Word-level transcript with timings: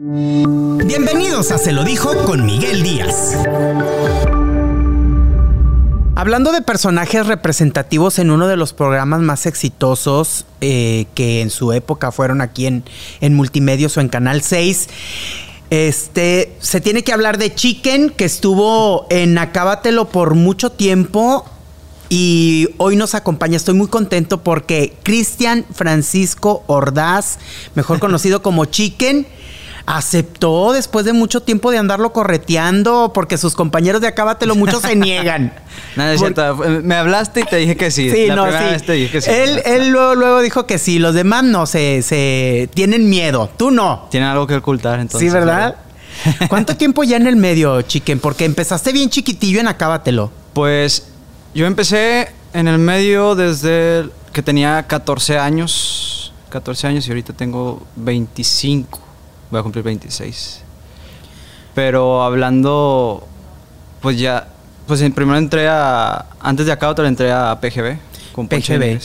Bienvenidos 0.00 1.50
a 1.50 1.58
Se 1.58 1.72
lo 1.72 1.82
dijo 1.82 2.14
con 2.24 2.46
Miguel 2.46 2.84
Díaz. 2.84 3.36
Hablando 6.14 6.52
de 6.52 6.62
personajes 6.62 7.26
representativos 7.26 8.20
en 8.20 8.30
uno 8.30 8.46
de 8.46 8.56
los 8.56 8.72
programas 8.72 9.22
más 9.22 9.44
exitosos 9.44 10.46
eh, 10.60 11.06
que 11.16 11.40
en 11.40 11.50
su 11.50 11.72
época 11.72 12.12
fueron 12.12 12.42
aquí 12.42 12.66
en, 12.66 12.84
en 13.20 13.34
Multimedios 13.34 13.96
o 13.96 14.00
en 14.00 14.08
Canal 14.08 14.42
6, 14.42 14.88
este, 15.70 16.52
se 16.60 16.80
tiene 16.80 17.02
que 17.02 17.12
hablar 17.12 17.36
de 17.36 17.52
Chicken, 17.52 18.10
que 18.10 18.24
estuvo 18.24 19.08
en 19.10 19.36
Acábatelo 19.36 20.10
por 20.10 20.36
mucho 20.36 20.70
tiempo 20.70 21.44
y 22.08 22.68
hoy 22.76 22.94
nos 22.94 23.16
acompaña. 23.16 23.56
Estoy 23.56 23.74
muy 23.74 23.88
contento 23.88 24.44
porque 24.44 24.94
Cristian 25.02 25.66
Francisco 25.74 26.62
Ordaz, 26.68 27.40
mejor 27.74 27.98
conocido 27.98 28.42
como 28.42 28.64
Chicken, 28.64 29.26
aceptó 29.88 30.74
después 30.74 31.06
de 31.06 31.14
mucho 31.14 31.40
tiempo 31.40 31.70
de 31.70 31.78
andarlo 31.78 32.12
correteando 32.12 33.10
porque 33.14 33.38
sus 33.38 33.54
compañeros 33.54 34.02
de 34.02 34.08
Acábatelo 34.08 34.54
muchos 34.54 34.82
se 34.82 34.94
niegan. 34.94 35.54
Nada, 35.96 36.12
es 36.12 36.20
cierto. 36.20 36.56
Me 36.82 36.94
hablaste 36.94 37.40
y 37.40 37.44
te 37.44 37.56
dije 37.56 37.74
que 37.74 37.90
sí. 37.90 38.10
Sí, 38.10 38.26
La 38.26 38.36
no, 38.36 38.42
primera 38.42 38.66
sí. 38.66 38.72
vez 38.72 38.84
te 38.84 38.92
dije 38.92 39.12
que 39.12 39.20
sí. 39.22 39.30
Él, 39.30 39.62
él 39.64 39.88
luego, 39.88 40.14
luego 40.14 40.40
dijo 40.42 40.66
que 40.66 40.78
sí. 40.78 40.98
Los 40.98 41.14
demás 41.14 41.42
no, 41.44 41.64
se, 41.64 42.02
se 42.02 42.68
tienen 42.74 43.08
miedo. 43.08 43.48
Tú 43.56 43.70
no. 43.70 44.08
Tienen 44.10 44.28
algo 44.28 44.46
que 44.46 44.56
ocultar, 44.56 45.00
entonces. 45.00 45.26
sí, 45.26 45.34
¿verdad? 45.34 45.76
¿Cuánto 46.48 46.76
tiempo 46.76 47.02
ya 47.02 47.16
en 47.16 47.26
el 47.26 47.36
medio, 47.36 47.80
Chicken? 47.80 48.20
Porque 48.20 48.44
empezaste 48.44 48.92
bien 48.92 49.08
chiquitillo 49.08 49.58
en 49.58 49.68
Acábatelo. 49.68 50.30
Pues 50.52 51.08
yo 51.54 51.64
empecé 51.64 52.28
en 52.52 52.68
el 52.68 52.76
medio 52.76 53.34
desde 53.34 54.10
que 54.34 54.42
tenía 54.42 54.86
14 54.86 55.38
años. 55.38 56.34
14 56.50 56.88
años 56.88 57.06
y 57.06 57.10
ahorita 57.10 57.32
tengo 57.32 57.86
25. 57.96 59.07
Voy 59.50 59.60
a 59.60 59.62
cumplir 59.62 59.84
26. 59.84 60.62
Pero 61.74 62.22
hablando, 62.22 63.26
pues 64.00 64.18
ya, 64.18 64.48
pues 64.86 65.00
primero 65.14 65.38
entré 65.38 65.68
a, 65.68 66.26
antes 66.40 66.66
de 66.66 66.72
acá, 66.72 66.88
otra 66.88 67.08
entré 67.08 67.32
a 67.32 67.58
PGB. 67.60 67.98
Con 68.32 68.48
PGB. 68.48 69.00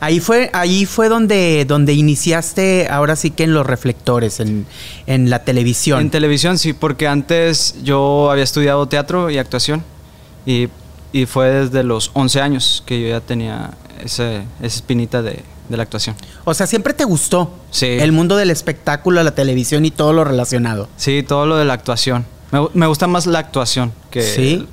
Ahí 0.00 0.18
fue, 0.18 0.50
ahí 0.52 0.84
fue 0.84 1.08
donde, 1.08 1.64
donde 1.64 1.92
iniciaste, 1.92 2.88
ahora 2.90 3.14
sí 3.14 3.30
que 3.30 3.44
en 3.44 3.54
los 3.54 3.64
reflectores, 3.64 4.40
en, 4.40 4.66
en 5.06 5.30
la 5.30 5.44
televisión. 5.44 6.00
En 6.00 6.10
televisión 6.10 6.58
sí, 6.58 6.72
porque 6.72 7.06
antes 7.06 7.76
yo 7.84 8.28
había 8.28 8.42
estudiado 8.42 8.86
teatro 8.88 9.30
y 9.30 9.38
actuación 9.38 9.84
y, 10.44 10.68
y 11.12 11.26
fue 11.26 11.50
desde 11.50 11.84
los 11.84 12.10
11 12.14 12.40
años 12.40 12.82
que 12.84 13.00
yo 13.00 13.08
ya 13.08 13.20
tenía 13.20 13.74
ese, 14.04 14.38
esa 14.60 14.76
espinita 14.76 15.22
de, 15.22 15.44
de 15.68 15.76
la 15.76 15.82
actuación. 15.84 16.16
o 16.44 16.52
sea, 16.54 16.66
siempre 16.66 16.92
te 16.92 17.04
gustó 17.04 17.54
Sí. 17.70 17.86
el 17.86 18.12
mundo 18.12 18.36
del 18.36 18.50
espectáculo, 18.50 19.22
la 19.22 19.34
televisión 19.34 19.84
y 19.84 19.90
todo 19.90 20.12
lo 20.12 20.24
relacionado. 20.24 20.88
Sí, 20.96 21.22
todo 21.22 21.46
lo 21.46 21.56
de 21.56 21.64
la 21.64 21.72
actuación. 21.74 22.26
Me, 22.50 22.60
me 22.74 22.86
gusta 22.86 23.06
más 23.06 23.26
la 23.26 23.38
actuación 23.38 23.92
que, 24.10 24.22
Sí. 24.22 24.66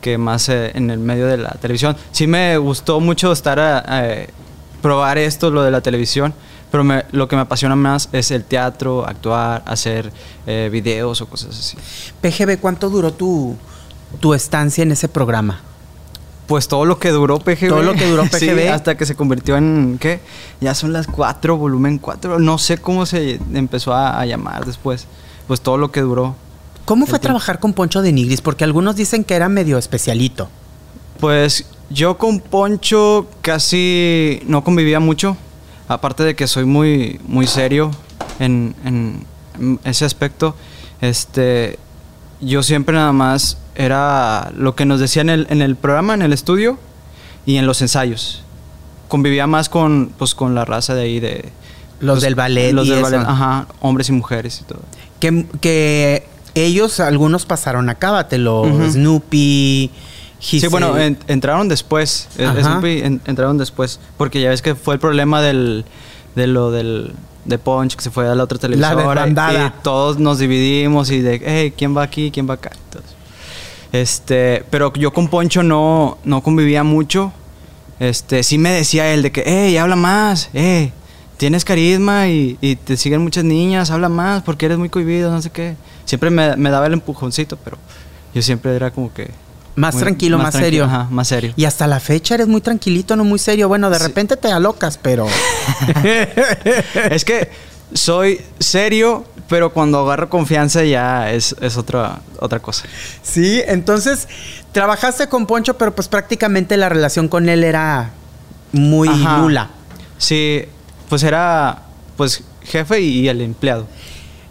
que 0.00 0.16
más 0.16 0.48
eh, 0.48 0.70
en 0.74 0.90
el 0.90 0.98
medio 1.00 1.26
de 1.26 1.36
la 1.36 1.50
televisión. 1.60 1.96
Sí 2.12 2.26
me 2.26 2.56
gustó 2.56 3.00
mucho 3.00 3.32
estar 3.32 3.58
a, 3.60 3.84
eh, 4.08 4.30
probar 4.80 5.18
esto, 5.18 5.50
lo 5.50 5.62
de 5.62 5.70
la 5.72 5.80
televisión, 5.80 6.32
pero 6.70 6.84
me- 6.84 7.04
lo 7.10 7.26
que 7.28 7.34
me 7.36 7.42
apasiona 7.42 7.74
más 7.76 8.08
es 8.12 8.30
el 8.30 8.44
teatro, 8.44 9.06
actuar, 9.06 9.62
hacer 9.66 10.12
eh, 10.46 10.68
videos 10.72 11.20
o 11.20 11.26
cosas 11.26 11.58
así. 11.58 11.76
PGB, 12.22 12.58
¿cuánto 12.58 12.88
duró 12.88 13.12
tu, 13.12 13.56
tu 14.20 14.32
estancia 14.34 14.82
en 14.82 14.92
ese 14.92 15.08
programa? 15.08 15.60
Pues 16.48 16.66
todo 16.66 16.84
lo 16.84 16.98
que 16.98 17.10
duró 17.10 17.38
PGB. 17.38 17.68
Todo 17.68 17.82
lo 17.82 17.94
que 17.94 18.08
duró 18.10 18.24
Sí, 18.32 18.46
PGB. 18.48 18.70
hasta 18.72 18.96
que 18.96 19.06
se 19.06 19.14
convirtió 19.14 19.56
en, 19.56 19.98
¿qué? 20.00 20.20
Ya 20.60 20.74
son 20.74 20.92
las 20.92 21.06
4, 21.06 21.56
volumen 21.56 21.98
4. 21.98 22.40
No 22.40 22.58
sé 22.58 22.78
cómo 22.78 23.06
se 23.06 23.38
empezó 23.54 23.92
a, 23.94 24.18
a 24.20 24.26
llamar 24.26 24.64
después. 24.64 25.06
Pues 25.46 25.60
todo 25.60 25.76
lo 25.78 25.92
que 25.92 26.00
duró. 26.00 26.34
¿Cómo 26.84 27.06
fue 27.06 27.18
trabajar 27.18 27.60
con 27.60 27.74
Poncho 27.74 28.02
de 28.02 28.12
Nigris? 28.12 28.40
Porque 28.40 28.64
algunos 28.64 28.96
dicen 28.96 29.22
que 29.22 29.34
era 29.34 29.48
medio 29.48 29.78
especialito. 29.78 30.48
Pues 31.20 31.66
yo 31.90 32.16
con 32.18 32.40
Poncho 32.40 33.26
casi 33.42 34.40
no 34.46 34.64
convivía 34.64 34.98
mucho. 35.00 35.36
Aparte 35.86 36.22
de 36.24 36.34
que 36.34 36.46
soy 36.46 36.64
muy, 36.64 37.20
muy 37.26 37.46
serio 37.46 37.90
en- 38.38 38.74
en 38.84 39.26
ese 39.84 40.04
aspecto. 40.06 40.54
Este, 41.02 41.78
yo 42.40 42.62
siempre 42.62 42.94
nada 42.94 43.12
más 43.12 43.58
era 43.74 44.50
lo 44.56 44.74
que 44.74 44.84
nos 44.84 45.00
decían 45.00 45.28
en 45.30 45.40
el, 45.40 45.46
en 45.50 45.62
el 45.62 45.76
programa, 45.76 46.14
en 46.14 46.22
el 46.22 46.32
estudio 46.32 46.78
y 47.46 47.56
en 47.56 47.66
los 47.66 47.80
ensayos. 47.82 48.42
Convivía 49.08 49.46
más 49.46 49.68
con, 49.68 50.12
pues, 50.18 50.34
con 50.34 50.54
la 50.54 50.64
raza 50.64 50.94
de 50.94 51.02
ahí 51.02 51.20
de... 51.20 51.50
Los 52.00 52.16
pues, 52.16 52.22
del 52.22 52.34
ballet 52.36 52.72
Los 52.72 52.86
y 52.86 52.90
del 52.90 52.98
eso. 53.00 53.10
ballet, 53.10 53.26
ajá, 53.26 53.66
hombres 53.80 54.08
y 54.08 54.12
mujeres 54.12 54.60
y 54.60 54.64
todo. 54.64 54.80
Que, 55.18 55.46
que 55.60 56.26
ellos, 56.54 57.00
algunos 57.00 57.44
pasaron 57.44 57.88
a 57.88 57.96
Cábatelo, 57.96 58.62
Ujú. 58.62 58.90
Snoopy, 58.90 59.90
Sí, 60.40 60.64
bueno, 60.68 60.96
en- 60.96 61.18
entraron 61.26 61.68
después. 61.68 62.28
eh. 62.38 62.48
Snoopy 62.62 63.00
en- 63.02 63.20
entraron 63.26 63.58
después. 63.58 63.98
Porque 64.16 64.40
ya 64.40 64.50
ves 64.50 64.62
que 64.62 64.76
fue 64.76 64.94
el 64.94 65.00
problema 65.00 65.40
del, 65.42 65.84
de 66.36 66.46
lo 66.46 66.70
del 66.70 67.12
de 67.48 67.58
Punch 67.58 67.96
que 67.96 68.02
se 68.02 68.10
fue 68.10 68.28
a 68.28 68.34
la 68.34 68.44
otra 68.44 68.58
televisora. 68.58 68.94
desbandada. 68.94 69.74
Y 69.78 69.82
todos 69.82 70.18
nos 70.18 70.38
dividimos 70.38 71.10
y 71.10 71.20
de, 71.20 71.42
hey, 71.44 71.72
¿quién 71.76 71.96
va 71.96 72.02
aquí? 72.02 72.30
¿Quién 72.30 72.48
va 72.48 72.54
acá? 72.54 72.70
Entonces, 72.84 73.12
este, 73.90 74.64
pero 74.70 74.92
yo 74.92 75.12
con 75.12 75.28
Poncho 75.28 75.62
no, 75.62 76.18
no 76.24 76.42
convivía 76.42 76.84
mucho. 76.84 77.32
Este, 77.98 78.42
sí 78.42 78.58
me 78.58 78.70
decía 78.70 79.12
él 79.12 79.22
de 79.22 79.32
que, 79.32 79.42
hey, 79.44 79.76
habla 79.78 79.96
más, 79.96 80.50
hey, 80.52 80.92
tienes 81.36 81.64
carisma 81.64 82.28
y, 82.28 82.56
y 82.60 82.76
te 82.76 82.96
siguen 82.96 83.22
muchas 83.22 83.44
niñas, 83.44 83.90
habla 83.90 84.08
más 84.08 84.42
porque 84.42 84.66
eres 84.66 84.78
muy 84.78 84.88
cohibido, 84.88 85.32
no 85.32 85.42
sé 85.42 85.50
qué. 85.50 85.74
Siempre 86.04 86.30
me, 86.30 86.54
me 86.56 86.70
daba 86.70 86.86
el 86.86 86.92
empujoncito, 86.92 87.56
pero 87.56 87.78
yo 88.34 88.42
siempre 88.42 88.76
era 88.76 88.90
como 88.90 89.12
que... 89.12 89.30
Más 89.78 89.94
muy- 89.94 90.02
tranquilo, 90.02 90.38
más, 90.38 90.50
tranquilo, 90.52 90.84
serio. 90.84 90.84
Ajá, 90.84 91.08
más 91.10 91.28
serio. 91.28 91.52
Y 91.56 91.64
hasta 91.64 91.86
la 91.86 92.00
fecha 92.00 92.34
eres 92.34 92.48
muy 92.48 92.60
tranquilito, 92.60 93.14
no 93.16 93.24
muy 93.24 93.38
serio. 93.38 93.68
Bueno, 93.68 93.88
de 93.90 93.98
Sí. 93.98 94.06
repente 94.06 94.36
te 94.36 94.50
alocas, 94.50 94.98
pero... 94.98 95.26
es 97.10 97.24
que 97.24 97.50
soy 97.94 98.40
serio, 98.58 99.24
pero 99.48 99.72
cuando 99.72 100.00
agarro 100.00 100.28
confianza 100.28 100.84
ya 100.84 101.30
es, 101.32 101.56
es 101.60 101.76
otra, 101.76 102.20
otra 102.40 102.60
cosa. 102.60 102.84
sí, 103.22 103.62
entonces 103.66 104.28
trabajaste 104.72 105.28
con 105.28 105.46
Poncho, 105.46 105.78
pero 105.78 105.94
pues 105.94 106.08
prácticamente 106.08 106.76
la 106.76 106.88
relación 106.88 107.28
con 107.28 107.48
él 107.48 107.64
era 107.64 108.10
muy 108.72 109.08
Ajá. 109.08 109.38
nula. 109.38 109.70
Sí, 110.18 110.64
pues 111.08 111.22
era 111.22 111.82
pues 112.16 112.42
jefe 112.62 113.00
y 113.00 113.28
el 113.28 113.40
empleado. 113.40 113.86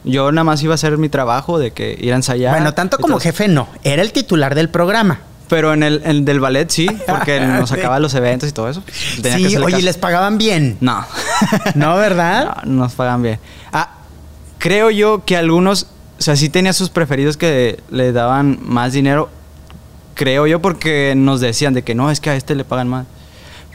Yo 0.08 0.32
nada 0.32 0.44
más 0.44 0.62
iba 0.64 0.74
a 0.74 0.76
hacer 0.76 0.98
mi 0.98 1.10
trabajo 1.10 1.60
de 1.60 1.72
que 1.72 1.98
ir 2.00 2.14
a 2.14 2.16
ensayar. 2.16 2.54
bueno, 2.54 2.74
tanto 2.74 2.98
como 2.98 3.20
jefe 3.20 3.48
no, 3.48 3.68
era 3.84 4.02
el 4.02 4.12
titular 4.12 4.56
del 4.56 4.70
programa. 4.70 5.20
Pero 5.48 5.74
en 5.74 5.82
el, 5.82 6.02
en 6.04 6.26
del 6.26 6.40
ballet 6.40 6.70
sí, 6.70 6.88
porque 7.08 7.40
nos 7.46 7.70
sacaba 7.70 8.00
los 8.00 8.14
eventos 8.14 8.50
y 8.50 8.52
todo 8.52 8.70
eso. 8.70 8.84
Tenía 9.22 9.50
sí, 9.50 9.58
oye, 9.58 9.72
caso. 9.76 9.86
les 9.86 9.98
pagaban 9.98 10.38
bien. 10.38 10.78
No. 10.82 11.06
¿No, 11.76 11.96
verdad? 11.96 12.64
No, 12.64 12.72
no 12.72 12.84
nos 12.84 12.94
pagan 12.94 13.22
bien. 13.22 13.40
Ah, 13.72 13.92
creo 14.58 14.90
yo 14.92 15.24
que 15.24 15.38
algunos, 15.38 15.88
o 16.20 16.22
sea, 16.22 16.36
sí 16.36 16.50
tenía 16.50 16.74
sus 16.74 16.90
preferidos 16.90 17.38
que 17.38 17.82
le 17.90 18.12
daban 18.12 18.60
más 18.62 18.94
dinero. 18.94 19.30
Creo 20.16 20.48
yo 20.48 20.62
porque 20.62 21.14
nos 21.16 21.40
decían 21.40 21.74
de 21.74 21.84
que 21.84 21.96
no, 21.96 22.12
es 22.12 22.20
que 22.20 22.30
a 22.30 22.36
este 22.36 22.56
le 22.56 22.66
pagan 22.66 22.90
más. 22.90 23.06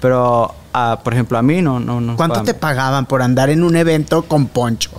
Pero, 0.00 0.54
ah, 0.74 1.00
por 1.02 1.14
ejemplo, 1.14 1.38
a 1.38 1.42
mí 1.42 1.62
no, 1.62 1.78
no, 1.78 2.00
no. 2.00 2.16
¿Cuánto 2.16 2.40
te 2.40 2.52
bien. 2.52 2.60
pagaban 2.60 3.06
por 3.06 3.22
andar 3.22 3.48
en 3.48 3.62
un 3.62 3.76
evento 3.76 4.22
con 4.22 4.46
Poncho? 4.46 4.90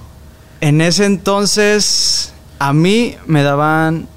En 0.64 0.80
ese 0.82 1.06
entonces, 1.06 2.32
a 2.60 2.72
mí 2.72 3.16
me 3.26 3.44
daban 3.44 4.08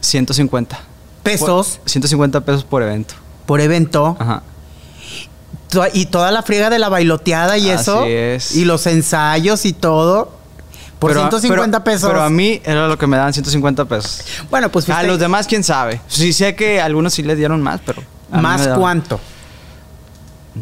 150. 0.00 0.78
Pesos 1.22 1.78
Por- 1.78 1.88
150 1.90 2.40
pesos 2.40 2.64
por 2.64 2.82
evento. 2.82 3.14
por 3.46 3.60
evento. 3.60 4.16
Ajá. 4.18 4.42
Y 5.94 6.06
toda 6.06 6.30
la 6.32 6.42
friega 6.42 6.70
de 6.70 6.78
la 6.78 6.88
bailoteada 6.88 7.56
y 7.58 7.70
Así 7.70 7.80
eso. 7.82 8.04
es. 8.04 8.54
Y 8.56 8.64
los 8.64 8.86
ensayos 8.86 9.64
y 9.66 9.72
todo. 9.72 10.32
Por 10.98 11.10
Pero- 11.10 11.20
150 11.22 11.82
pero- 11.82 11.94
pesos. 11.96 12.08
Pero 12.10 12.22
a 12.22 12.30
mí 12.30 12.60
era 12.64 12.86
lo 12.88 12.96
que 12.96 13.06
me 13.06 13.16
daban 13.16 13.32
150 13.34 13.84
pesos. 13.84 14.22
Bueno, 14.50 14.70
pues 14.70 14.88
A 14.88 15.02
los 15.02 15.18
demás, 15.18 15.46
quién 15.46 15.62
sabe. 15.64 16.00
Sí 16.08 16.32
sé 16.32 16.54
que 16.54 16.80
algunos 16.80 17.12
sí 17.14 17.22
le 17.22 17.36
dieron 17.36 17.60
más, 17.62 17.80
pero. 17.84 18.02
¿Más 18.30 18.66
cuánto? 18.68 19.20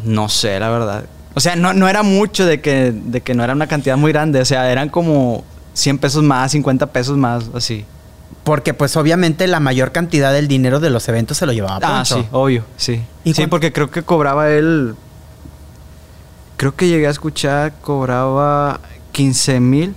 No 0.04 0.28
sé, 0.28 0.58
la 0.58 0.70
verdad. 0.70 1.04
O 1.34 1.40
sea, 1.40 1.54
no, 1.56 1.72
no 1.72 1.88
era 1.88 2.02
mucho 2.02 2.44
de 2.44 2.60
que, 2.60 2.92
de 2.92 3.20
que 3.20 3.34
no 3.34 3.44
era 3.44 3.52
una 3.52 3.66
cantidad 3.66 3.96
muy 3.96 4.12
grande. 4.12 4.40
O 4.40 4.44
sea, 4.44 4.70
eran 4.70 4.88
como 4.88 5.44
100 5.74 5.98
pesos 5.98 6.22
más, 6.24 6.52
50 6.52 6.86
pesos 6.88 7.16
más, 7.16 7.44
así. 7.54 7.84
Porque 8.44 8.74
pues 8.74 8.96
obviamente 8.96 9.46
la 9.46 9.60
mayor 9.60 9.92
cantidad 9.92 10.32
del 10.32 10.48
dinero 10.48 10.80
de 10.80 10.90
los 10.90 11.08
eventos 11.08 11.36
se 11.36 11.46
lo 11.46 11.52
llevaba 11.52 11.78
Ah, 11.82 11.98
Poncho. 11.98 12.22
sí, 12.22 12.26
obvio, 12.32 12.64
sí. 12.76 13.02
¿Y 13.22 13.34
Sí, 13.34 13.46
porque 13.46 13.72
creo 13.72 13.90
que 13.90 14.02
cobraba 14.02 14.50
él. 14.50 14.94
Creo 16.56 16.74
que 16.74 16.88
llegué 16.88 17.06
a 17.06 17.10
escuchar, 17.10 17.72
cobraba 17.80 18.80
15 19.12 19.60
mil 19.60 19.94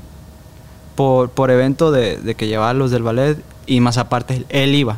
por, 0.95 1.29
por 1.29 1.51
evento 1.51 1.91
de, 1.91 2.17
de 2.17 2.35
que 2.35 2.47
llevaba 2.47 2.73
los 2.73 2.91
del 2.91 3.03
ballet 3.03 3.37
y 3.65 3.79
más 3.79 3.97
aparte 3.97 4.45
él 4.49 4.75
iba. 4.75 4.97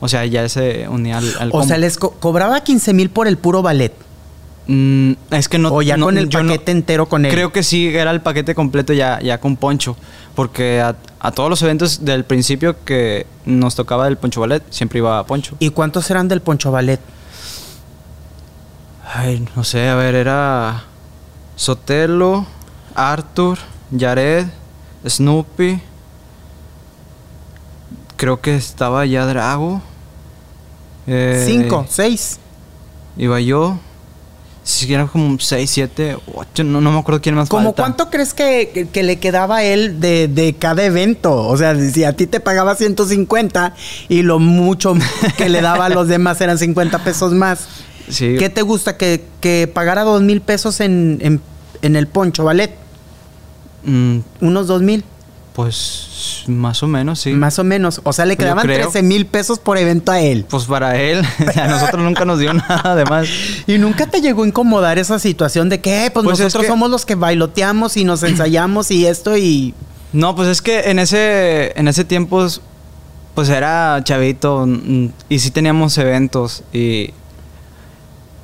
O 0.00 0.08
sea, 0.08 0.24
ya 0.26 0.48
se 0.48 0.86
unía 0.88 1.18
al, 1.18 1.32
al 1.38 1.48
O 1.48 1.52
combo. 1.52 1.66
sea, 1.66 1.78
les 1.78 1.96
co- 1.96 2.12
cobraba 2.12 2.60
15 2.60 2.92
mil 2.92 3.10
por 3.10 3.28
el 3.28 3.36
puro 3.38 3.62
ballet. 3.62 3.92
Mm, 4.68 5.12
es 5.30 5.48
que 5.48 5.58
no. 5.58 5.72
O 5.72 5.80
ya 5.82 5.96
no- 5.96 6.06
con 6.06 6.18
el 6.18 6.28
no- 6.28 6.30
paquete 6.30 6.72
entero 6.72 7.06
con 7.08 7.24
él. 7.24 7.32
Creo 7.32 7.52
que 7.52 7.62
sí, 7.62 7.88
era 7.88 8.10
el 8.10 8.20
paquete 8.20 8.54
completo 8.54 8.92
ya, 8.92 9.18
ya 9.20 9.38
con 9.40 9.56
poncho. 9.56 9.96
Porque 10.34 10.80
a, 10.80 10.94
a 11.20 11.32
todos 11.32 11.48
los 11.50 11.60
eventos 11.62 12.04
del 12.04 12.24
principio 12.24 12.76
que 12.84 13.26
nos 13.46 13.74
tocaba 13.74 14.04
del 14.04 14.18
poncho 14.18 14.40
ballet, 14.42 14.62
siempre 14.70 14.98
iba 14.98 15.18
a 15.18 15.24
poncho. 15.24 15.56
¿Y 15.58 15.70
cuántos 15.70 16.08
eran 16.10 16.28
del 16.28 16.40
Poncho 16.42 16.70
Ballet? 16.70 17.00
Ay, 19.14 19.48
no 19.56 19.64
sé, 19.64 19.88
a 19.88 19.94
ver, 19.94 20.14
era 20.14 20.84
Sotelo, 21.56 22.46
Arthur, 22.94 23.58
Jared, 23.98 24.46
Snoopy. 25.06 25.80
Creo 28.16 28.40
que 28.40 28.54
estaba 28.54 29.06
ya 29.06 29.24
Drago. 29.26 29.80
eh, 31.06 31.42
Cinco, 31.46 31.86
seis. 31.88 32.38
Iba 33.16 33.40
yo. 33.40 33.78
Eran 34.88 35.08
como 35.08 35.38
6, 35.40 35.70
7, 35.70 36.16
8. 36.34 36.64
No, 36.64 36.80
no 36.80 36.92
me 36.92 36.98
acuerdo 36.98 37.20
quién 37.22 37.34
más 37.34 37.48
¿Cómo 37.48 37.70
falta. 37.74 37.82
cuánto 37.82 38.10
crees 38.10 38.34
que, 38.34 38.70
que- 38.74 38.88
que 38.88 39.02
le 39.02 39.18
quedaba 39.18 39.56
a 39.58 39.64
él 39.64 39.98
de, 40.00 40.28
de 40.28 40.54
cada 40.54 40.84
evento? 40.84 41.34
O 41.34 41.56
sea, 41.56 41.74
si 41.74 42.04
a 42.04 42.12
ti 42.14 42.26
te 42.26 42.38
pagaba 42.40 42.74
150 42.74 43.74
y 44.08 44.22
lo 44.22 44.38
mucho 44.38 44.94
que 45.36 45.48
le 45.48 45.60
daba 45.62 45.86
a 45.86 45.88
los 45.88 46.06
demás 46.08 46.40
eran 46.40 46.58
50 46.58 47.02
pesos 47.04 47.32
más. 47.32 47.66
Sí. 48.10 48.36
¿Qué 48.38 48.48
te 48.50 48.62
gusta? 48.62 48.96
¿Que, 48.96 49.24
que 49.40 49.70
pagara 49.72 50.02
dos 50.02 50.20
mil 50.22 50.40
pesos 50.42 50.80
en, 50.80 51.18
en- 51.22 51.40
en 51.82 51.96
el 51.96 52.06
poncho 52.06 52.44
ballet? 52.44 52.74
Mm, 53.84 54.18
Unos 54.40 54.66
dos 54.66 54.82
mil, 54.82 55.04
pues 55.58 56.44
más 56.46 56.84
o 56.84 56.86
menos, 56.86 57.18
sí. 57.18 57.32
más 57.32 57.58
o 57.58 57.64
menos. 57.64 58.00
O 58.04 58.12
sea, 58.12 58.24
le 58.26 58.36
quedaban 58.36 58.64
creo. 58.64 58.90
13 58.90 59.02
mil 59.02 59.26
pesos 59.26 59.58
por 59.58 59.76
evento 59.76 60.12
a 60.12 60.20
él. 60.20 60.46
Pues 60.48 60.66
para 60.66 60.96
él, 61.00 61.20
a 61.56 61.66
nosotros 61.66 62.00
nunca 62.00 62.24
nos 62.24 62.38
dio 62.38 62.54
nada 62.54 62.94
de 62.94 63.04
más. 63.04 63.26
¿Y 63.66 63.76
nunca 63.76 64.06
te 64.06 64.20
llegó 64.20 64.44
a 64.44 64.46
incomodar 64.46 64.98
esa 64.98 65.18
situación 65.18 65.68
de 65.68 65.80
que, 65.80 66.06
eh, 66.06 66.10
pues, 66.12 66.22
Pues 66.22 66.38
es 66.38 66.44
nosotros 66.44 66.62
que- 66.62 66.68
somos 66.68 66.90
los 66.90 67.04
que 67.04 67.16
bailoteamos 67.16 67.96
y 67.96 68.04
nos 68.04 68.22
ensayamos 68.22 68.92
y 68.92 69.04
esto 69.06 69.36
y... 69.36 69.74
No, 70.12 70.36
pues 70.36 70.46
es 70.46 70.62
que 70.62 70.90
en 70.92 71.00
ese, 71.00 71.72
en 71.76 71.88
ese 71.88 72.04
tiempo, 72.04 72.46
pues 73.34 73.48
era 73.48 74.00
chavito 74.04 74.64
mm, 74.64 75.06
y 75.28 75.40
sí 75.40 75.50
teníamos 75.50 75.98
eventos 75.98 76.62
y 76.72 77.10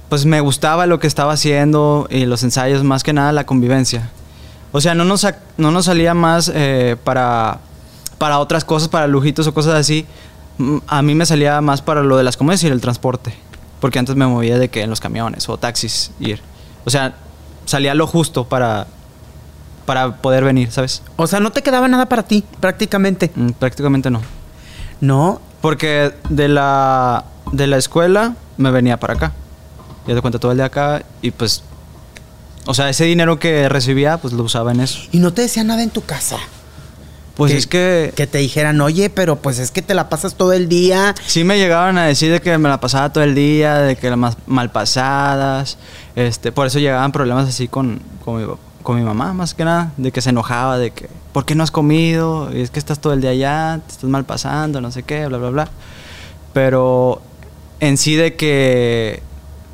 pues 0.09 0.27
me 0.27 0.41
gustaba 0.41 0.87
lo 0.87 0.99
que 0.99 1.07
estaba 1.07 1.35
haciendo 1.35 2.09
y 2.11 2.27
los 2.27 2.43
ensayos, 2.43 2.83
más 2.83 3.05
que 3.05 3.13
nada 3.13 3.31
la 3.31 3.47
convivencia. 3.47 4.11
O 4.77 4.81
sea, 4.81 4.97
no 4.97 5.05
nos, 5.05 5.25
no 5.57 5.71
nos 5.71 5.85
salía 5.85 6.15
más 6.15 6.51
eh, 6.53 6.97
para, 7.05 7.61
para 8.19 8.41
otras 8.41 8.65
cosas, 8.65 8.89
para 8.89 9.07
lujitos 9.07 9.47
o 9.47 9.55
cosas 9.55 9.75
así. 9.75 10.05
Mm, 10.59 10.79
A 10.89 11.01
mí 11.01 11.15
me 11.15 11.25
salía 11.27 11.61
más 11.61 11.81
para 11.81 12.03
lo 12.03 12.17
de 12.17 12.25
las 12.25 12.37
comedias 12.37 12.65
y 12.65 12.67
el 12.67 12.81
transporte. 12.81 13.33
Porque 13.79 14.01
antes 14.01 14.17
me 14.17 14.27
movía 14.27 14.59
de 14.59 14.71
que 14.71 14.83
en 14.83 14.91
los 14.91 14.99
camiones 14.99 15.49
o 15.49 15.57
taxis 15.59 16.11
ir. 16.19 16.41
O 16.85 16.91
sea, 16.91 17.15
salía 17.67 17.95
lo 17.95 18.09
justo 18.09 18.49
para, 18.49 18.89
para 19.87 20.17
poder 20.17 20.43
venir, 20.43 20.73
¿sabes? 20.73 21.03
O 21.15 21.29
sea, 21.29 21.39
no 21.39 21.53
te 21.53 21.63
quedaba 21.63 21.87
nada 21.87 22.07
para 22.07 22.25
ti, 22.25 22.43
prácticamente. 22.59 23.31
Mm, 23.33 23.51
prácticamente 23.51 24.11
no. 24.11 24.23
No, 25.01 25.41
Porque 25.61 26.15
de 26.31 26.49
la, 26.49 27.27
de 27.53 27.69
la 27.69 27.77
escuela 27.77 28.35
me 28.57 28.73
venía 28.73 28.99
para 28.99 29.15
acá. 29.15 29.33
Ya 30.09 30.17
te 30.17 30.21
cuento 30.21 30.41
todo 30.41 30.51
el 30.51 30.59
de 30.59 30.65
acá 30.65 31.05
y 31.23 31.31
pues... 31.31 31.63
O 32.67 32.75
sea, 32.75 32.89
ese 32.89 33.05
dinero 33.05 33.39
que 33.39 33.69
recibía, 33.69 34.19
pues 34.19 34.33
lo 34.33 34.43
usaba 34.43 34.73
en 34.73 34.81
eso. 34.81 35.01
y 35.13 35.19
no 35.19 35.33
te 35.33 35.43
decía 35.43 35.65
nada 35.65 35.83
en 35.83 35.91
tu 35.91 36.03
casa. 36.03 36.39
Pues 37.37 37.51
que, 37.51 37.59
es 37.59 37.67
que... 37.67 38.13
Que 38.15 38.27
te 38.27 38.39
dijeran, 38.39 38.81
oye, 38.81 39.11
pero 39.11 39.37
pues 39.37 39.59
es 39.59 39.71
que 39.71 39.83
te 39.83 39.95
la 39.95 40.09
pasas 40.09 40.37
todo 40.37 40.53
el 40.53 40.69
día. 40.69 41.15
Sí 41.27 41.43
me 41.43 41.59
llegaban 41.59 41.99
a 41.99 42.05
decir 42.05 42.31
de 42.31 42.41
que 42.41 42.57
me 42.59 42.69
la 42.69 42.79
pasaba 42.81 43.13
todo 43.13 43.25
el 43.25 43.35
día, 43.35 43.79
de 43.79 43.97
que 43.97 44.07
eran 44.07 44.21
más 44.21 44.37
mal 44.47 44.71
pasadas. 44.71 45.77
Este, 46.15 46.53
por 46.53 46.67
eso 46.67 46.79
llegaban 46.79 47.11
problemas 47.11 47.49
así 47.49 47.67
con, 47.67 48.01
con, 48.25 48.41
mi, 48.41 48.55
con 48.83 48.97
mi 48.97 49.03
mamá, 49.03 49.33
más 49.33 49.55
que 49.55 49.65
nada. 49.65 49.93
De 49.97 50.13
que 50.13 50.23
se 50.23 50.31
enojaba, 50.31 50.79
de 50.79 50.93
que, 50.93 51.09
¿por 51.33 51.45
qué 51.45 51.57
no 51.57 51.65
has 51.65 51.73
comido? 51.73 52.51
Y 52.57 52.61
es 52.61 52.71
que 52.71 52.79
estás 52.79 53.01
todo 53.01 53.13
el 53.13 53.21
día 53.21 53.31
allá, 53.31 53.81
te 53.85 53.95
estás 53.95 54.09
mal 54.09 54.25
pasando, 54.25 54.81
no 54.81 54.93
sé 54.93 55.03
qué, 55.03 55.27
bla, 55.27 55.39
bla, 55.39 55.51
bla. 55.51 55.69
Pero 56.53 57.21
en 57.81 57.97
sí 57.97 58.15
de 58.15 58.37
que 58.37 59.23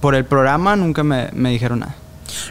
por 0.00 0.14
el 0.14 0.24
programa 0.24 0.76
nunca 0.76 1.02
me, 1.04 1.28
me 1.34 1.50
dijeron 1.50 1.80
nada. 1.80 1.94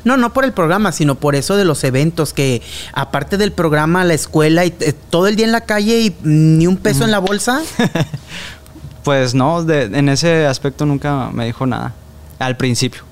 No, 0.04 0.18
no 0.18 0.34
por 0.34 0.46
el 0.46 0.54
programa, 0.54 0.92
sino 0.92 1.16
por 1.16 1.36
eso 1.36 1.56
de 1.58 1.66
los 1.66 1.84
eventos, 1.84 2.34
que 2.34 2.62
aparte 2.94 3.38
del 3.38 3.52
programa, 3.52 4.04
la 4.06 4.14
escuela 4.14 4.66
y 4.66 4.74
eh, 4.80 4.94
todo 5.10 5.28
el 5.28 5.36
día 5.36 5.46
en 5.46 5.52
la 5.52 5.62
calle 5.62 6.00
y 6.02 6.16
ni 6.24 6.68
un 6.68 6.78
peso 6.78 7.04
en 7.04 7.12
la 7.12 7.20
bolsa. 7.20 7.62
Pues 9.04 9.34
no, 9.34 9.64
de- 9.64 9.84
en 9.86 10.10
ese 10.10 10.46
aspecto 10.46 10.86
nunca 10.86 11.30
me 11.32 11.46
dijo 11.46 11.66
nada. 11.66 11.94
Al 12.38 12.58
principio. 12.58 13.04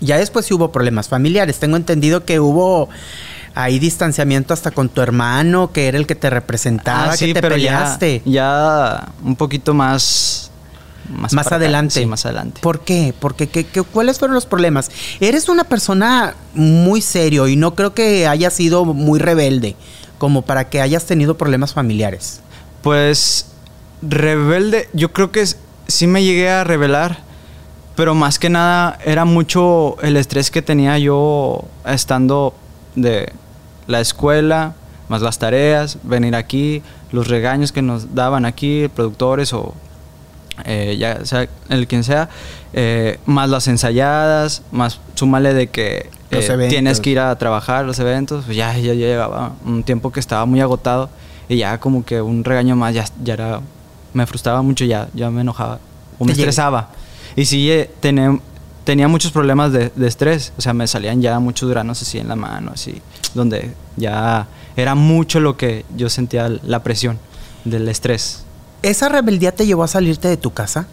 ya 0.00 0.16
después 0.18 0.46
sí 0.46 0.54
hubo 0.54 0.72
problemas 0.72 1.08
familiares. 1.08 1.58
Tengo 1.58 1.76
entendido 1.76 2.24
que 2.24 2.40
hubo 2.40 2.88
ahí 3.54 3.78
distanciamiento 3.78 4.54
hasta 4.54 4.70
con 4.70 4.88
tu 4.88 5.00
hermano, 5.00 5.70
que 5.72 5.88
era 5.88 5.98
el 5.98 6.06
que 6.06 6.14
te 6.14 6.30
representaba, 6.30 7.12
Ah, 7.12 7.16
sí, 7.16 7.26
que 7.26 7.34
te 7.34 7.40
pero 7.42 7.56
ya- 7.56 7.78
peleaste. 7.78 8.22
Ya, 8.24 9.08
un 9.24 9.36
poquito 9.36 9.74
más. 9.74 10.47
Más, 11.08 11.34
acá. 11.34 11.56
adelante. 11.56 11.94
Sí, 12.00 12.06
más 12.06 12.24
adelante. 12.26 12.60
¿Por 12.60 12.80
qué? 12.80 13.14
Porque 13.18 13.48
¿qué, 13.48 13.64
qué- 13.64 13.82
cuáles 13.82 14.18
fueron 14.18 14.34
los 14.34 14.46
problemas? 14.46 14.90
Eres 15.20 15.48
una 15.48 15.64
persona 15.64 16.34
muy 16.54 17.00
serio 17.00 17.48
y 17.48 17.56
no 17.56 17.74
creo 17.74 17.94
que 17.94 18.26
hayas 18.26 18.52
sido 18.54 18.84
muy 18.84 19.18
rebelde 19.18 19.74
como 20.18 20.42
para 20.42 20.68
que 20.68 20.80
hayas 20.80 21.06
tenido 21.06 21.36
problemas 21.38 21.72
familiares. 21.72 22.40
Pues. 22.82 23.46
Rebelde, 24.02 24.88
yo 24.92 25.12
creo 25.12 25.32
que 25.32 25.44
sí 25.88 26.06
me 26.06 26.22
llegué 26.22 26.50
a 26.50 26.64
rebelar. 26.64 27.26
Pero 27.96 28.14
más 28.14 28.38
que 28.38 28.48
nada 28.48 28.96
era 29.04 29.24
mucho 29.24 29.96
el 30.02 30.16
estrés 30.16 30.52
que 30.52 30.62
tenía 30.62 30.96
yo 30.98 31.64
estando 31.84 32.54
de 32.94 33.32
la 33.88 34.00
escuela, 34.00 34.74
más 35.08 35.20
las 35.20 35.40
tareas, 35.40 35.98
venir 36.04 36.36
aquí, 36.36 36.80
los 37.10 37.26
regaños 37.26 37.72
que 37.72 37.82
nos 37.82 38.14
daban 38.14 38.44
aquí, 38.44 38.86
productores 38.94 39.52
o 39.52 39.74
eh, 40.64 40.96
ya 40.98 41.24
sea 41.24 41.48
el 41.68 41.86
quien 41.86 42.04
sea, 42.04 42.28
eh, 42.72 43.18
más 43.26 43.48
las 43.48 43.68
ensayadas, 43.68 44.62
más 44.72 45.00
súmale 45.14 45.54
de 45.54 45.68
que 45.68 46.10
eh, 46.30 46.42
tienes 46.68 47.00
que 47.00 47.10
ir 47.10 47.18
a 47.20 47.36
trabajar 47.38 47.84
los 47.84 47.98
eventos, 47.98 48.44
pues 48.44 48.56
ya, 48.56 48.76
ya 48.76 48.94
llegaba 48.94 49.52
un 49.64 49.82
tiempo 49.82 50.10
que 50.12 50.20
estaba 50.20 50.44
muy 50.46 50.60
agotado 50.60 51.08
y 51.48 51.56
ya 51.58 51.78
como 51.78 52.04
que 52.04 52.20
un 52.20 52.44
regaño 52.44 52.76
más 52.76 52.94
ya, 52.94 53.04
ya 53.24 53.34
era, 53.34 53.60
me 54.12 54.26
frustraba 54.26 54.60
mucho, 54.62 54.84
ya, 54.84 55.08
ya 55.14 55.30
me 55.30 55.40
enojaba 55.40 55.78
o 56.18 56.24
me 56.24 56.32
estresaba. 56.42 56.88
Y 57.36 57.44
sí, 57.46 57.70
eh, 57.70 57.90
tené- 58.02 58.40
tenía 58.84 59.06
muchos 59.08 59.32
problemas 59.32 59.72
de, 59.72 59.90
de 59.94 60.06
estrés, 60.08 60.52
o 60.58 60.60
sea, 60.60 60.72
me 60.74 60.86
salían 60.86 61.22
ya 61.22 61.38
muchos 61.38 61.68
granos 61.70 62.02
así 62.02 62.18
en 62.18 62.28
la 62.28 62.36
mano, 62.36 62.72
así, 62.74 63.00
donde 63.34 63.72
ya 63.96 64.46
era 64.76 64.94
mucho 64.94 65.40
lo 65.40 65.56
que 65.56 65.84
yo 65.96 66.08
sentía 66.10 66.50
la 66.62 66.82
presión 66.82 67.18
del 67.64 67.88
estrés. 67.88 68.44
¿Esa 68.82 69.08
rebeldía 69.08 69.52
te 69.52 69.66
llevó 69.66 69.82
a 69.84 69.88
salirte 69.88 70.28
de 70.28 70.36
tu 70.36 70.52
casa? 70.52 70.86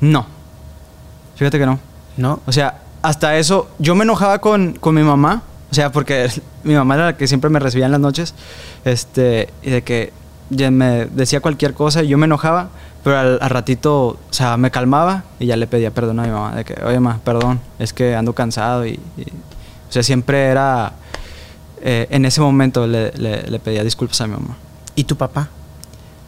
No. 0.00 0.26
Fíjate 1.36 1.58
que 1.58 1.66
no. 1.66 1.78
¿No? 2.16 2.40
O 2.46 2.52
sea, 2.52 2.80
hasta 3.02 3.36
eso, 3.38 3.68
yo 3.78 3.94
me 3.94 4.04
enojaba 4.04 4.40
con, 4.40 4.74
con 4.74 4.94
mi 4.94 5.02
mamá. 5.02 5.42
O 5.70 5.74
sea, 5.74 5.90
porque 5.92 6.28
mi 6.64 6.74
mamá 6.74 6.94
era 6.96 7.04
la 7.06 7.16
que 7.16 7.26
siempre 7.26 7.48
me 7.50 7.58
recibía 7.58 7.86
en 7.86 7.92
las 7.92 8.00
noches. 8.00 8.34
Este, 8.84 9.48
y 9.62 9.70
de 9.70 9.82
que 9.82 10.12
ya 10.50 10.70
me 10.70 11.06
decía 11.06 11.40
cualquier 11.40 11.72
cosa 11.74 12.02
y 12.02 12.08
yo 12.08 12.18
me 12.18 12.26
enojaba. 12.26 12.68
Pero 13.02 13.18
al, 13.18 13.38
al 13.40 13.50
ratito, 13.50 14.06
o 14.08 14.18
sea, 14.30 14.56
me 14.56 14.70
calmaba 14.70 15.24
y 15.40 15.46
ya 15.46 15.56
le 15.56 15.66
pedía 15.66 15.90
perdón 15.90 16.20
a 16.20 16.22
mi 16.24 16.30
mamá. 16.30 16.54
De 16.54 16.64
que, 16.64 16.74
oye, 16.84 17.00
ma, 17.00 17.18
perdón, 17.24 17.60
es 17.78 17.92
que 17.92 18.14
ando 18.14 18.32
cansado. 18.34 18.86
Y, 18.86 19.00
y- 19.16 19.22
o 19.88 19.92
sea, 19.92 20.02
siempre 20.02 20.44
era. 20.44 20.92
eh, 21.80 22.06
en 22.10 22.24
ese 22.26 22.40
momento 22.40 22.86
le, 22.86 23.10
le- 23.12 23.42
le 23.42 23.58
pedía 23.58 23.82
disculpas 23.82 24.20
a 24.20 24.26
mi 24.26 24.34
mamá. 24.34 24.56
¿Y 24.94 25.04
tu 25.04 25.16
papá? 25.16 25.48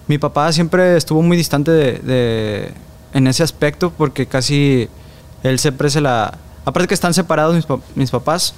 Mi 0.06 0.18
papá 0.18 0.52
siempre 0.52 0.96
estuvo 0.96 1.22
muy 1.22 1.36
distante 1.36 1.70
de, 1.70 1.92
de- 1.98 2.72
en 3.14 3.26
ese 3.26 3.42
aspecto 3.42 3.90
porque 3.90 4.26
casi 4.26 4.88
él 5.42 5.58
siempre 5.58 5.88
se 5.90 6.00
la... 6.00 6.36
Aparte 6.64 6.88
que 6.88 6.94
están 6.94 7.14
separados 7.14 7.54
mis, 7.54 7.66
mis 7.94 8.10
papás, 8.10 8.54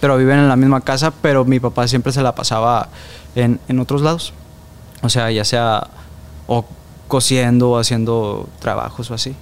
pero 0.00 0.16
viven 0.16 0.38
en 0.38 0.48
la 0.48 0.56
misma 0.56 0.80
casa, 0.80 1.12
pero 1.22 1.44
mi 1.44 1.60
papá 1.60 1.86
siempre 1.88 2.12
se 2.12 2.22
la 2.22 2.34
pasaba 2.34 2.88
en, 3.34 3.60
en 3.68 3.78
otros 3.78 4.02
lados. 4.02 4.32
O 5.02 5.08
sea, 5.08 5.30
ya 5.30 5.44
sea 5.44 5.86
o 6.46 6.64
cosiendo 7.06 7.70
o 7.70 7.78
haciendo 7.78 8.48
trabajos 8.60 9.10
o 9.10 9.14
así. 9.14 9.34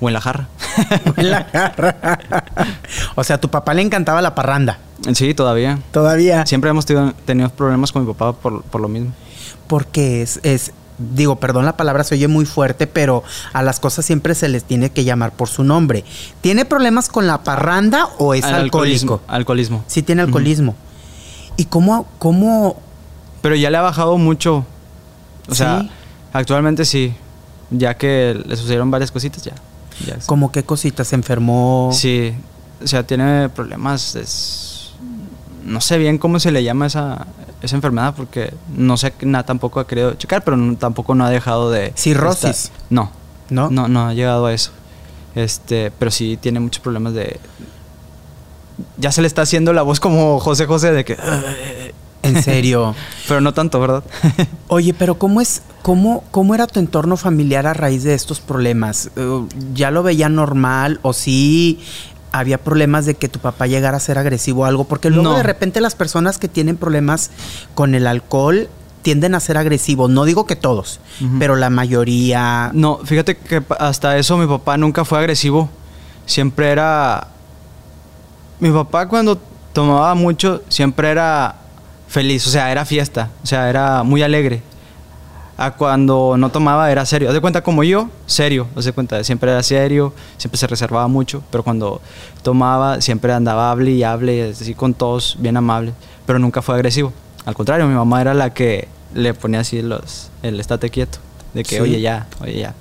O 0.00 0.08
en 0.08 0.14
la 0.14 0.20
jarra. 0.20 0.48
En 1.16 1.30
la 1.30 1.42
garra. 1.44 2.18
o 3.14 3.22
sea, 3.24 3.36
a 3.36 3.40
tu 3.40 3.48
papá 3.48 3.72
le 3.74 3.82
encantaba 3.82 4.20
la 4.22 4.34
parranda. 4.34 4.78
Sí, 5.14 5.34
todavía. 5.34 5.78
Todavía. 5.90 6.46
Siempre 6.46 6.70
hemos 6.70 6.86
tenido, 6.86 7.12
tenido 7.24 7.48
problemas 7.50 7.92
con 7.92 8.06
mi 8.06 8.12
papá 8.12 8.38
por, 8.38 8.62
por 8.62 8.80
lo 8.80 8.88
mismo. 8.88 9.12
Porque 9.66 10.22
es, 10.22 10.40
es, 10.42 10.72
digo, 11.14 11.36
perdón 11.36 11.64
la 11.64 11.76
palabra, 11.76 12.04
se 12.04 12.14
oye 12.14 12.28
muy 12.28 12.44
fuerte, 12.44 12.86
pero 12.86 13.22
a 13.52 13.62
las 13.62 13.80
cosas 13.80 14.04
siempre 14.04 14.34
se 14.34 14.48
les 14.48 14.64
tiene 14.64 14.90
que 14.90 15.04
llamar 15.04 15.32
por 15.32 15.48
su 15.48 15.64
nombre. 15.64 16.04
¿Tiene 16.40 16.64
problemas 16.64 17.08
con 17.08 17.26
la 17.26 17.42
parranda 17.42 18.08
o 18.18 18.34
es 18.34 18.44
Al 18.44 18.54
alcohólico? 18.54 19.14
Alcoholismo. 19.14 19.20
alcoholismo. 19.28 19.84
Sí, 19.86 20.02
tiene 20.02 20.22
alcoholismo. 20.22 20.74
¿Y 21.56 21.66
cómo, 21.66 22.06
cómo, 22.18 22.76
Pero 23.40 23.54
ya 23.54 23.70
le 23.70 23.76
ha 23.76 23.82
bajado 23.82 24.16
mucho. 24.18 24.64
O 25.48 25.54
sea, 25.54 25.80
¿Sí? 25.80 25.90
actualmente 26.32 26.84
sí. 26.84 27.14
Ya 27.70 27.94
que 27.96 28.40
le 28.46 28.56
sucedieron 28.56 28.90
varias 28.90 29.10
cositas, 29.10 29.42
ya. 29.42 29.54
ya 30.06 30.18
cómo 30.26 30.52
qué 30.52 30.62
cositas 30.62 31.08
se 31.08 31.14
enfermó? 31.14 31.90
Sí. 31.92 32.34
o 32.82 32.86
sea, 32.86 33.06
tiene 33.06 33.48
problemas, 33.48 34.14
es, 34.14 34.71
no 35.64 35.80
sé 35.80 35.98
bien 35.98 36.18
cómo 36.18 36.38
se 36.40 36.50
le 36.52 36.62
llama 36.64 36.86
esa, 36.86 37.26
esa 37.62 37.76
enfermedad 37.76 38.14
porque 38.16 38.52
no 38.76 38.96
sé, 38.96 39.12
nada 39.22 39.44
tampoco 39.44 39.80
ha 39.80 39.86
querido 39.86 40.14
checar, 40.14 40.42
pero 40.44 40.56
no- 40.56 40.76
tampoco 40.76 41.14
no 41.14 41.24
ha 41.24 41.30
dejado 41.30 41.70
de... 41.70 41.92
Cirrosis. 41.96 42.44
estar- 42.66 42.72
no, 42.90 43.10
¿No? 43.50 43.70
no, 43.70 43.88
no 43.88 44.06
ha 44.08 44.14
llegado 44.14 44.46
a 44.46 44.52
eso. 44.52 44.70
Este, 45.34 45.90
pero 45.98 46.10
sí 46.10 46.38
tiene 46.40 46.60
muchos 46.60 46.82
problemas 46.82 47.14
de... 47.14 47.38
Ya 48.96 49.12
se 49.12 49.20
le 49.20 49.26
está 49.28 49.42
haciendo 49.42 49.72
la 49.72 49.82
voz 49.82 50.00
como 50.00 50.40
José 50.40 50.66
José 50.66 50.92
de 50.92 51.04
que... 51.04 51.16
En 52.22 52.42
serio. 52.42 52.94
Pero 53.28 53.40
no 53.40 53.52
tanto, 53.52 53.80
¿verdad? 53.80 54.02
Oye, 54.68 54.94
pero 54.94 55.18
¿cómo 55.18 55.40
es, 55.40 55.62
cómo, 55.82 56.24
cómo 56.30 56.54
era 56.54 56.66
tu 56.66 56.78
entorno 56.80 57.16
familiar 57.16 57.66
a 57.66 57.74
raíz 57.74 58.04
de 58.04 58.14
estos 58.14 58.40
problemas? 58.40 59.10
Eh, 59.16 59.46
¿Ya 59.74 59.90
lo 59.90 60.02
veía 60.02 60.28
normal 60.28 61.00
o 61.02 61.12
sí 61.12 61.80
había 62.32 62.58
problemas 62.58 63.06
de 63.06 63.14
que 63.14 63.28
tu 63.28 63.38
papá 63.38 63.66
llegara 63.66 63.96
a 63.98 64.00
ser 64.00 64.18
agresivo 64.18 64.62
o 64.62 64.64
algo? 64.64 64.84
Porque 64.84 65.10
luego 65.10 65.30
No. 65.30 65.36
de 65.36 65.42
repente 65.42 65.80
las 65.80 65.94
personas 65.94 66.38
que 66.38 66.48
tienen 66.48 66.76
problemas 66.76 67.30
con 67.74 67.94
el 67.94 68.06
alcohol 68.06 68.68
tienden 69.02 69.34
a 69.34 69.40
ser 69.40 69.56
agresivos. 69.58 70.10
No 70.10 70.24
digo 70.24 70.46
que 70.46 70.56
todos, 70.56 71.00
pero 71.38 71.56
la 71.56 71.70
mayoría. 71.70 72.70
No, 72.72 72.98
fíjate 73.04 73.36
que 73.36 73.62
hasta 73.78 74.16
eso 74.16 74.36
mi 74.38 74.46
papá 74.46 74.76
nunca 74.76 75.04
fue 75.04 75.18
agresivo. 75.18 75.68
Siempre 76.26 76.70
era... 76.70 77.26
Mi 78.60 78.70
papá 78.70 79.08
cuando 79.08 79.38
tomaba 79.72 80.14
mucho 80.14 80.62
siempre 80.68 81.10
era 81.10 81.56
feliz, 82.06 82.46
o 82.46 82.50
sea, 82.50 82.70
era 82.70 82.84
fiesta, 82.84 83.30
o 83.42 83.46
sea, 83.46 83.68
era 83.68 84.02
muy 84.04 84.22
alegre. 84.22 84.62
A 85.64 85.70
cuando 85.74 86.34
no 86.36 86.50
tomaba 86.50 86.90
era 86.90 87.06
serio. 87.06 87.28
Haz 87.28 87.34
de 87.34 87.40
cuenta 87.40 87.62
como 87.62 87.84
yo, 87.84 88.08
serio. 88.26 88.66
Haz 88.76 88.84
de 88.84 88.92
cuenta, 88.92 89.22
siempre 89.22 89.50
era 89.52 89.62
serio, 89.62 90.12
siempre 90.36 90.58
se 90.58 90.66
reservaba 90.66 91.06
mucho, 91.06 91.42
pero 91.52 91.62
cuando 91.62 92.00
tomaba 92.42 93.00
siempre 93.00 93.32
andaba 93.32 93.70
hable 93.70 93.92
y 93.92 94.02
hable, 94.02 94.50
así 94.50 94.74
con 94.74 94.92
todos, 94.94 95.36
bien 95.38 95.56
amable, 95.56 95.92
pero 96.26 96.40
nunca 96.40 96.62
fue 96.62 96.74
agresivo. 96.74 97.12
Al 97.44 97.54
contrario, 97.54 97.86
mi 97.86 97.94
mamá 97.94 98.20
era 98.20 98.34
la 98.34 98.52
que 98.52 98.88
le 99.14 99.34
ponía 99.34 99.60
así 99.60 99.82
los, 99.82 100.30
el 100.42 100.58
estate 100.58 100.90
quieto, 100.90 101.18
de 101.54 101.62
que 101.62 101.76
Sí. 101.76 101.80
oye 101.80 102.00
ya, 102.00 102.26
oye 102.40 102.58
ya. 102.58 102.74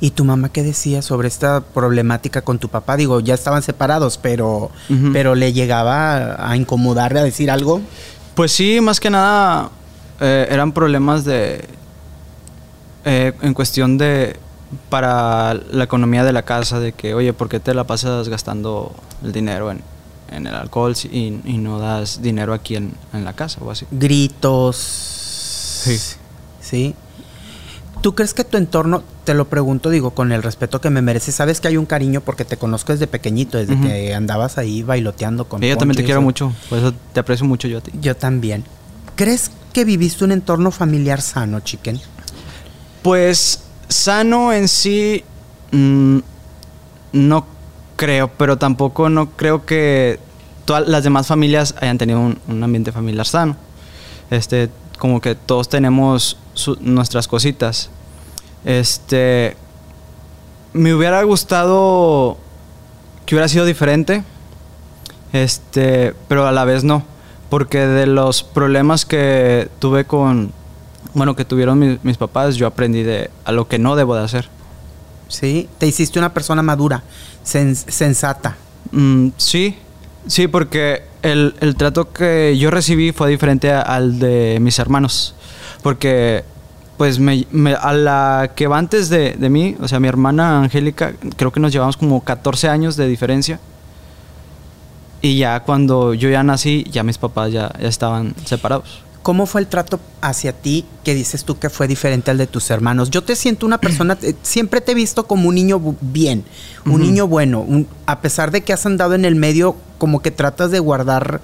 ¿Y 0.00 0.10
tu 0.12 0.24
mamá 0.24 0.48
qué 0.50 0.62
decía 0.62 1.02
sobre 1.02 1.26
esta 1.28 1.60
problemática 1.60 2.42
con 2.42 2.58
tu 2.60 2.68
papá? 2.68 2.96
Digo, 2.96 3.18
ya 3.20 3.34
estaban 3.34 3.62
separados, 3.62 4.16
pero, 4.16 4.70
pero 5.12 5.34
le 5.34 5.52
llegaba 5.52 6.36
a 6.48 6.56
incomodarle 6.56 7.18
a 7.20 7.24
decir 7.24 7.50
algo. 7.50 7.80
Pues 8.34 8.52
sí, 8.52 8.80
más 8.80 9.00
que 9.00 9.10
nada 9.10 9.70
eh, 10.20 10.46
eran 10.50 10.72
problemas 10.72 11.24
de. 11.24 11.64
eh, 13.04 13.32
en 13.42 13.54
cuestión 13.54 13.98
de. 13.98 14.36
para 14.90 15.54
la 15.54 15.84
economía 15.84 16.24
de 16.24 16.32
la 16.32 16.42
casa, 16.42 16.80
de 16.80 16.92
que, 16.92 17.14
oye, 17.14 17.32
¿por 17.32 17.48
qué 17.48 17.60
te 17.60 17.74
la 17.74 17.84
pasas 17.84 18.28
gastando 18.28 18.94
el 19.24 19.32
dinero 19.32 19.70
en, 19.70 19.80
en 20.30 20.46
el 20.46 20.54
alcohol 20.54 20.94
y, 21.10 21.40
y 21.44 21.58
no 21.58 21.78
das 21.78 22.20
dinero 22.20 22.52
aquí 22.52 22.76
en, 22.76 22.92
en 23.12 23.24
la 23.24 23.32
casa 23.32 23.60
o 23.62 23.70
así? 23.70 23.86
gritos. 23.90 24.76
Sí. 24.76 25.98
Sí. 26.60 26.94
¿Tú 28.02 28.14
crees 28.14 28.32
que 28.32 28.44
tu 28.44 28.56
entorno, 28.58 29.02
te 29.24 29.34
lo 29.34 29.48
pregunto, 29.48 29.90
digo, 29.90 30.10
con 30.12 30.30
el 30.30 30.42
respeto 30.42 30.80
que 30.80 30.88
me 30.88 31.02
mereces, 31.02 31.34
sabes 31.34 31.60
que 31.60 31.66
hay 31.66 31.76
un 31.76 31.86
cariño 31.86 32.20
porque 32.20 32.44
te 32.44 32.56
conozco 32.56 32.92
desde 32.92 33.08
pequeñito, 33.08 33.58
desde 33.58 33.80
que 33.80 34.14
andabas 34.14 34.56
ahí 34.56 34.84
bailoteando 34.84 35.46
con 35.48 35.64
Y 35.64 35.68
yo 35.68 35.76
también 35.76 35.96
te 35.96 36.04
quiero 36.04 36.22
mucho, 36.22 36.52
por 36.68 36.78
eso 36.78 36.94
te 37.12 37.18
aprecio 37.18 37.44
mucho 37.44 37.66
yo 37.66 37.78
a 37.78 37.80
ti. 37.80 37.90
Yo 38.00 38.14
también. 38.16 38.64
¿Crees 39.16 39.50
que 39.78 39.84
viviste 39.84 40.24
un 40.24 40.32
entorno 40.32 40.72
familiar 40.72 41.20
sano, 41.22 41.60
chicken? 41.60 42.00
Pues 43.00 43.62
sano 43.88 44.52
en 44.52 44.66
sí 44.66 45.22
mm, 45.70 46.18
no 47.12 47.46
creo, 47.94 48.26
pero 48.26 48.58
tampoco 48.58 49.08
no 49.08 49.30
creo 49.36 49.64
que 49.64 50.18
todas 50.64 50.88
las 50.88 51.04
demás 51.04 51.28
familias 51.28 51.76
hayan 51.80 51.96
tenido 51.96 52.18
un, 52.18 52.64
ambiente 52.64 52.90
familiar 52.90 53.24
sano. 53.24 53.56
Este, 54.30 54.68
como 54.98 55.20
que 55.20 55.36
todos 55.36 55.68
tenemos 55.68 56.36
nuestras 56.80 57.28
cositas. 57.28 57.88
Este, 58.64 59.56
me 60.72 60.92
hubiera 60.92 61.22
gustado 61.22 62.36
que 63.26 63.36
hubiera 63.36 63.46
sido 63.46 63.64
diferente, 63.64 64.24
este, 65.32 66.14
pero 66.26 66.48
a 66.48 66.50
la 66.50 66.64
vez 66.64 66.82
no, 66.82 67.04
porque 67.50 67.78
de 67.86 68.06
los 68.06 68.42
problemas 68.42 69.04
que 69.04 69.68
tuve 69.78 70.04
con, 70.04 70.52
bueno, 71.14 71.34
que 71.36 71.44
tuvieron 71.44 71.78
mi- 71.78 71.98
mis 72.02 72.16
papás, 72.16 72.56
yo 72.56 72.66
aprendí 72.66 73.02
de 73.02 73.30
a 73.44 73.52
lo 73.52 73.68
que 73.68 73.78
no 73.78 73.96
debo 73.96 74.14
de 74.16 74.24
hacer. 74.24 74.48
Sí. 75.28 75.68
Te 75.78 75.86
hiciste 75.86 76.18
una 76.18 76.32
persona 76.32 76.62
madura, 76.62 77.02
sens- 77.44 77.84
sensata. 77.90 78.56
Mm, 78.92 79.28
sí, 79.36 79.76
sí, 80.26 80.48
porque 80.48 81.02
el, 81.22 81.54
el 81.60 81.76
trato 81.76 82.12
que 82.12 82.56
yo 82.58 82.70
recibí 82.70 83.12
fue 83.12 83.28
diferente 83.30 83.70
a- 83.72 83.82
al 83.82 84.18
de 84.18 84.58
mis 84.60 84.78
hermanos. 84.78 85.34
Porque, 85.82 86.44
pues, 86.96 87.18
me, 87.18 87.46
me- 87.50 87.74
a 87.74 87.92
la 87.92 88.52
que 88.54 88.66
va 88.66 88.78
antes 88.78 89.08
de, 89.10 89.32
de 89.32 89.48
mí, 89.50 89.76
o 89.80 89.86
sea, 89.88 90.00
mi 90.00 90.08
hermana 90.08 90.60
Angélica, 90.60 91.12
creo 91.36 91.52
que 91.52 91.60
nos 91.60 91.72
llevamos 91.72 91.96
como 91.96 92.22
14 92.24 92.68
años 92.68 92.96
de 92.96 93.06
diferencia. 93.06 93.60
Y 95.20 95.38
ya 95.38 95.60
cuando 95.60 96.14
yo 96.14 96.28
ya 96.30 96.42
nací, 96.42 96.84
ya 96.90 97.02
mis 97.02 97.18
papás 97.18 97.52
ya, 97.52 97.72
ya 97.80 97.88
estaban 97.88 98.34
separados. 98.44 99.02
¿Cómo 99.22 99.46
fue 99.46 99.60
el 99.60 99.66
trato 99.66 100.00
hacia 100.22 100.52
ti 100.52 100.86
que 101.04 101.14
dices 101.14 101.44
tú 101.44 101.58
que 101.58 101.68
fue 101.68 101.86
diferente 101.88 102.30
al 102.30 102.38
de 102.38 102.46
tus 102.46 102.70
hermanos? 102.70 103.10
Yo 103.10 103.22
te 103.22 103.36
siento 103.36 103.66
una 103.66 103.78
persona, 103.78 104.16
eh, 104.22 104.34
siempre 104.42 104.80
te 104.80 104.92
he 104.92 104.94
visto 104.94 105.26
como 105.26 105.48
un 105.48 105.54
niño 105.56 105.80
bien, 106.00 106.44
un 106.86 107.02
niño 107.02 107.26
bueno, 107.26 107.60
un- 107.60 107.86
a 108.06 108.20
pesar 108.20 108.52
de 108.52 108.62
que 108.62 108.72
has 108.72 108.86
andado 108.86 109.14
en 109.14 109.24
el 109.26 109.34
medio, 109.34 109.76
como 109.98 110.22
que 110.22 110.30
tratas 110.30 110.70
de 110.70 110.78
guardar 110.78 111.42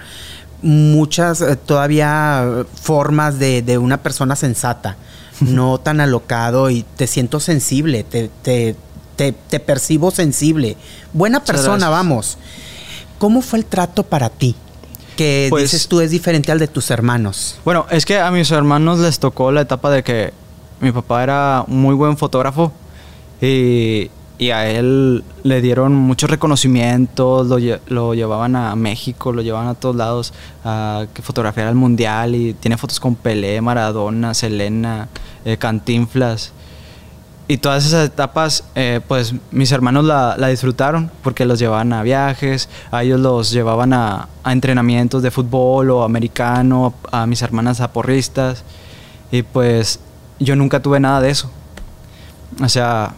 muchas 0.63 1.41
eh, 1.43 1.57
todavía 1.57 2.65
formas 2.81 3.39
de, 3.39 3.61
de 3.61 3.77
una 3.77 3.99
persona 4.03 4.35
sensata, 4.37 4.97
no 5.41 5.79
tan 5.79 6.01
alocado 6.01 6.71
y 6.71 6.85
te 6.97 7.07
siento 7.07 7.41
sensible, 7.41 8.05
te, 8.05 8.31
te, 8.43 8.77
te, 9.17 9.33
te 9.33 9.61
percibo 9.61 10.11
sensible. 10.11 10.77
Buena 11.13 11.45
persona, 11.45 11.89
vamos. 11.91 12.39
¿Cómo 13.25 13.41
fue 13.41 13.59
el 13.59 13.65
trato 13.65 14.03
para 14.03 14.29
ti? 14.29 14.55
Que 15.17 15.47
Pues- 15.49 15.63
dices 15.63 15.89
tú 15.89 16.03
es 16.03 16.11
diferente 16.11 16.53
al 16.53 16.59
de 16.59 16.69
tus 16.69 16.91
hermanos. 16.91 17.57
Bueno, 17.65 17.87
es 17.91 18.05
que 18.05 18.19
a 18.21 18.31
mis 18.31 18.51
hermanos 18.51 18.99
les 18.99 19.19
tocó 19.19 19.51
la 19.51 19.63
etapa 19.63 19.91
de 19.91 20.03
que 20.03 20.35
mi 20.79 20.93
papá 20.93 21.23
era 21.23 21.65
un 21.67 21.81
muy 21.81 21.95
buen 21.95 22.19
fotógrafo 22.19 22.71
y, 23.41 24.11
y 24.37 24.51
a 24.51 24.69
él 24.69 25.25
le 25.43 25.63
dieron 25.63 25.95
muchos 25.95 26.29
reconocimientos, 26.29 27.49
lo 27.87 28.13
llevaban 28.13 28.57
a 28.57 28.77
México, 28.77 29.33
lo 29.33 29.41
llevaban 29.41 29.69
a 29.69 29.75
todos 29.75 29.97
lados 29.97 30.35
a 30.63 31.07
que 31.15 31.23
fotografiara 31.23 31.71
el 31.71 31.77
mundial 31.77 32.35
y 32.35 32.53
tiene 32.53 32.77
fotos 32.77 33.01
con 33.01 33.15
Pelé, 33.15 33.59
Maradona, 33.63 34.35
Selena, 34.35 35.09
eh, 35.47 35.57
Cantinflas. 35.57 36.53
Y 37.47 37.59
todas 37.59 37.85
esas 37.85 38.07
etapas, 38.07 38.65
eh, 38.75 39.01
pues 39.07 39.35
mis 39.51 39.71
hermanos 39.71 40.05
la, 40.07 40.37
la 40.39 40.49
disfrutaron 40.49 41.11
porque 41.23 41.45
los 41.45 41.59
llevaban 41.59 41.93
a 41.93 42.03
viajes, 42.03 42.71
a 42.91 43.03
ellos 43.03 43.21
los 43.21 43.51
llevaban 43.51 43.93
a, 43.93 44.29
a 44.43 44.53
entrenamientos 44.53 45.23
de 45.23 45.31
fútbol 45.31 45.91
o 45.91 46.05
americano, 46.05 46.95
a 47.13 47.27
mis 47.27 47.43
hermanas 47.43 47.81
a 47.81 47.93
porristas. 47.93 48.65
Y 49.31 49.43
pues 49.43 50.01
yo 50.39 50.57
nunca 50.57 50.81
tuve 50.81 51.01
nada 51.01 51.21
de 51.21 51.31
eso. 51.31 51.51
O 52.63 52.69
sea, 52.71 53.13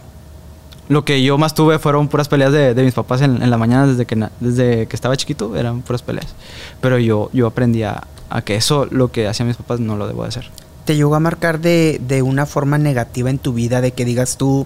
lo 0.89 1.05
que 1.05 1.23
yo 1.23 1.37
más 1.37 1.53
tuve 1.53 1.79
fueron 1.79 2.09
puras 2.09 2.27
peleas 2.27 2.51
de, 2.51 2.73
de 2.73 2.83
mis 2.83 2.93
papás 2.93 3.21
en, 3.21 3.41
en 3.41 3.49
la 3.49 3.57
mañana 3.57 3.87
desde 3.87 4.05
que, 4.05 4.27
desde 4.41 4.87
que 4.87 4.95
estaba 4.95 5.15
chiquito, 5.15 5.55
eran 5.55 5.83
puras 5.83 6.01
peleas. 6.01 6.35
Pero 6.81 6.99
yo, 6.99 7.29
yo 7.31 7.47
aprendí 7.47 7.83
a, 7.83 8.03
a 8.29 8.41
que 8.41 8.55
eso, 8.55 8.87
lo 8.91 9.09
que 9.09 9.27
hacían 9.27 9.47
mis 9.47 9.57
papás, 9.57 9.79
no 9.79 9.95
lo 9.95 10.05
debo 10.05 10.23
de 10.23 10.29
hacer. 10.29 10.49
Te 10.87 10.95
llegó 10.95 11.13
a 11.15 11.19
marcar 11.19 11.59
de, 11.59 11.99
de 12.07 12.21
una 12.21 12.45
forma 12.45 12.77
negativa 12.77 13.29
en 13.29 13.37
tu 13.39 13.51
vida, 13.53 13.81
de 13.81 13.91
que 13.91 14.05
digas 14.05 14.37
tú, 14.37 14.65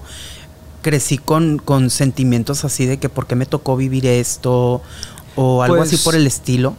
crecí 0.84 1.18
con, 1.18 1.58
con 1.58 1.90
sentimientos 1.90 2.63
así 2.63 2.86
de 2.86 2.98
que 2.98 3.10
por 3.10 3.25
qué 3.25 3.36
me 3.36 3.48
tocó 3.48 3.75
vivir 3.75 4.06
esto, 4.06 4.82
o 5.36 5.63
algo 5.63 5.82
así 5.82 5.96
Pues- 5.96 6.04
por 6.04 6.16
el 6.16 6.28
estilo? 6.28 6.75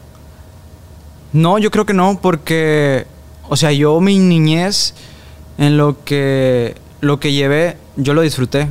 No, 1.33 1.59
yo 1.59 1.71
creo 1.71 1.85
que 1.87 1.93
no, 1.95 2.21
porque, 2.21 3.07
o 3.49 3.57
sea, 3.57 3.73
yo 3.73 4.01
mi 4.01 4.19
niñez, 4.19 4.95
en 5.59 5.77
lo 5.77 6.05
que, 6.05 6.77
lo 7.01 7.19
que 7.19 7.33
llevé, 7.33 7.77
yo 7.97 8.15
lo 8.15 8.21
disfruté. 8.21 8.69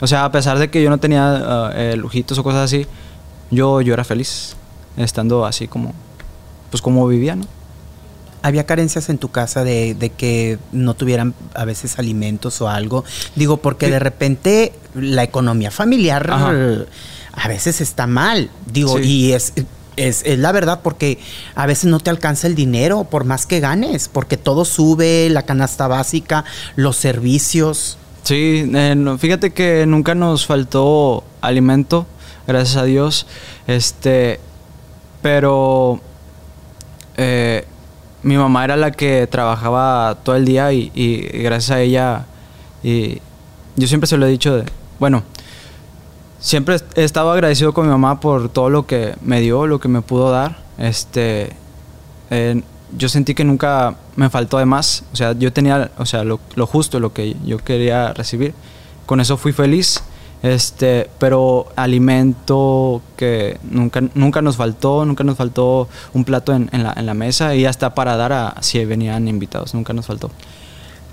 O 0.00 0.06
sea, 0.06 0.24
a 0.26 0.30
pesar 0.30 0.58
de 0.58 0.70
que 0.70 0.80
yo 0.82 0.90
no 0.90 0.98
tenía 0.98 1.72
eh, 1.74 1.96
lujitos 1.96 2.38
o 2.38 2.44
cosas 2.44 2.60
así, 2.66 2.86
yo, 3.50 3.80
yo 3.80 3.94
era 3.94 4.04
feliz, 4.04 4.54
estando 4.96 5.44
así 5.44 5.66
como, 5.66 5.92
pues 6.70 6.82
como 6.82 7.06
vivía, 7.08 7.34
¿no? 7.34 7.46
¿Había 8.48 8.64
carencias 8.66 9.08
en 9.08 9.18
tu 9.18 9.30
casa 9.30 9.62
de, 9.64 9.94
de 9.94 10.10
que 10.10 10.58
no 10.72 10.94
tuvieran 10.94 11.34
a 11.54 11.64
veces 11.64 11.98
alimentos 11.98 12.60
o 12.60 12.68
algo? 12.68 13.04
Digo, 13.36 13.58
porque 13.58 13.86
Sí. 13.86 13.92
de 13.92 13.98
repente 13.98 14.72
la 14.94 15.22
economía 15.22 15.70
familiar 15.70 16.28
Ajá. 16.30 16.52
a 17.32 17.48
veces 17.48 17.80
está 17.80 18.06
mal. 18.06 18.50
Digo, 18.72 18.98
Sí. 18.98 19.04
y 19.04 19.32
es, 19.32 19.52
es, 19.96 20.22
es 20.24 20.38
la 20.38 20.52
verdad 20.52 20.80
porque 20.82 21.18
a 21.54 21.66
veces 21.66 21.86
no 21.90 22.00
te 22.00 22.08
alcanza 22.10 22.46
el 22.46 22.54
dinero 22.54 23.04
por 23.04 23.24
más 23.24 23.46
que 23.46 23.60
ganes, 23.60 24.08
porque 24.08 24.36
todo 24.36 24.64
sube, 24.64 25.28
la 25.30 25.42
canasta 25.42 25.86
básica, 25.88 26.44
los 26.76 26.96
servicios. 26.96 27.98
Sí, 28.22 28.70
eh, 28.74 28.94
no, 28.96 29.18
fíjate 29.18 29.52
que 29.52 29.84
nunca 29.86 30.14
nos 30.14 30.46
faltó 30.46 31.24
alimento 31.40 32.06
gracias 32.46 32.76
a 32.76 32.84
Dios. 32.84 33.26
Este, 33.66 34.40
pero 35.22 36.00
eh, 37.16 37.64
mi 38.22 38.36
mamá 38.36 38.64
era 38.64 38.76
la 38.76 38.90
que 38.90 39.26
trabajaba 39.26 40.18
todo 40.22 40.36
el 40.36 40.44
día 40.44 40.72
y, 40.72 41.28
gracias 41.42 41.70
a 41.70 41.80
ella, 41.80 42.26
y 42.82 43.20
yo 43.76 43.86
siempre 43.86 44.06
se 44.06 44.16
lo 44.16 44.26
he 44.26 44.30
dicho, 44.30 44.62
bueno, 44.98 45.22
siempre 46.40 46.76
he 46.94 47.04
estado 47.04 47.30
agradecido 47.32 47.72
con 47.72 47.86
mi 47.86 47.90
mamá 47.90 48.20
por 48.20 48.48
todo 48.48 48.70
lo 48.70 48.86
que 48.86 49.14
me 49.22 49.40
dio, 49.40 49.66
lo 49.66 49.80
que 49.80 49.88
me 49.88 50.02
pudo 50.02 50.30
dar. 50.30 50.58
Este, 50.78 51.52
eh, 52.30 52.62
yo 52.96 53.08
sentí 53.08 53.34
que 53.34 53.44
nunca 53.44 53.96
me 54.16 54.30
faltó 54.30 54.58
de 54.58 54.64
más. 54.64 55.04
O 55.12 55.16
sea, 55.16 55.32
yo 55.32 55.52
tenía, 55.52 55.90
o 55.98 56.06
sea, 56.06 56.24
lo, 56.24 56.38
justo, 56.66 57.00
lo 57.00 57.12
que 57.12 57.36
yo 57.44 57.58
quería 57.58 58.12
recibir. 58.12 58.54
Con 59.06 59.20
eso 59.20 59.36
fui 59.36 59.52
feliz. 59.52 60.02
Este, 60.42 61.10
pero 61.18 61.66
alimento 61.74 63.02
que 63.16 63.58
nunca, 63.68 64.00
nunca 64.14 64.40
nos 64.40 64.56
faltó, 64.56 65.04
nunca 65.04 65.24
nos 65.24 65.36
faltó 65.36 65.88
un 66.14 66.24
plato 66.24 66.54
en, 66.54 66.70
en, 66.72 66.84
la, 66.84 66.94
en 66.96 67.06
la, 67.06 67.14
mesa 67.14 67.56
y 67.56 67.64
hasta 67.64 67.94
para 67.94 68.16
dar 68.16 68.32
a 68.32 68.54
si 68.60 68.84
venían 68.84 69.26
invitados, 69.26 69.74
nunca 69.74 69.92
nos 69.92 70.06
faltó. 70.06 70.30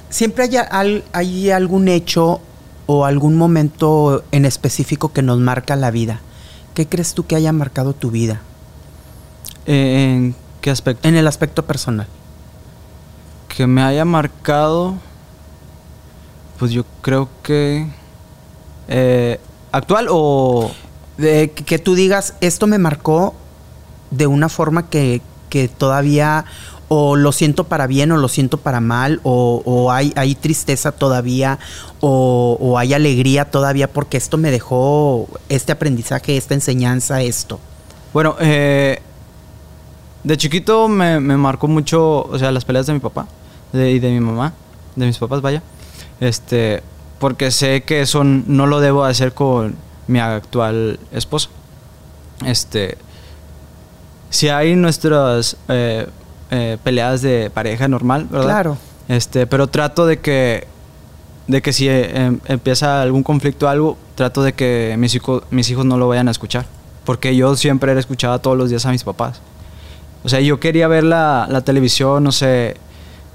¿Siempre 0.09 0.43
hay, 0.43 0.57
al, 0.57 1.03
hay 1.11 1.49
algún 1.49 1.87
hecho 1.87 2.39
o 2.85 3.05
algún 3.05 3.35
momento 3.35 4.23
en 4.31 4.45
específico 4.45 5.11
que 5.11 5.23
nos 5.23 5.39
marca 5.39 5.75
la 5.75 5.89
vida? 5.89 6.21
¿Qué 6.75 6.87
crees 6.87 7.13
tú 7.13 7.25
que 7.25 7.35
haya 7.35 7.51
marcado 7.51 7.93
tu 7.93 8.11
vida? 8.11 8.41
¿En 9.65 10.35
qué 10.61 10.69
aspecto? 10.69 11.07
En 11.07 11.15
el 11.15 11.27
aspecto 11.27 11.65
personal. 11.65 12.07
Que 13.47 13.65
me 13.65 13.81
haya 13.81 14.05
marcado, 14.05 14.95
pues 16.59 16.71
yo 16.71 16.85
creo 17.01 17.27
que... 17.41 17.87
Eh, 18.87 19.39
¿Actual 19.71 20.07
o...? 20.09 20.71
De 21.17 21.51
que 21.51 21.79
tú 21.79 21.95
digas, 21.95 22.33
esto 22.41 22.67
me 22.67 22.77
marcó 22.77 23.33
de 24.11 24.27
una 24.27 24.49
forma 24.49 24.89
que, 24.89 25.21
que 25.49 25.69
todavía 25.69 26.45
o 26.87 27.15
lo 27.15 27.31
siento 27.31 27.63
para 27.63 27.87
bien 27.87 28.11
o 28.11 28.17
lo 28.17 28.27
siento 28.27 28.57
para 28.57 28.79
mal, 28.79 29.19
o, 29.23 29.61
o 29.65 29.91
hay, 29.91 30.13
hay, 30.15 30.35
tristeza 30.35 30.91
todavía, 30.91 31.57
o, 31.99 32.57
o, 32.59 32.77
hay 32.77 32.93
alegría 32.93 33.49
todavía 33.49 33.91
porque 33.91 34.17
esto 34.17 34.37
me 34.37 34.51
dejó 34.51 35.27
este 35.49 35.71
aprendizaje, 35.71 36.37
esta 36.37 36.53
enseñanza, 36.53 37.21
esto. 37.21 37.59
Bueno, 38.13 38.35
eh, 38.39 39.01
de 40.23 40.37
chiquito 40.37 40.87
me, 40.87 41.19
me, 41.19 41.37
marcó 41.37 41.67
mucho, 41.67 42.23
o 42.23 42.37
sea, 42.37 42.51
las 42.51 42.65
peleas 42.65 42.85
de 42.85 42.93
mi 42.93 42.99
papá 42.99 43.27
de, 43.73 43.91
y 43.91 43.99
de 43.99 44.11
mi 44.11 44.19
mamá, 44.19 44.53
de 44.95 45.05
mis 45.05 45.17
papás, 45.17 45.41
vaya. 45.41 45.61
Este, 46.19 46.83
porque 47.19 47.51
sé 47.51 47.83
que 47.83 48.01
eso 48.01 48.23
no 48.23 48.67
lo 48.67 48.79
debo 48.79 49.03
hacer 49.03 49.33
con 49.33 49.75
mi 50.07 50.19
actual 50.19 50.99
esposa. 51.11 51.49
Este, 52.45 52.97
si 54.29 54.49
hay 54.49 54.75
nuestras 54.75 55.57
eh, 55.69 56.07
eh, 56.51 56.77
peleas 56.83 57.21
de 57.21 57.49
pareja 57.49 57.87
normal, 57.87 58.27
¿verdad? 58.29 58.45
Claro. 58.45 58.77
Este, 59.07 59.47
pero 59.47 59.67
trato 59.67 60.05
de 60.05 60.19
que, 60.19 60.67
de 61.47 61.61
que 61.61 61.71
si 61.71 61.87
eh, 61.87 62.37
empieza 62.45 63.01
algún 63.01 63.23
conflicto 63.23 63.67
o 63.67 63.69
algo, 63.69 63.97
trato 64.15 64.43
de 64.43 64.53
que 64.53 64.95
mis, 64.97 65.15
hijo, 65.15 65.43
mis 65.51 65.69
hijos 65.69 65.85
no 65.85 65.97
lo 65.97 66.07
vayan 66.07 66.27
a 66.27 66.31
escuchar. 66.31 66.65
Porque 67.05 67.35
yo 67.35 67.55
siempre 67.55 67.91
era 67.91 67.99
escuchaba 67.99 68.39
todos 68.39 68.57
los 68.57 68.69
días 68.69 68.85
a 68.85 68.91
mis 68.91 69.03
papás. 69.03 69.39
O 70.23 70.29
sea, 70.29 70.39
yo 70.39 70.59
quería 70.59 70.87
ver 70.87 71.03
la, 71.03 71.47
la 71.49 71.61
televisión, 71.61 72.23
no 72.23 72.31
sé, 72.31 72.77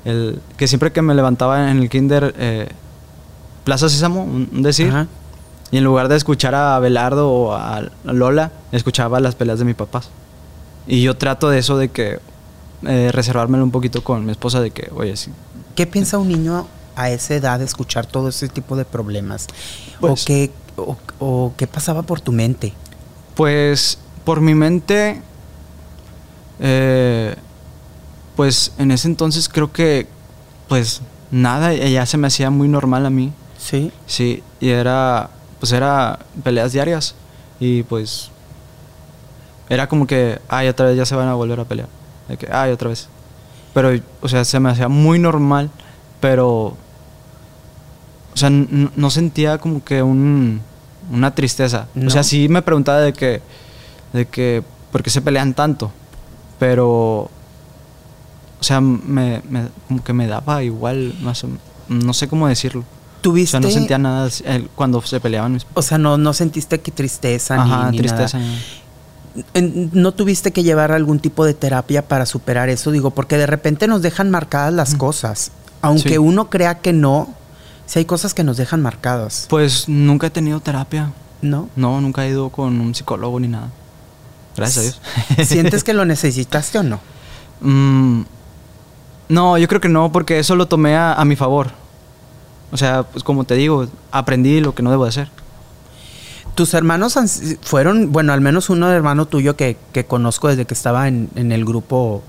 el, 0.04 0.40
que 0.56 0.66
siempre 0.66 0.90
que 0.90 1.02
me 1.02 1.14
levantaba 1.14 1.70
en 1.70 1.78
el 1.78 1.88
kinder, 1.88 2.34
Plaza 3.64 3.88
Sésamo, 3.88 4.24
un, 4.24 4.62
decir, 4.62 4.88
Ajá. 4.88 5.06
y 5.70 5.78
en 5.78 5.84
lugar 5.84 6.08
de 6.08 6.16
escuchar 6.16 6.54
a 6.54 6.78
Belardo 6.78 7.30
o 7.30 7.54
a 7.54 7.82
Lola, 8.04 8.52
escuchaba 8.72 9.20
las 9.20 9.34
peleas 9.34 9.58
de 9.58 9.64
mis 9.64 9.74
papás. 9.74 10.10
Y 10.86 11.02
yo 11.02 11.16
trato 11.16 11.50
de 11.50 11.58
eso, 11.58 11.76
de 11.76 11.90
que 11.90 12.18
eh, 12.86 13.10
reservármelo 13.12 13.62
un 13.62 13.70
poquito 13.70 14.02
con 14.02 14.24
mi 14.24 14.32
esposa, 14.32 14.60
de 14.60 14.70
que, 14.70 14.90
oye, 14.94 15.16
sí. 15.16 15.30
¿Qué 15.74 15.86
piensa 15.86 16.18
un 16.18 16.28
niño 16.28 16.66
a 16.96 17.10
esa 17.10 17.34
edad 17.34 17.58
de 17.58 17.64
escuchar 17.64 18.06
todo 18.06 18.28
ese 18.28 18.48
tipo 18.48 18.76
de 18.76 18.84
problemas? 18.84 19.46
Pues, 20.00 20.22
¿O, 20.22 20.26
qué, 20.26 20.50
o, 20.76 20.96
¿O 21.18 21.52
qué 21.56 21.66
pasaba 21.66 22.02
por 22.02 22.20
tu 22.20 22.32
mente? 22.32 22.72
Pues 23.34 23.98
por 24.24 24.40
mi 24.40 24.54
mente, 24.54 25.22
eh, 26.58 27.34
pues 28.36 28.72
en 28.78 28.90
ese 28.90 29.08
entonces 29.08 29.48
creo 29.48 29.72
que, 29.72 30.06
pues 30.68 31.02
nada, 31.30 31.74
ya 31.74 32.06
se 32.06 32.16
me 32.16 32.26
hacía 32.26 32.50
muy 32.50 32.68
normal 32.68 33.06
a 33.06 33.10
mí. 33.10 33.32
Sí. 33.60 33.92
Sí, 34.06 34.42
y 34.58 34.70
era, 34.70 35.30
pues 35.58 35.72
era 35.72 36.18
peleas 36.42 36.72
diarias 36.72 37.14
y 37.60 37.82
pues 37.84 38.30
era 39.68 39.88
como 39.88 40.06
que, 40.06 40.40
ay, 40.48 40.68
otra 40.68 40.86
vez 40.86 40.96
ya 40.96 41.06
se 41.06 41.14
van 41.14 41.28
a 41.28 41.34
volver 41.34 41.60
a 41.60 41.64
pelear. 41.64 41.88
De 42.28 42.36
que, 42.36 42.48
ay, 42.50 42.72
otra 42.72 42.88
vez. 42.88 43.08
Pero, 43.72 43.90
o 44.20 44.28
sea, 44.28 44.44
se 44.44 44.58
me 44.58 44.70
hacía 44.70 44.88
muy 44.88 45.18
normal, 45.18 45.70
pero, 46.20 46.48
o 46.48 46.76
sea, 48.34 48.50
no 48.50 49.10
sentía 49.10 49.58
como 49.58 49.84
que 49.84 50.02
un, 50.02 50.60
una 51.12 51.34
tristeza. 51.34 51.86
No. 51.94 52.08
O 52.08 52.10
sea, 52.10 52.24
sí 52.24 52.48
me 52.48 52.62
preguntaba 52.62 53.00
de 53.00 53.12
que, 53.12 53.42
de 54.12 54.26
que, 54.26 54.64
¿por 54.90 55.02
qué 55.02 55.10
se 55.10 55.22
pelean 55.22 55.54
tanto? 55.54 55.92
Pero, 56.58 57.30
o 58.60 58.62
sea, 58.62 58.80
me, 58.80 59.42
me, 59.48 59.68
como 59.86 60.02
que 60.02 60.12
me 60.12 60.26
daba 60.26 60.64
igual, 60.64 61.14
no 61.22 61.34
sé, 61.34 61.46
no 61.88 62.12
sé 62.12 62.26
cómo 62.26 62.48
decirlo. 62.48 62.84
¿Tuviste? 63.20 63.56
O 63.56 63.60
sea, 63.60 63.68
no 63.68 63.70
sentía 63.70 63.98
nada 63.98 64.28
cuando 64.74 65.02
se 65.02 65.20
peleaban 65.20 65.52
mis 65.52 65.66
O 65.74 65.82
sea, 65.82 65.98
no, 65.98 66.16
no 66.16 66.32
sentiste 66.32 66.80
que 66.80 66.90
tristeza 66.90 67.60
Ajá, 67.60 67.86
ni, 67.86 67.92
ni 67.92 67.98
tristeza. 67.98 68.38
Nada. 68.38 68.58
¿No 69.92 70.12
tuviste 70.12 70.52
que 70.52 70.62
llevar 70.62 70.90
algún 70.92 71.20
tipo 71.20 71.44
de 71.44 71.54
terapia 71.54 72.06
para 72.06 72.26
superar 72.26 72.68
eso? 72.68 72.90
Digo, 72.90 73.10
porque 73.10 73.36
de 73.36 73.46
repente 73.46 73.86
nos 73.86 74.02
dejan 74.02 74.30
marcadas 74.30 74.72
las 74.72 74.94
mm. 74.94 74.98
cosas. 74.98 75.52
Aunque 75.82 76.10
sí. 76.10 76.18
uno 76.18 76.50
crea 76.50 76.78
que 76.78 76.92
no, 76.92 77.34
si 77.86 78.00
hay 78.00 78.04
cosas 78.04 78.34
que 78.34 78.44
nos 78.44 78.56
dejan 78.56 78.82
marcadas. 78.82 79.46
Pues 79.48 79.88
nunca 79.88 80.26
he 80.26 80.30
tenido 80.30 80.60
terapia. 80.60 81.12
¿No? 81.42 81.70
No, 81.76 82.00
nunca 82.00 82.26
he 82.26 82.30
ido 82.30 82.50
con 82.50 82.80
un 82.80 82.94
psicólogo 82.94 83.40
ni 83.40 83.48
nada. 83.48 83.70
Gracias 84.56 84.78
a 84.78 84.82
Dios. 84.82 85.48
¿Sientes 85.48 85.84
que 85.84 85.94
lo 85.94 86.04
necesitaste 86.04 86.78
o 86.78 86.82
no? 86.82 87.00
Mm, 87.60 88.22
no, 89.28 89.58
yo 89.58 89.68
creo 89.68 89.80
que 89.80 89.88
no, 89.88 90.12
porque 90.12 90.38
eso 90.38 90.56
lo 90.56 90.66
tomé 90.66 90.96
a, 90.96 91.14
a 91.14 91.24
mi 91.24 91.36
favor. 91.36 91.70
O 92.72 92.76
sea, 92.76 93.02
pues 93.04 93.24
como 93.24 93.44
te 93.44 93.54
digo, 93.54 93.86
aprendí 94.12 94.60
lo 94.60 94.74
que 94.74 94.82
no 94.82 94.90
debo 94.90 95.04
de 95.04 95.10
hacer. 95.10 95.28
Tus 96.54 96.74
hermanos 96.74 97.18
fueron, 97.62 98.12
bueno, 98.12 98.32
al 98.32 98.40
menos 98.40 98.70
uno 98.70 98.90
hermano 98.90 99.26
tuyo 99.26 99.56
que, 99.56 99.76
que 99.92 100.04
conozco 100.04 100.48
desde 100.48 100.64
que 100.66 100.74
estaba 100.74 101.08
en, 101.08 101.30
en, 101.34 101.52
el 101.52 101.64
grupo, 101.64 102.22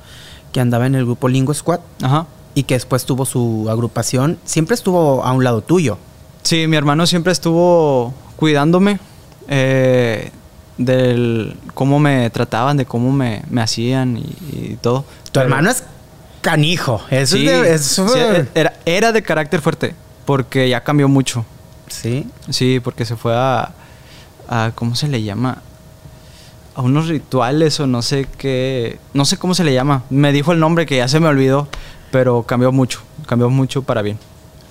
que 0.52 0.62
andaba 0.62 0.86
en 0.86 0.96
el 0.96 1.06
grupo 1.06 1.28
Lingo 1.28 1.54
Squad. 1.54 1.80
Ajá. 2.02 2.28
Y 2.54 2.64
que 2.64 2.76
después 2.76 3.06
tuvo 3.06 3.26
su 3.26 3.68
agrupación, 3.70 4.38
siempre 4.46 4.76
estuvo 4.76 5.24
a 5.24 5.32
un 5.32 5.44
lado 5.44 5.62
tuyo. 5.62 5.98
Sí, 6.44 6.68
mi 6.68 6.76
hermano 6.76 7.06
siempre 7.08 7.32
estuvo 7.32 8.14
cuidándome 8.36 9.00
eh, 9.48 10.32
del 10.78 11.56
cómo 11.74 12.00
me 12.00 12.30
trataban, 12.30 12.78
de 12.78 12.86
cómo 12.86 13.12
me, 13.12 13.44
me 13.50 13.62
hacían 13.62 14.18
y, 14.18 14.36
y, 14.52 14.78
todo. 14.82 15.02
Tu 15.26 15.32
Pero, 15.34 15.46
hermano 15.46 15.70
es 15.70 15.84
canijo. 16.42 17.02
Eso 17.10 17.38
sí, 17.38 17.48
es 17.48 17.62
de, 17.62 17.74
eso 17.74 18.08
sí, 18.10 18.20
era, 18.56 18.74
era 18.86 19.12
de 19.12 19.22
carácter 19.22 19.62
fuerte, 19.62 19.96
porque 20.26 20.70
ya 20.70 20.84
cambió 20.84 21.08
mucho. 21.08 21.46
Sí. 21.88 22.28
Sí, 22.50 22.80
porque 22.84 23.06
se 23.06 23.16
fue 23.16 23.36
a, 23.36 23.72
a, 24.48 24.72
¿cómo 24.76 24.96
se 24.96 25.08
le 25.08 25.24
llama? 25.24 25.62
A 26.76 26.82
unos 26.82 27.08
rituales 27.08 27.80
o 27.80 27.88
no 27.88 28.02
sé 28.02 28.28
qué, 28.38 29.00
no 29.14 29.26
sé 29.26 29.38
cómo 29.38 29.54
se 29.54 29.64
le 29.64 29.74
llama. 29.74 30.04
Me 30.10 30.32
dijo 30.32 30.52
el 30.54 30.60
nombre 30.60 30.86
que 30.86 30.98
ya 30.98 31.08
se 31.08 31.20
me 31.20 31.28
olvidó, 31.28 31.68
pero 32.12 32.44
cambió 32.44 32.72
mucho, 32.72 33.02
cambió 33.26 33.50
mucho 33.50 33.84
para 33.84 34.02
bien. 34.02 34.18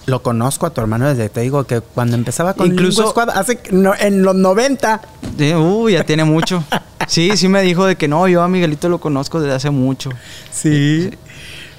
Lo 0.06 0.22
conozco 0.22 0.66
a 0.66 0.70
tu 0.70 0.80
hermano 0.80 1.08
desde, 1.08 1.28
te 1.28 1.40
digo, 1.40 1.64
que 1.64 1.80
cuando 1.80 2.16
empezaba 2.16 2.54
con 2.54 2.66
Incluso, 2.66 3.02
Lingo 3.02 3.10
Squad, 3.10 3.30
hace, 3.30 3.60
no, 3.70 3.92
en 3.94 4.22
los 4.22 4.34
90. 4.34 5.00
Sí, 5.38 5.54
uh, 5.54 5.88
ya 5.88 6.04
tiene 6.04 6.24
mucho. 6.24 6.64
Sí, 7.08 7.36
sí 7.36 7.48
me 7.48 7.62
dijo 7.62 7.86
de 7.86 7.96
que 7.96 8.06
no, 8.06 8.28
yo 8.28 8.40
a 8.40 8.46
Miguelito 8.46 8.88
lo 8.88 9.00
conozco 9.00 9.40
desde 9.40 9.56
hace 9.56 9.70
mucho. 9.70 10.10
Sí. 10.52 11.10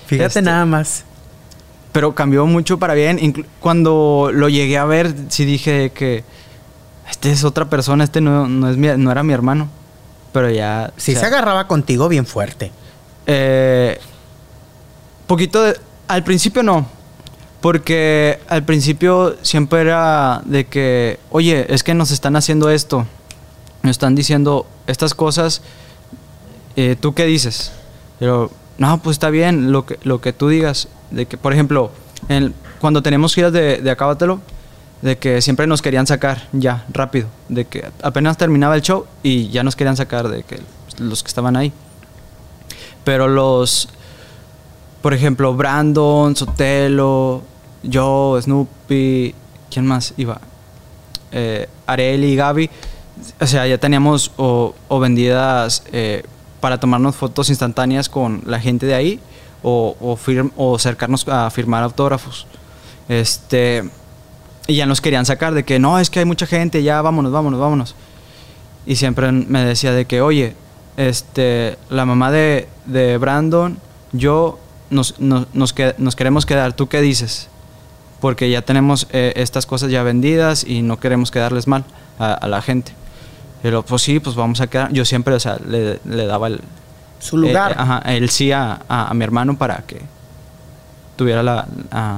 Fíjate 0.07 0.27
este, 0.27 0.41
nada 0.41 0.65
más. 0.65 1.05
Pero 1.91 2.15
cambió 2.15 2.45
mucho 2.45 2.79
para 2.79 2.93
bien. 2.93 3.19
Inclu 3.19 3.45
cuando 3.59 4.29
lo 4.33 4.49
llegué 4.49 4.77
a 4.77 4.85
ver, 4.85 5.13
sí 5.29 5.45
dije 5.45 5.91
que 5.91 6.23
este 7.09 7.31
es 7.31 7.43
otra 7.43 7.69
persona, 7.69 8.03
este 8.03 8.21
no, 8.21 8.47
no, 8.47 8.69
es 8.69 8.77
mi, 8.77 8.87
no 8.97 9.11
era 9.11 9.23
mi 9.23 9.33
hermano. 9.33 9.69
Pero 10.31 10.49
ya... 10.49 10.93
Sí, 10.95 11.11
o 11.11 11.13
sea, 11.15 11.21
se 11.21 11.27
agarraba 11.27 11.67
contigo 11.67 12.07
bien 12.07 12.25
fuerte. 12.25 12.71
Eh, 13.27 13.99
poquito 15.27 15.61
de... 15.61 15.77
Al 16.07 16.23
principio 16.23 16.63
no. 16.63 16.85
Porque 17.61 18.39
al 18.47 18.63
principio 18.63 19.35
siempre 19.43 19.81
era 19.81 20.41
de 20.45 20.65
que, 20.65 21.19
oye, 21.29 21.67
es 21.73 21.83
que 21.83 21.93
nos 21.93 22.11
están 22.11 22.35
haciendo 22.35 22.69
esto. 22.69 23.05
Nos 23.83 23.91
están 23.91 24.15
diciendo 24.15 24.65
estas 24.87 25.13
cosas. 25.13 25.61
Eh, 26.75 26.95
¿Tú 26.99 27.13
qué 27.13 27.25
dices? 27.25 27.71
Pero, 28.19 28.49
no, 28.77 29.01
pues 29.01 29.15
está 29.15 29.29
bien 29.29 29.71
lo 29.71 29.85
que, 29.85 29.99
lo 30.03 30.21
que 30.21 30.33
tú 30.33 30.49
digas. 30.49 30.87
De 31.11 31.25
que, 31.25 31.37
por 31.37 31.53
ejemplo, 31.53 31.91
cuando 32.79 33.03
tenemos 33.03 33.35
giras 33.35 33.51
de, 33.53 33.77
de 33.81 33.91
Acábatelo, 33.91 34.41
de 35.01 35.17
que 35.17 35.41
siempre 35.41 35.67
nos 35.67 35.81
querían 35.81 36.07
sacar 36.07 36.47
ya, 36.51 36.85
rápido, 36.89 37.27
de 37.49 37.65
que 37.65 37.89
apenas 38.03 38.37
terminaba 38.37 38.75
el 38.75 38.81
show 38.81 39.05
y 39.23 39.49
ya 39.49 39.63
nos 39.63 39.75
querían 39.75 39.97
sacar 39.97 40.29
de 40.29 40.43
que 40.43 40.59
los 40.99 41.23
que 41.23 41.27
estaban 41.27 41.55
ahí. 41.55 41.73
Pero 43.03 43.27
los, 43.27 43.89
por 45.01 45.13
ejemplo, 45.13 45.55
Brandon, 45.55 46.35
Sotelo, 46.35 47.41
yo, 47.83 48.39
Snoopy, 48.39 49.33
¿quién 49.71 49.87
más 49.87 50.13
iba? 50.17 50.39
Eh, 51.31 51.67
Areli 51.87 52.33
y 52.33 52.35
Gaby, 52.35 52.69
o 53.39 53.47
sea, 53.47 53.65
ya 53.65 53.77
teníamos 53.77 54.31
o, 54.37 54.73
vendidas 54.99 55.83
eh, 55.91 56.23
para 56.59 56.79
tomarnos 56.79 57.15
fotos 57.15 57.49
instantáneas 57.49 58.07
con 58.07 58.43
la 58.45 58.59
gente 58.59 58.85
de 58.85 58.93
ahí 58.93 59.19
o, 59.63 59.95
o, 59.99 60.17
o 60.55 60.75
acercarnos 60.75 61.27
a 61.27 61.49
firmar 61.49 61.83
autógrafos. 61.83 62.47
Este, 63.09 63.89
y 64.67 64.75
ya 64.75 64.85
nos 64.85 65.01
querían 65.01 65.25
sacar 65.25 65.53
de 65.53 65.63
que 65.63 65.79
no, 65.79 65.99
es 65.99 66.09
que 66.09 66.19
hay 66.19 66.25
mucha 66.25 66.45
gente, 66.45 66.83
ya 66.83 67.01
vámonos, 67.01 67.31
vámonos, 67.31 67.59
vámonos. 67.59 67.95
Y 68.85 68.95
siempre 68.95 69.31
me 69.31 69.63
decía 69.65 69.91
de 69.91 70.05
que, 70.05 70.21
oye, 70.21 70.55
este, 70.97 71.77
la 71.89 72.05
mamá 72.05 72.31
de, 72.31 72.67
de 72.85 73.17
Brandon, 73.17 73.77
yo 74.11 74.59
nos, 74.89 75.19
nos, 75.19 75.47
nos, 75.53 75.73
queremos 76.15 76.45
quedar, 76.45 76.73
¿tú 76.73 76.87
qué 76.87 77.01
dices? 77.01 77.47
Porque 78.19 78.49
ya 78.49 78.61
tenemos 78.61 79.07
eh, 79.11 79.33
estas 79.35 79.65
cosas 79.65 79.89
ya 79.91 80.03
vendidas 80.03 80.63
y 80.63 80.81
no 80.81 80.99
queremos 80.99 81.31
quedarles 81.31 81.67
mal 81.67 81.85
a, 82.19 82.47
la 82.47 82.61
gente. 82.61 82.93
Pero 83.61 83.83
pues 83.83 84.01
sí, 84.01 84.19
pues 84.19 84.35
vamos 84.35 84.61
a 84.61 84.67
quedar. 84.67 84.91
Yo 84.91 85.05
siempre, 85.05 85.33
o 85.33 85.39
sea, 85.39 85.57
le, 85.65 85.99
le 86.05 86.25
daba 86.25 86.47
el... 86.47 86.61
Su 87.21 87.37
lugar. 87.37 87.71
Eh, 87.71 87.75
ajá, 87.77 87.99
el 88.05 88.29
sí 88.29 88.51
a, 88.51 88.81
a, 88.89 89.13
mi 89.13 89.23
hermano 89.23 89.57
para 89.57 89.77
que 89.77 90.01
tuviera 91.15 91.43
la, 91.43 91.67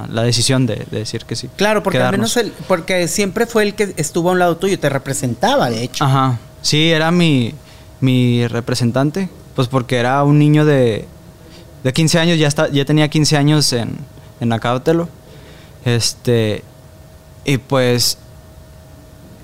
la 0.09 0.23
decisión 0.23 0.65
de, 0.65 0.87
decir 0.89 1.25
que 1.25 1.35
sí. 1.35 1.49
Claro, 1.55 1.83
porque 1.83 1.99
al 1.99 2.11
menos 2.11 2.37
el, 2.37 2.51
porque 2.67 3.07
siempre 3.07 3.45
fue 3.45 3.63
el 3.63 3.75
que 3.75 3.93
estuvo 3.97 4.29
a 4.29 4.31
un 4.31 4.39
lado 4.39 4.57
tuyo, 4.57 4.79
te 4.79 4.89
representaba, 4.89 5.69
de 5.69 5.83
hecho. 5.83 6.03
Ajá, 6.03 6.39
sí, 6.61 6.89
era 6.91 7.11
mi, 7.11 7.53
mi 7.99 8.47
representante, 8.47 9.29
pues 9.55 9.67
porque 9.67 9.97
era 9.97 10.23
un 10.23 10.39
niño 10.39 10.63
de, 10.63 11.05
de 11.83 11.93
15 11.93 12.19
años, 12.19 12.39
ya, 12.39 12.47
está, 12.47 12.69
ya 12.69 12.85
tenía 12.85 13.09
15 13.09 13.37
años 13.37 13.73
en, 13.73 13.97
en 14.39 14.53
Acábatelo. 14.53 15.09
Este, 15.85 16.63
y 17.43 17.57
pues 17.57 18.17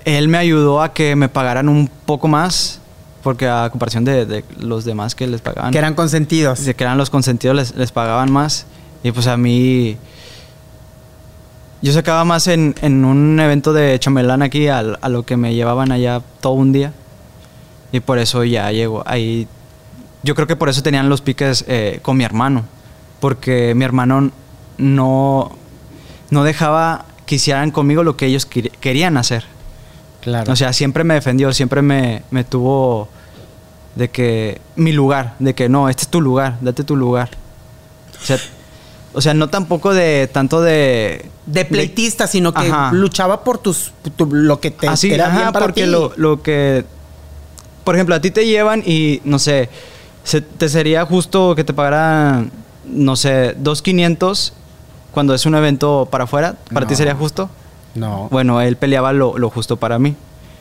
él 0.04 0.28
me 0.28 0.38
ayudó 0.38 0.80
a 0.82 0.92
que 0.92 1.16
me 1.16 1.28
pagaran 1.28 1.68
un 1.68 1.88
poco 2.06 2.28
más, 2.28 2.79
porque 3.22 3.48
a 3.48 3.68
comparación 3.70 4.04
de, 4.04 4.44
los 4.58 4.84
demás 4.84 5.14
que 5.14 5.26
les 5.26 5.40
pagaban. 5.40 5.72
Que 5.72 5.78
eran 5.78 5.94
consentidos. 5.94 6.64
De 6.64 6.74
que 6.74 6.84
eran 6.84 6.98
los 6.98 7.10
consentidos, 7.10 7.56
les, 7.56 7.74
les 7.74 7.92
pagaban 7.92 8.30
más. 8.30 8.66
Y 9.02 9.12
pues 9.12 9.26
a 9.26 9.36
mí. 9.36 9.96
Yo 11.82 11.92
sacaba 11.92 12.24
más 12.24 12.46
en, 12.46 12.74
en 12.82 13.04
un 13.04 13.40
evento 13.40 13.72
de 13.72 13.98
chamelán 13.98 14.42
aquí 14.42 14.68
a, 14.68 14.78
a, 14.78 15.08
lo 15.08 15.24
que 15.24 15.36
me 15.36 15.54
llevaban 15.54 15.92
allá 15.92 16.22
todo 16.40 16.52
un 16.54 16.72
día. 16.72 16.92
Y 17.92 18.00
por 18.00 18.18
eso 18.18 18.44
ya 18.44 18.70
llegó 18.70 19.02
ahí. 19.06 19.48
Yo 20.22 20.34
creo 20.34 20.46
que 20.46 20.56
por 20.56 20.68
eso 20.68 20.82
tenían 20.82 21.08
los 21.08 21.22
piques 21.22 21.64
eh, 21.68 22.00
con 22.02 22.16
mi 22.16 22.24
hermano. 22.24 22.64
Porque 23.18 23.74
mi 23.74 23.84
hermano 23.84 24.30
no, 24.78 25.52
no 26.30 26.44
dejaba 26.44 27.06
que 27.26 27.36
hicieran 27.36 27.70
conmigo 27.70 28.02
lo 28.02 28.16
que 28.16 28.26
ellos 28.26 28.46
querían 28.46 29.16
hacer. 29.16 29.44
Claro. 30.20 30.52
O 30.52 30.56
sea, 30.56 30.72
siempre 30.72 31.04
me 31.04 31.14
defendió, 31.14 31.52
siempre 31.52 31.82
me, 31.82 32.22
me 32.30 32.44
tuvo 32.44 33.08
de 33.94 34.10
que 34.10 34.60
mi 34.76 34.92
lugar, 34.92 35.34
de 35.38 35.54
que 35.54 35.68
no, 35.68 35.88
este 35.88 36.02
es 36.02 36.08
tu 36.08 36.20
lugar, 36.20 36.58
date 36.60 36.84
tu 36.84 36.96
lugar. 36.96 37.30
O 38.22 38.26
sea, 38.26 38.38
o 39.12 39.20
sea, 39.20 39.34
no 39.34 39.48
tampoco 39.48 39.92
de 39.92 40.28
tanto 40.32 40.60
de 40.62 41.30
de 41.46 41.64
pleitista, 41.64 42.26
sino 42.26 42.52
que 42.52 42.70
luchaba 42.92 43.42
por 43.42 43.58
tus 43.58 43.92
lo 44.18 44.60
que 44.60 44.70
te 44.70 44.86
Así, 44.86 45.12
era 45.12 45.30
bien 45.30 45.52
para 45.52 45.66
porque 45.66 45.86
Lo, 45.86 46.12
lo 46.16 46.42
que 46.42 46.84
por 47.84 47.94
ejemplo, 47.94 48.14
a 48.14 48.20
ti 48.20 48.30
te 48.30 48.46
llevan 48.46 48.82
y, 48.86 49.20
no 49.24 49.38
sé, 49.38 49.68
te 50.58 50.68
sería 50.68 51.04
justo 51.06 51.54
que 51.54 51.64
te 51.64 51.72
pagaran, 51.72 52.50
no 52.84 53.16
sé, 53.16 53.56
2.500 53.58 54.52
cuando 55.10 55.34
es 55.34 55.46
un 55.46 55.54
evento 55.54 56.06
para 56.10 56.24
afuera. 56.24 56.56
¿Para 56.72 56.86
ti 56.86 56.94
sería 56.94 57.14
justo? 57.14 57.50
No. 57.94 58.28
Bueno, 58.30 58.60
él 58.60 58.76
peleaba 58.76 59.12
lo, 59.12 59.50
justo 59.50 59.76
para 59.76 59.98
mí. 59.98 60.16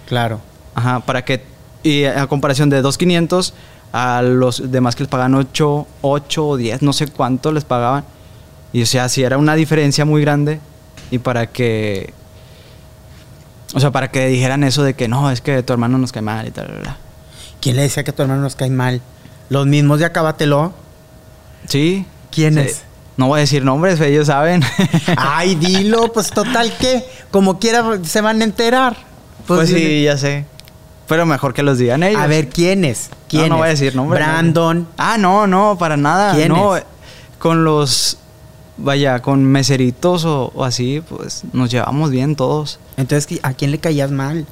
Claro. 0.08 0.40
Ajá, 0.76 1.02
para 1.02 1.24
que, 1.24 1.44
y 1.84 2.06
a 2.06 2.28
comparación 2.28 2.70
de 2.70 2.84
2.500 2.84 3.54
a 3.92 4.22
los 4.22 4.72
demás 4.72 4.96
que 4.96 5.04
les 5.04 5.10
pagan 5.10 5.36
8, 5.36 5.88
8 6.02 6.48
o 6.48 6.58
10, 6.58 6.82
no 6.82 6.94
sé 6.94 7.08
cuánto 7.08 7.52
les 7.52 7.66
pagaban. 7.66 8.04
Y 8.72 8.84
o 8.84 8.86
sea, 8.86 9.10
si 9.10 9.24
era 9.24 9.38
una 9.38 9.56
diferencia 9.56 10.06
muy 10.06 10.22
grande 10.22 10.60
y 11.12 11.20
para 11.20 11.48
que... 11.48 12.14
O 13.74 13.80
sea, 13.80 13.92
para 13.92 14.10
que 14.10 14.28
dijeran 14.28 14.64
eso 14.64 14.84
de 14.84 14.96
que 14.96 15.08
no, 15.08 15.30
es 15.30 15.42
que 15.42 15.62
tu 15.62 15.74
hermano 15.74 15.98
nos 15.98 16.12
cae 16.12 16.24
mal 16.24 16.48
y 16.48 16.52
tal, 16.52 16.68
tal, 16.68 16.84
tal. 16.84 16.98
¿Quién 17.62 17.76
le 17.76 17.84
decía 17.84 18.04
que 18.04 18.12
tu 18.12 18.24
hermano 18.24 18.42
nos 18.42 18.56
cae 18.56 18.70
mal? 18.70 19.02
¿Los 19.50 19.68
mismos 19.68 20.00
de 20.00 20.06
Acábatelo? 20.06 20.74
Sí. 21.68 22.06
¿Quiénes? 22.32 22.84
No 23.20 23.28
voy 23.28 23.40
a 23.40 23.42
decir 23.42 23.66
nombres, 23.66 24.00
ellos 24.00 24.28
saben. 24.28 24.64
Ay, 25.18 25.56
dilo, 25.56 26.14
pues 26.14 26.30
total 26.30 26.72
que, 26.78 27.04
como 27.32 27.60
quiera, 27.60 28.00
se 28.02 28.22
van 28.22 28.40
a 28.40 28.46
enterar. 28.46 28.96
Pues, 29.46 29.60
pues 29.60 29.70
sí, 29.72 30.04
ya 30.04 30.16
sé. 30.16 30.46
Pero 31.06 31.26
mejor 31.26 31.54
que 31.54 31.62
los 31.62 31.78
digan 31.78 32.02
ellos. 32.02 32.22
A 32.22 32.28
ver, 32.28 32.48
¿quiénes? 32.48 33.10
¿Quiénes? 33.28 33.50
No, 33.50 33.56
no 33.56 33.60
voy 33.60 33.68
a 33.68 33.72
decir 33.72 33.94
nombres. 33.94 34.24
Brandon. 34.24 34.88
Ah, 34.98 35.18
no, 35.18 35.48
no, 35.48 35.78
para 35.78 35.98
nada. 35.98 36.34
¿Quiénes? 36.34 36.58
No, 36.58 36.76
con 37.40 37.66
los, 37.66 38.20
vaya, 38.78 39.20
con 39.20 39.44
meseritos 39.44 40.24
o, 40.24 40.54
o 40.56 40.64
así, 40.64 41.04
pues 41.10 41.44
nos 41.52 41.70
llevamos 41.70 42.12
bien 42.12 42.38
todos. 42.38 42.80
Entonces, 42.96 43.42
¿a 43.44 43.52
quién 43.52 43.72
le 43.72 43.80
caías 43.80 44.12
mal? 44.12 44.46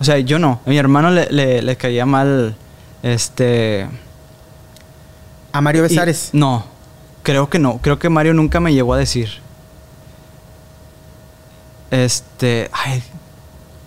O 0.00 0.04
sea, 0.04 0.18
yo 0.18 0.38
no. 0.38 0.60
A 0.66 0.68
mi 0.68 0.76
hermano 0.76 1.10
le, 1.10 1.62
le, 1.62 1.76
caía 1.76 2.04
mal. 2.04 2.56
Este. 3.02 3.88
¿A 5.52 5.62
Mario 5.62 5.80
Besares? 5.80 6.28
no. 6.34 6.75
Creo 7.26 7.50
que 7.50 7.58
no. 7.58 7.78
Creo 7.78 7.98
que 7.98 8.08
Mario 8.08 8.34
nunca 8.34 8.60
me 8.60 8.72
llegó 8.72 8.94
a 8.94 8.98
decir. 8.98 9.28
Este. 11.90 12.70
Ay. 12.72 13.02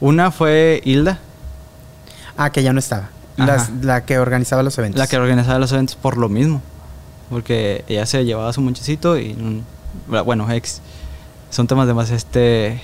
Una 0.01 0.29
fue 0.31 0.81
Hilda. 0.83 1.19
Ah, 2.35 2.49
que 2.49 2.63
ya 2.63 2.73
no 2.73 2.79
estaba. 2.79 3.11
la 3.37 4.03
que 4.03 4.19
organizaba 4.19 4.61
los 4.61 4.77
eventos. 4.77 4.99
La 4.99 5.07
que 5.07 5.15
organizaba 5.15 5.57
los 5.57 5.71
eventos 5.71 5.95
por 5.95 6.17
lo 6.17 6.27
mismo. 6.27 6.61
Porque 7.29 7.85
ella 7.87 8.05
se 8.05 8.25
llevaba 8.25 8.51
su 8.51 8.59
muchachito 8.59 9.17
y. 9.17 9.63
Bueno, 10.07 10.51
ex. 10.51 10.81
Son 11.49 11.65
temas 11.65 11.87
de 11.87 11.93
más 11.93 12.11
este. 12.11 12.81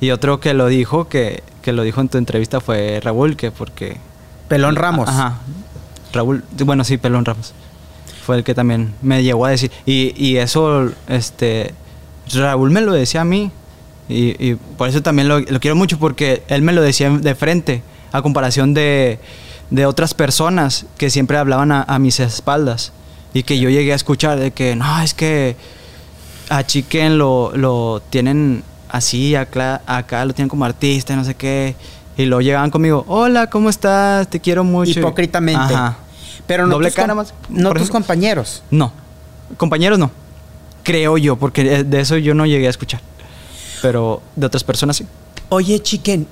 Y 0.00 0.10
otro 0.10 0.40
que 0.40 0.52
lo 0.52 0.66
dijo, 0.66 1.08
que, 1.08 1.44
lo 1.64 1.84
dijo 1.84 2.00
en 2.00 2.08
tu 2.08 2.18
entrevista 2.18 2.60
fue 2.60 2.98
Raúl, 3.00 3.36
que 3.36 3.52
porque... 3.52 3.98
Pelón 4.48 4.74
Ramos. 4.74 5.08
Ajá. 5.08 5.38
Raúl, 6.12 6.42
bueno, 6.64 6.82
sí, 6.82 6.98
Pelón 6.98 7.24
Ramos. 7.24 7.54
Fue 8.24 8.36
el 8.36 8.44
que 8.44 8.54
también 8.54 8.94
me 9.02 9.22
llegó 9.22 9.44
a 9.46 9.50
decir. 9.50 9.70
Y, 9.86 10.36
eso, 10.36 10.90
este... 11.08 11.74
Raúl 12.32 12.70
me 12.70 12.80
lo 12.80 12.92
decía 12.92 13.20
a 13.20 13.24
mí. 13.24 13.50
Y, 14.08 14.54
por 14.54 14.88
eso 14.88 15.02
también 15.02 15.28
lo, 15.28 15.44
quiero 15.60 15.76
mucho, 15.76 15.98
porque 15.98 16.42
él 16.48 16.62
me 16.62 16.72
lo 16.72 16.82
decía 16.82 17.10
de 17.10 17.34
frente, 17.34 17.82
a 18.12 18.22
comparación 18.22 18.72
de, 18.72 19.18
de 19.70 19.86
otras 19.86 20.14
personas 20.14 20.86
que 20.96 21.10
siempre 21.10 21.36
hablaban 21.36 21.72
a, 21.72 21.82
a, 21.82 21.98
mis 21.98 22.20
espaldas. 22.20 22.92
Y 23.34 23.42
que 23.42 23.58
yo 23.58 23.68
llegué 23.68 23.92
a 23.92 23.96
escuchar 23.96 24.38
de 24.38 24.52
que, 24.52 24.76
no, 24.76 25.02
es 25.02 25.12
que 25.12 25.56
a 26.48 26.64
Chiquen 26.64 27.18
lo, 27.18 27.52
lo 27.56 28.02
tienen 28.10 28.62
así, 28.88 29.34
acá, 29.34 29.82
acá 29.86 30.24
lo 30.24 30.32
tienen 30.32 30.48
como 30.48 30.64
artista, 30.64 31.16
no 31.16 31.24
sé 31.24 31.34
qué. 31.34 31.74
Y 32.16 32.26
luego 32.26 32.42
llegaban 32.42 32.70
conmigo, 32.70 33.04
hola, 33.08 33.50
¿cómo 33.50 33.68
estás? 33.68 34.28
Te 34.28 34.40
quiero 34.40 34.62
mucho. 34.62 35.00
Hipócritamente. 35.00 35.74
Ajá. 35.74 35.98
Pero 36.46 36.66
no, 36.66 36.78
tus, 36.78 36.96
más, 37.14 37.34
no 37.48 37.72
tus 37.72 37.90
compañeros. 37.90 38.62
No, 38.70 38.92
compañeros 39.56 39.98
no. 39.98 40.10
Creo 40.82 41.16
yo, 41.16 41.36
porque 41.36 41.84
de 41.84 42.00
eso 42.00 42.18
yo 42.18 42.34
no 42.34 42.44
llegué 42.44 42.66
a 42.66 42.70
escuchar. 42.70 43.00
Pero 43.80 44.22
de 44.36 44.46
otras 44.46 44.64
personas 44.64 44.96
sí. 44.96 45.06
Oye, 45.48 45.80
Chiquen, 45.80 46.26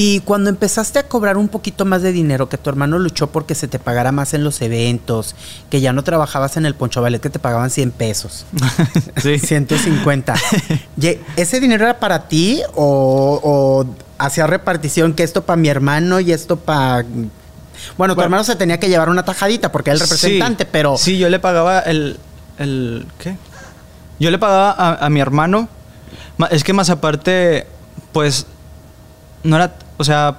y 0.00 0.20
cuando 0.20 0.48
empezaste 0.48 1.00
a 1.00 1.08
cobrar 1.08 1.36
un 1.36 1.48
poquito 1.48 1.84
más 1.84 2.02
de 2.02 2.12
dinero, 2.12 2.48
que 2.48 2.56
tu 2.56 2.70
hermano 2.70 3.00
luchó 3.00 3.32
porque 3.32 3.56
se 3.56 3.66
te 3.66 3.80
pagara 3.80 4.12
más 4.12 4.32
en 4.32 4.44
los 4.44 4.62
eventos, 4.62 5.34
que 5.70 5.80
ya 5.80 5.92
no 5.92 6.04
trabajabas 6.04 6.56
en 6.56 6.66
el 6.66 6.76
Poncho 6.76 7.02
Ballet, 7.02 7.20
que 7.20 7.30
te 7.30 7.40
pagaban 7.40 7.68
100 7.70 7.90
pesos. 7.90 8.46
sí. 9.20 9.40
150. 9.40 10.36
¿Ese 11.36 11.58
dinero 11.58 11.84
era 11.84 11.98
para 11.98 12.28
ti 12.28 12.62
o, 12.76 13.86
hacía 14.18 14.46
repartición 14.46 15.14
que 15.14 15.24
esto 15.24 15.44
para 15.44 15.56
mi 15.56 15.68
hermano 15.68 16.20
y 16.20 16.30
esto 16.30 16.58
para... 16.58 17.04
Bueno, 17.96 18.14
tu 18.14 18.22
hermano 18.22 18.44
se 18.44 18.56
tenía 18.56 18.78
que 18.78 18.88
llevar 18.88 19.08
una 19.08 19.24
tajadita 19.24 19.72
porque 19.72 19.90
era 19.90 19.94
el 19.94 20.00
representante, 20.00 20.64
pero... 20.66 20.96
Sí, 20.96 21.18
yo 21.18 21.28
le 21.28 21.38
pagaba 21.38 21.80
el... 21.80 22.18
el 22.58 23.06
¿Qué? 23.18 23.36
Yo 24.18 24.30
le 24.30 24.38
pagaba 24.38 24.72
a, 24.72 25.06
a 25.06 25.10
mi 25.10 25.20
hermano. 25.20 25.68
Es 26.50 26.64
que 26.64 26.72
más 26.72 26.90
aparte, 26.90 27.66
pues 28.12 28.46
no 29.42 29.56
era 29.56 29.74
o 29.98 30.04
sea, 30.04 30.38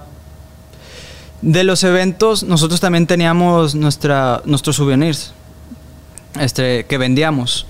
de 1.41 1.63
los 1.63 1.83
eventos, 1.83 2.43
nosotros 2.43 2.79
también 2.79 3.05
teníamos 3.05 3.75
nuestra, 3.75 4.41
nuestros 4.45 4.77
souvenirs 4.77 5.33
este, 6.39 6.85
que 6.85 6.97
vendíamos. 6.97 7.67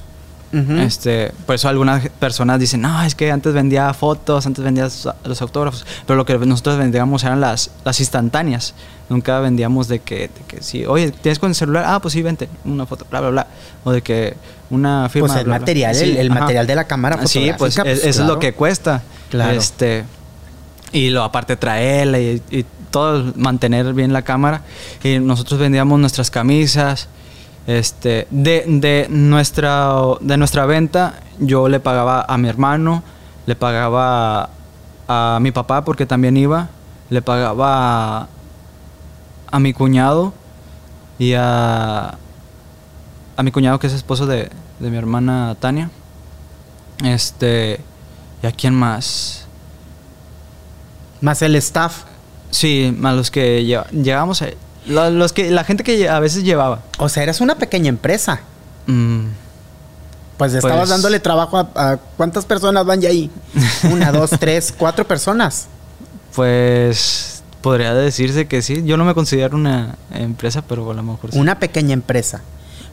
Este, 0.51 1.31
por 1.45 1.55
eso 1.55 1.69
algunas 1.69 2.09
personas 2.09 2.59
dicen, 2.59 2.81
no, 2.81 3.03
es 3.03 3.13
que 3.13 3.31
antes 3.31 3.53
vendía 3.53 3.93
fotos, 3.93 4.47
antes 4.47 4.63
vendía 4.63 4.89
los 5.23 5.41
autógrafos, 5.41 5.85
pero 6.07 6.17
lo 6.17 6.25
que 6.25 6.38
nosotros 6.39 6.77
vendíamos 6.77 7.23
eran 7.23 7.39
las, 7.39 7.71
las 7.85 7.99
instantáneas. 7.99 8.73
Nunca 9.09 9.39
vendíamos 9.39 9.88
de 9.88 9.99
que, 9.99 10.21
de 10.21 10.41
que 10.47 10.63
si, 10.63 10.85
oye, 10.85 11.12
¿tienes 11.12 11.39
con 11.39 11.49
el 11.49 11.55
celular? 11.55 11.85
Ah, 11.88 11.99
pues 11.99 12.13
sí, 12.13 12.21
vente, 12.21 12.47
una 12.65 12.85
foto, 12.85 13.05
bla, 13.09 13.21
bla, 13.21 13.29
bla. 13.29 13.47
O 13.83 13.91
de 13.91 14.01
que 14.01 14.35
una 14.69 15.09
firma. 15.09 15.27
Pues 15.27 15.39
el 15.39 15.47
material, 15.47 15.95
el, 15.95 16.29
material 16.29 16.67
de 16.67 16.75
la 16.75 16.83
cámara 16.85 17.17
fotográfica. 17.17 17.55
Sí, 17.55 17.57
pues, 17.57 17.75
pues 17.75 18.03
eso 18.03 18.21
es 18.21 18.27
lo 18.27 18.39
que 18.39 18.53
cuesta. 18.53 19.01
Claro. 19.29 19.57
Este, 19.57 20.03
y 20.91 21.09
lo 21.09 21.23
aparte 21.23 21.55
traerla 21.55 22.19
y, 22.19 22.41
y 22.51 22.65
todo, 22.91 23.33
mantener 23.35 23.93
bien 23.93 24.13
la 24.13 24.21
cámara. 24.21 24.62
Y 25.03 25.19
nosotros 25.19 25.59
vendíamos 25.59 25.99
nuestras 25.99 26.29
camisas. 26.29 27.07
Este, 27.69 28.25
de, 28.32 28.63
de, 28.65 29.05
nuestra, 29.12 29.93
de 30.21 30.38
nuestra 30.38 30.65
venta, 30.65 31.19
yo 31.38 31.69
le 31.69 31.79
pagaba 31.79 32.25
a 32.27 32.36
mi 32.39 32.49
hermano, 32.49 33.03
le 33.45 33.55
pagaba 33.55 34.49
a 35.08 35.38
mi 35.39 35.51
papá 35.51 35.86
porque 35.86 36.08
también 36.08 36.36
iba, 36.36 36.69
le 37.12 37.21
pagaba 37.21 38.27
a 39.51 39.60
mi 39.60 39.71
cuñado 39.73 40.34
y 41.19 41.34
a, 41.34 42.17
a 43.38 43.43
mi 43.43 43.51
cuñado 43.51 43.77
que 43.77 43.86
es 43.86 43.93
esposo 43.93 44.25
de, 44.25 44.49
de 44.79 44.89
mi 44.89 44.97
hermana 44.97 45.55
Tania. 45.60 45.91
Este, 47.03 47.82
¿y 48.41 48.47
a 48.47 48.51
quién 48.51 48.73
más? 48.73 49.45
Más 51.21 51.43
el 51.43 51.55
staff. 51.58 52.05
Sí, 52.49 52.95
más 52.97 53.15
los 53.15 53.29
que 53.29 53.63
llegamos 53.63 54.41
a, 54.41 54.47
los, 54.89 55.34
que, 55.34 55.52
la 55.52 55.63
gente 55.63 55.84
que 55.84 56.10
a 56.10 56.19
veces 56.19 56.43
llevaba. 56.43 56.82
O 56.97 57.10
sea, 57.10 57.23
eras 57.23 57.41
una 57.41 57.56
pequeña 57.56 57.89
empresa. 57.89 58.41
Mm. 58.88 59.28
Pues 60.38 60.54
estabas 60.54 60.78
pues 60.78 60.89
dándole 60.89 61.19
trabajo 61.19 61.58
a, 61.58 61.97
cuántas 62.15 62.45
personas 62.45 62.86
van 62.86 63.02
ya 63.02 63.10
ahí. 63.10 63.30
Una, 63.91 64.12
dos, 64.12 64.32
tres, 64.39 64.73
cuatro 64.78 65.06
personas. 65.06 65.67
Pues 66.34 67.39
Podría 67.62 67.93
decirse 67.93 68.47
que 68.47 68.62
sí. 68.62 68.84
Yo 68.86 68.95
no 68.95 69.04
me 69.04 69.13
considero 69.13 69.58
una 69.58 69.95
empresa, 70.13 70.62
pero 70.62 70.89
a 70.89 70.93
lo 70.93 71.04
mejor 71.04 71.32
sí. 71.32 71.38
Una 71.38 71.60
pequeña 71.60 71.93
empresa. 71.93 72.41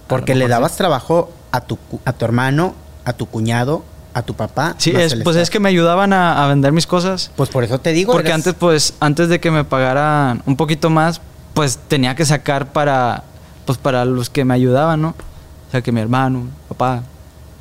Porque 0.08 0.34
le 0.34 0.48
dabas 0.48 0.76
trabajo 0.76 1.32
a 1.52 1.60
tu, 1.60 1.78
a 2.04 2.12
tu 2.12 2.24
hermano, 2.24 2.74
a 3.04 3.12
tu 3.12 3.26
cuñado, 3.26 3.84
a 4.14 4.22
tu 4.22 4.34
papá. 4.34 4.74
Sí, 4.78 4.92
pues 5.22 5.36
es 5.36 5.50
que 5.50 5.60
me 5.60 5.68
ayudaban 5.68 6.12
a, 6.12 6.46
vender 6.48 6.72
mis 6.72 6.86
cosas. 6.86 7.30
Pues 7.36 7.48
por 7.48 7.64
eso 7.64 7.78
te 7.78 7.92
digo. 7.92 8.12
Porque 8.12 8.32
antes, 8.32 8.54
pues, 8.54 8.94
antes 8.98 9.28
de 9.28 9.40
que 9.40 9.50
me 9.50 9.64
pagaran 9.64 10.42
un 10.46 10.56
poquito 10.56 10.90
más, 10.90 11.20
pues 11.56 11.78
tenía 11.88 12.14
que 12.14 12.26
sacar 12.26 12.70
para, 12.72 13.24
pues, 13.64 13.78
para 13.78 14.04
los 14.04 14.28
que 14.28 14.44
me 14.44 14.52
ayudaban, 14.52 15.00
¿no? 15.00 15.08
O 15.08 15.70
sea, 15.70 15.80
que 15.80 15.90
mi 15.90 16.02
hermano, 16.02 16.48
papá, 16.68 17.02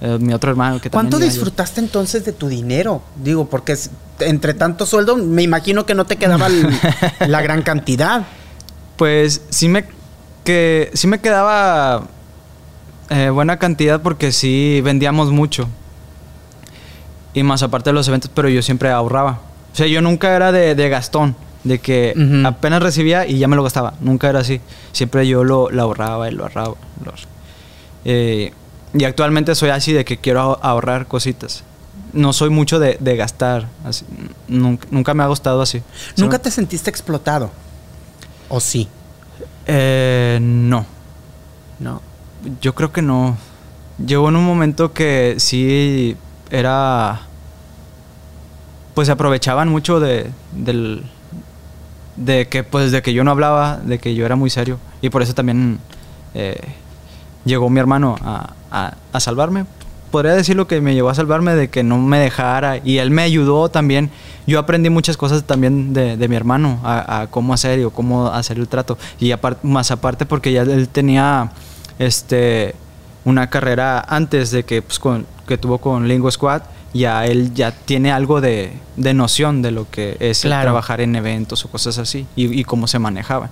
eh, 0.02 0.18
mi 0.20 0.34
otro 0.34 0.52
hermano 0.52 0.82
que 0.82 0.90
¿Cuánto 0.90 1.18
disfrutaste 1.18 1.80
entonces 1.80 2.26
de 2.26 2.34
tu 2.34 2.50
dinero? 2.50 3.02
Digo, 3.16 3.50
porque 3.50 3.78
entre 4.20 4.54
tanto 4.54 4.86
sueldo, 4.86 5.16
me 5.16 5.44
imagino 5.44 5.86
que 5.86 5.96
no 5.96 6.04
te 6.04 6.18
quedaba 6.18 6.50
la 7.26 7.42
gran 7.42 7.62
cantidad. 7.62 8.26
Pues 8.98 9.44
sí 9.50 9.70
me, 9.70 9.86
que, 10.44 10.92
sí 10.94 11.08
me 11.08 11.22
quedaba 11.22 12.04
eh, 13.10 13.30
buena 13.30 13.60
cantidad 13.60 14.02
porque 14.02 14.34
sí 14.34 14.82
vendíamos 14.84 15.32
mucho. 15.32 15.70
Y 17.34 17.44
más 17.44 17.64
aparte 17.64 17.92
de 17.92 17.94
los 17.94 18.10
eventos, 18.10 18.30
pero 18.36 18.50
yo 18.50 18.62
siempre 18.62 18.90
ahorraba. 18.92 19.40
O 19.72 19.76
sea, 19.76 19.88
yo 19.88 20.02
nunca 20.02 20.36
era 20.36 20.52
de, 20.52 20.90
gastón, 20.90 21.34
de 21.66 21.80
que 21.80 22.14
apenas 22.46 22.82
recibía 22.82 23.28
y 23.28 23.40
ya 23.40 23.48
me 23.48 23.56
lo 23.56 23.64
gastaba. 23.64 23.96
Nunca 24.00 24.30
era 24.30 24.40
así. 24.40 24.62
Siempre 24.94 25.28
yo 25.28 25.44
lo, 25.44 25.70
ahorraba 25.78 26.30
y 26.30 26.32
lo 26.32 26.44
ahorraba. 26.44 26.76
Eh, 28.06 28.54
y 28.94 29.04
actualmente 29.04 29.56
soy 29.56 29.72
así 29.72 29.92
de 29.92 30.06
que 30.06 30.18
quiero 30.18 30.64
ahorrar 30.64 31.08
cositas. 31.08 31.64
No 32.14 32.34
soy 32.34 32.52
mucho 32.52 32.80
de, 32.80 32.98
gastar. 33.18 33.68
Así. 33.84 34.06
Nunca, 34.48 35.14
me 35.14 35.24
ha 35.24 35.28
gustado 35.28 35.62
así. 35.62 35.82
¿Nunca 36.18 36.40
te 36.40 36.52
sentiste 36.52 36.90
explotado? 36.90 37.52
¿O 38.48 38.60
sí? 38.60 38.88
Eh, 39.66 40.38
no. 40.40 40.86
No. 41.80 42.02
Yo 42.62 42.76
creo 42.76 42.94
que 42.94 43.02
no. 43.02 43.38
Llegó 44.06 44.30
en 44.30 44.36
un 44.36 44.46
momento 44.46 44.94
que 44.94 45.36
sí 45.40 46.16
era. 46.52 47.22
Pues 48.94 49.08
se 49.08 49.12
aprovechaban 49.12 49.68
mucho 49.68 50.00
de, 50.00 50.30
del, 50.54 51.04
de 52.16 52.48
que 52.48 52.64
pues 52.64 52.92
de 52.92 53.02
que 53.02 53.14
yo 53.14 53.24
no 53.24 53.32
hablaba, 53.32 53.78
de 53.78 54.00
que 54.00 54.16
yo 54.16 54.26
era 54.26 54.36
muy 54.36 54.50
serio. 54.50 54.80
Y 55.02 55.10
por 55.10 55.22
eso 55.22 55.34
también 55.34 55.80
eh, 56.34 56.60
llegó 57.46 57.70
mi 57.70 57.80
hermano 57.80 58.16
a, 58.22 58.54
a, 58.72 59.20
salvarme. 59.20 59.66
Podría 60.12 60.34
decir 60.34 60.56
lo 60.56 60.68
que 60.68 60.82
me 60.82 60.94
llevó 60.94 61.10
a 61.10 61.16
salvarme 61.16 61.56
de 61.56 61.70
que 61.70 61.84
no 61.84 61.98
me 61.98 62.20
dejara 62.20 62.78
y 62.78 62.98
él 63.00 63.12
me 63.12 63.24
ayudó 63.24 63.70
también. 63.70 64.10
Yo 64.48 64.60
aprendí 64.60 64.90
muchas 64.90 65.18
cosas 65.18 65.44
también 65.44 65.94
de, 65.94 66.28
mi 66.28 66.36
hermano, 66.36 66.80
a, 66.84 67.28
cómo 67.30 67.54
hacer 67.54 67.80
y 67.80 67.90
cómo 67.90 68.28
hacer 68.28 68.58
el 68.58 68.68
trato. 68.68 68.98
Y 69.20 69.34
más 69.64 69.92
aparte 69.92 70.26
porque 70.26 70.54
ya 70.54 70.62
él 70.62 70.88
tenía 70.88 71.52
este, 72.00 72.76
una 73.26 73.50
carrera 73.50 74.06
antes 74.08 74.52
de 74.52 74.64
que, 74.64 74.82
pues, 74.82 75.02
que 75.48 75.58
tuvo 75.58 75.80
con 75.80 76.08
Lingo 76.08 76.30
Squad 76.32 76.62
ya 76.96 77.26
él 77.26 77.54
ya 77.54 77.72
tiene 77.72 78.12
algo 78.12 78.40
de, 78.40 78.72
noción 78.96 79.62
de 79.62 79.72
lo 79.72 79.90
que 79.90 80.16
es 80.22 80.42
trabajar 80.42 81.02
en 81.02 81.16
eventos 81.16 81.66
o 81.66 81.70
cosas 81.70 81.98
así 81.98 82.26
y, 82.36 82.64
cómo 82.64 82.88
se 82.88 83.00
manejaban. 83.00 83.50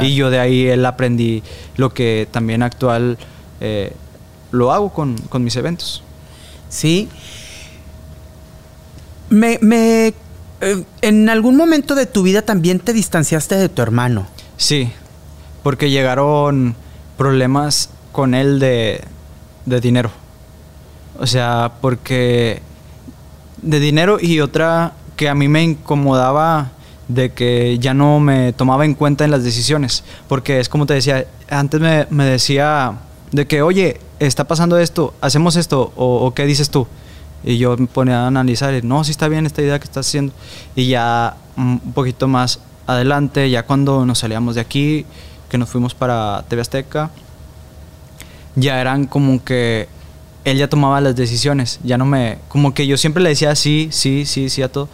Y 0.00 0.14
yo 0.14 0.30
de 0.30 0.38
ahí 0.38 0.66
él 0.66 0.84
aprendí 0.84 1.42
lo 1.76 1.92
que 1.92 2.28
también 2.30 2.62
actual 2.62 3.18
eh, 3.60 3.92
lo 4.50 4.72
hago 4.72 4.92
con, 4.92 5.16
mis 5.40 5.56
eventos. 5.56 6.02
Sí. 6.68 7.08
Me, 9.30 9.58
me 9.62 10.08
eh, 10.60 10.84
en 11.00 11.28
algún 11.30 11.56
momento 11.56 11.94
de 11.94 12.04
tu 12.04 12.22
vida 12.22 12.42
también 12.42 12.78
te 12.78 12.92
distanciaste 12.92 13.54
de 13.54 13.70
tu 13.70 13.80
hermano. 13.80 14.26
Sí, 14.58 14.90
porque 15.62 15.88
llegaron 15.90 16.76
problemas 17.16 17.88
con 18.12 18.34
él 18.34 18.58
de, 18.58 19.02
de 19.64 19.80
dinero. 19.80 20.10
O 21.18 21.26
sea, 21.26 21.72
porque 21.80 22.60
de 23.62 23.80
dinero 23.80 24.18
y 24.20 24.40
otra 24.40 24.92
que 25.16 25.28
a 25.28 25.34
mí 25.34 25.48
me 25.48 25.62
incomodaba 25.62 26.72
de 27.08 27.32
que 27.32 27.78
ya 27.78 27.94
no 27.94 28.20
me 28.20 28.52
tomaba 28.52 28.84
en 28.84 28.94
cuenta 28.94 29.24
en 29.24 29.30
las 29.30 29.44
decisiones. 29.44 30.04
Porque 30.28 30.60
es 30.60 30.68
como 30.68 30.86
te 30.86 30.94
decía, 30.94 31.26
antes 31.48 31.80
me, 31.80 32.06
me 32.10 32.24
decía 32.24 32.98
de 33.30 33.46
que, 33.46 33.62
oye, 33.62 34.00
está 34.18 34.44
pasando 34.44 34.78
esto, 34.78 35.14
hacemos 35.20 35.56
esto, 35.56 35.92
o, 35.96 36.32
qué 36.34 36.46
dices 36.46 36.70
tú. 36.70 36.86
Y 37.44 37.58
yo 37.58 37.76
me 37.76 37.86
ponía 37.86 38.24
a 38.24 38.26
analizar, 38.28 38.72
no, 38.84 39.02
sí 39.04 39.10
está 39.10 39.28
bien 39.28 39.46
esta 39.46 39.62
idea 39.62 39.78
que 39.78 39.84
estás 39.84 40.06
haciendo. 40.06 40.32
Y 40.76 40.88
ya 40.88 41.36
un 41.56 41.80
poquito 41.80 42.28
más 42.28 42.60
adelante, 42.86 43.50
ya 43.50 43.64
cuando 43.64 44.06
nos 44.06 44.20
salíamos 44.20 44.54
de 44.54 44.60
aquí, 44.60 45.06
que 45.48 45.58
nos 45.58 45.68
fuimos 45.68 45.94
para 45.94 46.44
TV 46.48 46.62
Azteca, 46.62 47.10
ya 48.54 48.80
eran 48.80 49.06
como 49.06 49.42
que 49.42 49.88
él 50.44 50.58
ya 50.58 50.68
tomaba 50.68 51.00
las 51.00 51.14
decisiones, 51.14 51.78
ya 51.84 51.98
no 51.98 52.04
me, 52.04 52.38
como 52.48 52.74
que 52.74 52.86
yo 52.86 52.96
siempre 52.96 53.22
le 53.22 53.28
decía 53.28 53.54
sí, 53.54 53.88
sí, 53.92 54.26
sí, 54.26 54.48
sí 54.48 54.62
a 54.62 54.70
todo. 54.70 54.88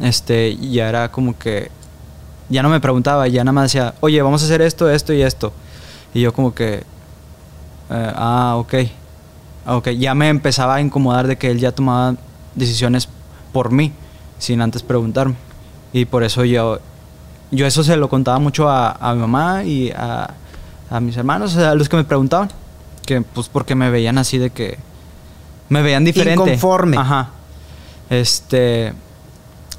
Este, 0.00 0.56
ya 0.56 0.88
era 0.88 1.10
como 1.10 1.38
que, 1.38 1.70
ya 2.48 2.62
no 2.62 2.68
me 2.68 2.80
preguntaba, 2.80 3.28
ya 3.28 3.44
nada 3.44 3.52
más 3.52 3.64
decía, 3.64 3.94
oye, 4.00 4.22
vamos 4.22 4.42
a 4.42 4.46
hacer 4.46 4.62
esto, 4.62 4.90
esto 4.90 5.12
y 5.12 5.22
esto. 5.22 5.52
Y 6.14 6.22
yo 6.22 6.32
como 6.32 6.54
que, 6.54 6.76
eh, 7.90 8.12
ah, 8.14 8.54
ok. 8.56 8.74
Ok, 9.66 9.88
ya 9.90 10.14
me 10.14 10.28
empezaba 10.28 10.76
a 10.76 10.80
incomodar 10.80 11.26
de 11.26 11.36
que 11.36 11.50
él 11.50 11.58
ya 11.58 11.72
tomaba 11.72 12.14
decisiones 12.54 13.08
por 13.52 13.72
mí, 13.72 13.92
sin 14.38 14.60
antes 14.60 14.82
preguntarme. 14.82 15.34
Y 15.92 16.04
por 16.04 16.22
eso 16.22 16.44
yo, 16.44 16.78
yo 17.50 17.66
eso 17.66 17.82
se 17.82 17.96
lo 17.96 18.08
contaba 18.08 18.38
mucho 18.38 18.68
a, 18.70 18.96
mi 19.14 19.20
mamá 19.20 19.64
y 19.64 19.90
a, 19.90 20.34
a, 20.88 21.00
mis 21.00 21.16
hermanos, 21.16 21.56
a 21.56 21.74
los 21.74 21.88
que 21.88 21.96
me 21.96 22.04
preguntaban. 22.04 22.48
Que 23.06 23.22
pues 23.22 23.48
porque 23.48 23.74
me 23.74 23.90
veían 23.90 24.18
así 24.18 24.36
de 24.36 24.50
que... 24.50 24.78
Me 25.70 25.80
veían 25.80 26.04
diferente. 26.04 26.42
Inconforme. 26.42 26.98
Ajá. 26.98 27.30
Este... 28.10 28.92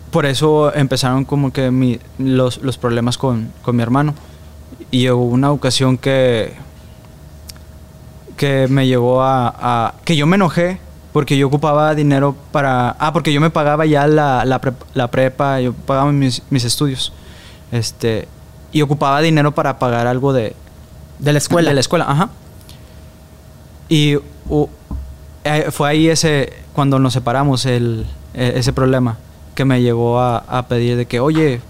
Por 0.09 0.25
eso 0.25 0.73
empezaron 0.73 1.25
como 1.25 1.53
que 1.53 1.69
mi, 1.69 1.99
los, 2.17 2.57
los 2.63 2.77
problemas 2.77 3.17
con, 3.17 3.51
con 3.61 3.75
mi 3.75 3.83
hermano. 3.83 4.15
Y 4.89 5.09
hubo 5.09 5.25
una 5.25 5.51
ocasión 5.51 5.97
que 5.97 6.55
que 8.37 8.67
me 8.69 8.87
llevó 8.87 9.21
a, 9.21 9.95
que 10.05 10.15
yo 10.15 10.27
me 10.27 10.35
enojé 10.35 10.79
porque 11.11 11.35
yo 11.37 11.47
ocupaba 11.47 11.95
dinero 11.95 12.35
para... 12.51 12.95
Ah, 12.99 13.11
porque 13.11 13.33
yo 13.33 13.41
me 13.41 13.49
pagaba 13.49 13.87
ya 13.87 14.05
la, 14.05 14.45
la, 14.45 15.09
prepa, 15.09 15.59
yo 15.59 15.73
pagaba 15.73 16.11
mis, 16.11 16.43
mis, 16.51 16.63
estudios. 16.63 17.11
Este, 17.71 18.27
y 18.71 18.83
ocupaba 18.83 19.19
dinero 19.21 19.51
para 19.53 19.79
pagar 19.79 20.05
algo 20.05 20.31
de... 20.31 20.55
De 21.17 21.31
la 21.33 21.39
escuela. 21.39 21.69
De 21.69 21.73
la 21.73 21.81
escuela, 21.81 22.05
ajá. 22.07 22.29
Y 23.89 24.17
eh, 25.43 25.67
fue 25.71 25.89
ahí 25.89 26.09
ese, 26.09 26.53
cuando 26.73 26.99
nos 26.99 27.13
separamos, 27.13 27.65
el, 27.65 28.05
e, 28.33 28.53
ese 28.55 28.73
problema 28.73 29.17
que 29.55 29.65
me 29.65 29.81
llegó 29.81 30.19
a, 30.19 30.65
pedir 30.67 30.97
de 30.97 31.05
que, 31.05 31.19
oye, 31.19 31.61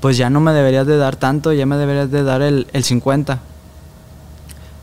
pues 0.00 0.16
ya 0.16 0.30
no 0.30 0.40
me 0.40 0.52
deberías 0.52 0.86
de 0.86 0.96
dar 0.96 1.16
tanto, 1.16 1.52
ya 1.52 1.66
me 1.66 1.76
deberías 1.76 2.10
de 2.10 2.22
dar 2.22 2.40
el, 2.42 2.68
el 2.72 2.84
50. 2.84 3.40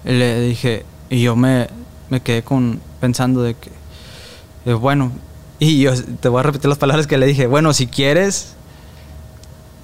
le 0.03 0.41
dije, 0.41 0.85
y 1.09 1.21
yo 1.21 1.35
me, 1.35 1.67
me 2.09 2.21
quedé 2.21 2.43
con 2.43 2.81
pensando 2.99 3.41
de 3.43 3.55
que, 3.55 4.73
bueno, 4.73 5.11
y 5.59 5.79
yo 5.81 5.91
te 6.19 6.29
voy 6.29 6.39
a 6.39 6.43
repetir 6.43 6.69
las 6.69 6.77
palabras 6.77 7.07
que 7.07 7.17
le 7.17 7.25
dije, 7.25 7.47
bueno, 7.47 7.73
si 7.73 7.87
quieres, 7.87 8.55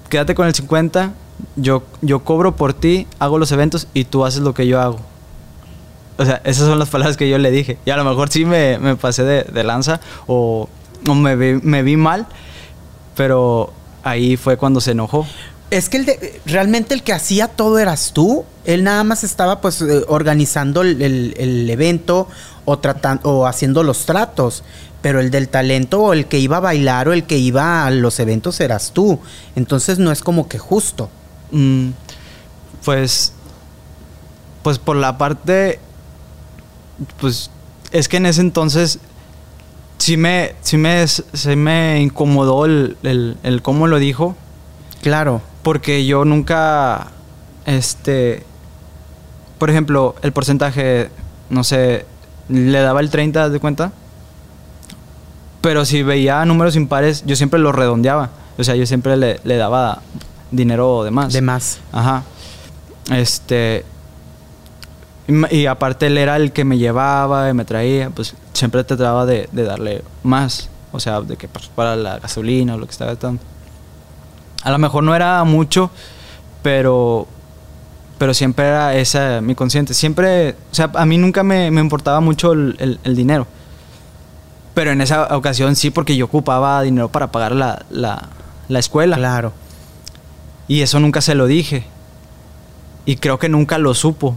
quédate 0.08 0.34
con 0.34 0.46
el 0.46 0.54
50, 0.54 1.12
yo, 1.56 1.82
yo 2.02 2.20
cobro 2.24 2.56
por 2.56 2.74
ti, 2.74 3.06
hago 3.18 3.38
los 3.38 3.52
eventos 3.52 3.88
y 3.94 4.04
tú 4.04 4.24
haces 4.24 4.42
lo 4.42 4.54
que 4.54 4.66
yo 4.66 4.80
hago. 4.80 5.00
O 6.18 6.24
sea, 6.24 6.40
esas 6.44 6.66
son 6.66 6.78
las 6.78 6.88
palabras 6.88 7.16
que 7.16 7.28
yo 7.28 7.38
le 7.38 7.50
dije. 7.50 7.78
Y 7.84 7.90
a 7.90 7.96
lo 7.96 8.04
mejor 8.04 8.30
sí 8.30 8.44
me, 8.44 8.78
me 8.78 8.96
pasé 8.96 9.24
de, 9.24 9.44
de, 9.44 9.64
lanza 9.64 10.00
o, 10.26 10.68
o 11.08 11.14
me, 11.14 11.36
vi, 11.36 11.60
me 11.62 11.82
vi 11.82 11.96
mal, 11.96 12.26
pero 13.16 13.72
ahí 14.02 14.36
fue 14.36 14.56
cuando 14.56 14.80
se 14.80 14.92
enojó. 14.92 15.26
Es 15.70 15.88
que 15.88 15.98
el 15.98 16.06
de, 16.06 16.40
realmente 16.46 16.94
el 16.94 17.02
que 17.02 17.12
hacía 17.12 17.48
todo 17.48 17.78
eras 17.78 18.12
tú. 18.12 18.44
Él 18.64 18.84
nada 18.84 19.04
más 19.04 19.24
estaba 19.24 19.60
pues 19.60 19.80
eh, 19.82 20.04
organizando 20.08 20.82
el, 20.82 21.00
el, 21.00 21.34
el, 21.38 21.70
evento 21.70 22.28
o, 22.64 22.78
tratando, 22.78 23.30
o 23.30 23.46
haciendo 23.46 23.82
los 23.82 24.04
tratos. 24.04 24.64
Pero 25.00 25.20
el 25.20 25.30
del 25.30 25.48
talento 25.48 26.02
o 26.02 26.12
el 26.12 26.26
que 26.26 26.38
iba 26.38 26.58
a 26.58 26.60
bailar 26.60 27.08
o 27.08 27.12
el 27.12 27.24
que 27.24 27.38
iba 27.38 27.86
a 27.86 27.90
los 27.90 28.18
eventos 28.20 28.60
eras 28.60 28.90
tú. 28.92 29.20
Entonces 29.56 29.98
no 29.98 30.12
es 30.12 30.22
como 30.22 30.48
que 30.48 30.58
justo. 30.58 31.08
Mm, 31.52 31.90
pues, 32.84 33.32
pues 34.62 34.78
por 34.78 34.96
la 34.96 35.18
parte, 35.18 35.78
pues 37.20 37.50
es 37.92 38.08
que 38.08 38.18
en 38.18 38.26
ese 38.26 38.40
entonces 38.40 38.98
sí 39.98 40.16
me, 40.16 40.54
sí 40.62 40.76
me, 40.76 41.06
sí 41.06 41.56
me 41.56 42.00
incomodó 42.00 42.64
el, 42.64 42.96
el, 43.02 43.36
el 43.42 43.62
cómo 43.62 43.86
lo 43.86 43.98
dijo. 43.98 44.36
Claro. 45.02 45.42
Porque 45.62 46.06
yo 46.06 46.24
nunca, 46.24 47.08
este, 47.66 48.44
por 49.58 49.70
ejemplo, 49.70 50.14
el 50.22 50.32
porcentaje, 50.32 51.10
no 51.50 51.64
sé, 51.64 52.06
le 52.48 52.80
daba 52.80 53.00
el 53.00 53.10
30 53.10 53.50
de 53.50 53.60
cuenta. 53.60 53.92
Pero 55.60 55.84
si 55.84 56.02
veía 56.02 56.44
números 56.46 56.76
impares, 56.76 57.24
yo 57.26 57.36
siempre 57.36 57.60
lo 57.60 57.72
redondeaba. 57.72 58.30
O 58.58 58.64
sea, 58.64 58.76
yo 58.76 58.86
siempre 58.86 59.16
le, 59.16 59.40
le 59.44 59.56
daba 59.56 60.00
dinero 60.50 61.04
de 61.04 61.10
más. 61.10 61.32
De 61.32 61.42
más. 61.42 61.78
Ajá. 61.92 62.22
Este. 63.10 63.84
Y, 65.30 65.56
y, 65.56 65.66
aparte 65.66 66.08
él 66.08 66.18
era 66.18 66.36
el 66.36 66.52
que 66.52 66.64
me 66.64 66.78
llevaba 66.78 67.48
y 67.48 67.54
me 67.54 67.64
traía, 67.64 68.10
pues 68.10 68.34
siempre 68.52 68.82
trataba 68.82 69.26
de, 69.26 69.48
de 69.52 69.64
darle 69.64 70.02
más. 70.22 70.68
O 70.92 70.98
sea, 70.98 71.20
de 71.20 71.36
que 71.36 71.48
para 71.48 71.94
la 71.94 72.18
gasolina 72.18 72.74
o 72.74 72.78
lo 72.78 72.86
que 72.86 72.92
estaba 72.92 73.12
gastando. 73.12 73.40
A 74.62 74.70
lo 74.70 74.78
mejor 74.78 75.04
no 75.04 75.14
era 75.14 75.42
mucho, 75.44 75.90
pero. 76.62 77.26
Pero 78.18 78.34
siempre 78.34 78.66
era 78.66 78.94
esa 78.96 79.40
mi 79.40 79.54
consciente. 79.54 79.94
Siempre. 79.94 80.56
O 80.70 80.74
sea, 80.74 80.90
a 80.94 81.06
mí 81.06 81.16
nunca 81.16 81.42
me, 81.42 81.70
me 81.70 81.80
importaba 81.80 82.20
mucho 82.20 82.52
el, 82.52 82.76
el, 82.78 83.00
el, 83.04 83.16
dinero. 83.16 83.46
Pero 84.74 84.90
en 84.90 85.00
esa 85.00 85.34
ocasión 85.36 85.76
sí, 85.76 85.90
porque 85.90 86.16
yo 86.16 86.26
ocupaba 86.26 86.82
dinero 86.82 87.08
para 87.08 87.30
pagar 87.30 87.52
la, 87.52 87.84
la, 87.90 88.28
la 88.68 88.78
escuela. 88.78 89.16
Claro. 89.16 89.52
Y 90.68 90.82
eso 90.82 91.00
nunca 91.00 91.20
se 91.20 91.34
lo 91.34 91.46
dije. 91.46 91.86
Y 93.06 93.16
creo 93.16 93.38
que 93.38 93.48
nunca 93.48 93.78
lo 93.78 93.94
supo. 93.94 94.36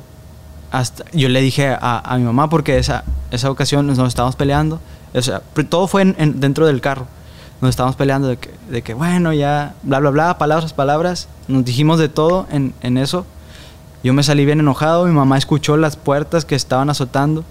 Hasta 0.73 1.05
yo 1.13 1.29
le 1.29 1.39
dije 1.39 1.69
a, 1.69 2.01
a 2.03 2.17
mi 2.17 2.23
mamá 2.23 2.49
porque 2.49 2.79
esa, 2.79 3.03
esa 3.29 3.51
ocasión 3.51 3.85
nos 3.85 3.99
estábamos 4.07 4.35
peleando. 4.35 4.79
O 5.13 5.21
sea, 5.21 5.43
todo 5.69 5.87
fue 5.87 6.01
en, 6.01 6.15
en, 6.17 6.39
dentro 6.39 6.65
del 6.65 6.81
carro. 6.81 7.05
Nos 7.61 7.69
estábamos 7.69 7.95
peleando 7.95 8.27
de 8.27 8.37
que, 8.37 8.49
de 8.69 8.81
que, 8.81 8.95
bueno, 8.95 9.33
ya, 9.33 9.75
bla, 9.83 9.99
bla, 9.99 10.09
bla, 10.09 10.37
palabras, 10.39 10.73
palabras. 10.73 11.27
Nos 11.47 11.63
dijimos 11.63 11.99
de 11.99 12.09
todo 12.09 12.47
en, 12.51 12.73
en 12.81 12.97
eso. 12.97 13.23
Yo 14.03 14.15
me 14.15 14.23
salí 14.23 14.45
bien 14.45 14.61
enojado. 14.61 15.05
Mi 15.05 15.11
mamá 15.11 15.37
escuchó 15.37 15.77
las 15.77 15.95
puertas 15.95 16.43
que 16.43 16.55
estaban 16.55 16.89
azotando. 16.89 17.45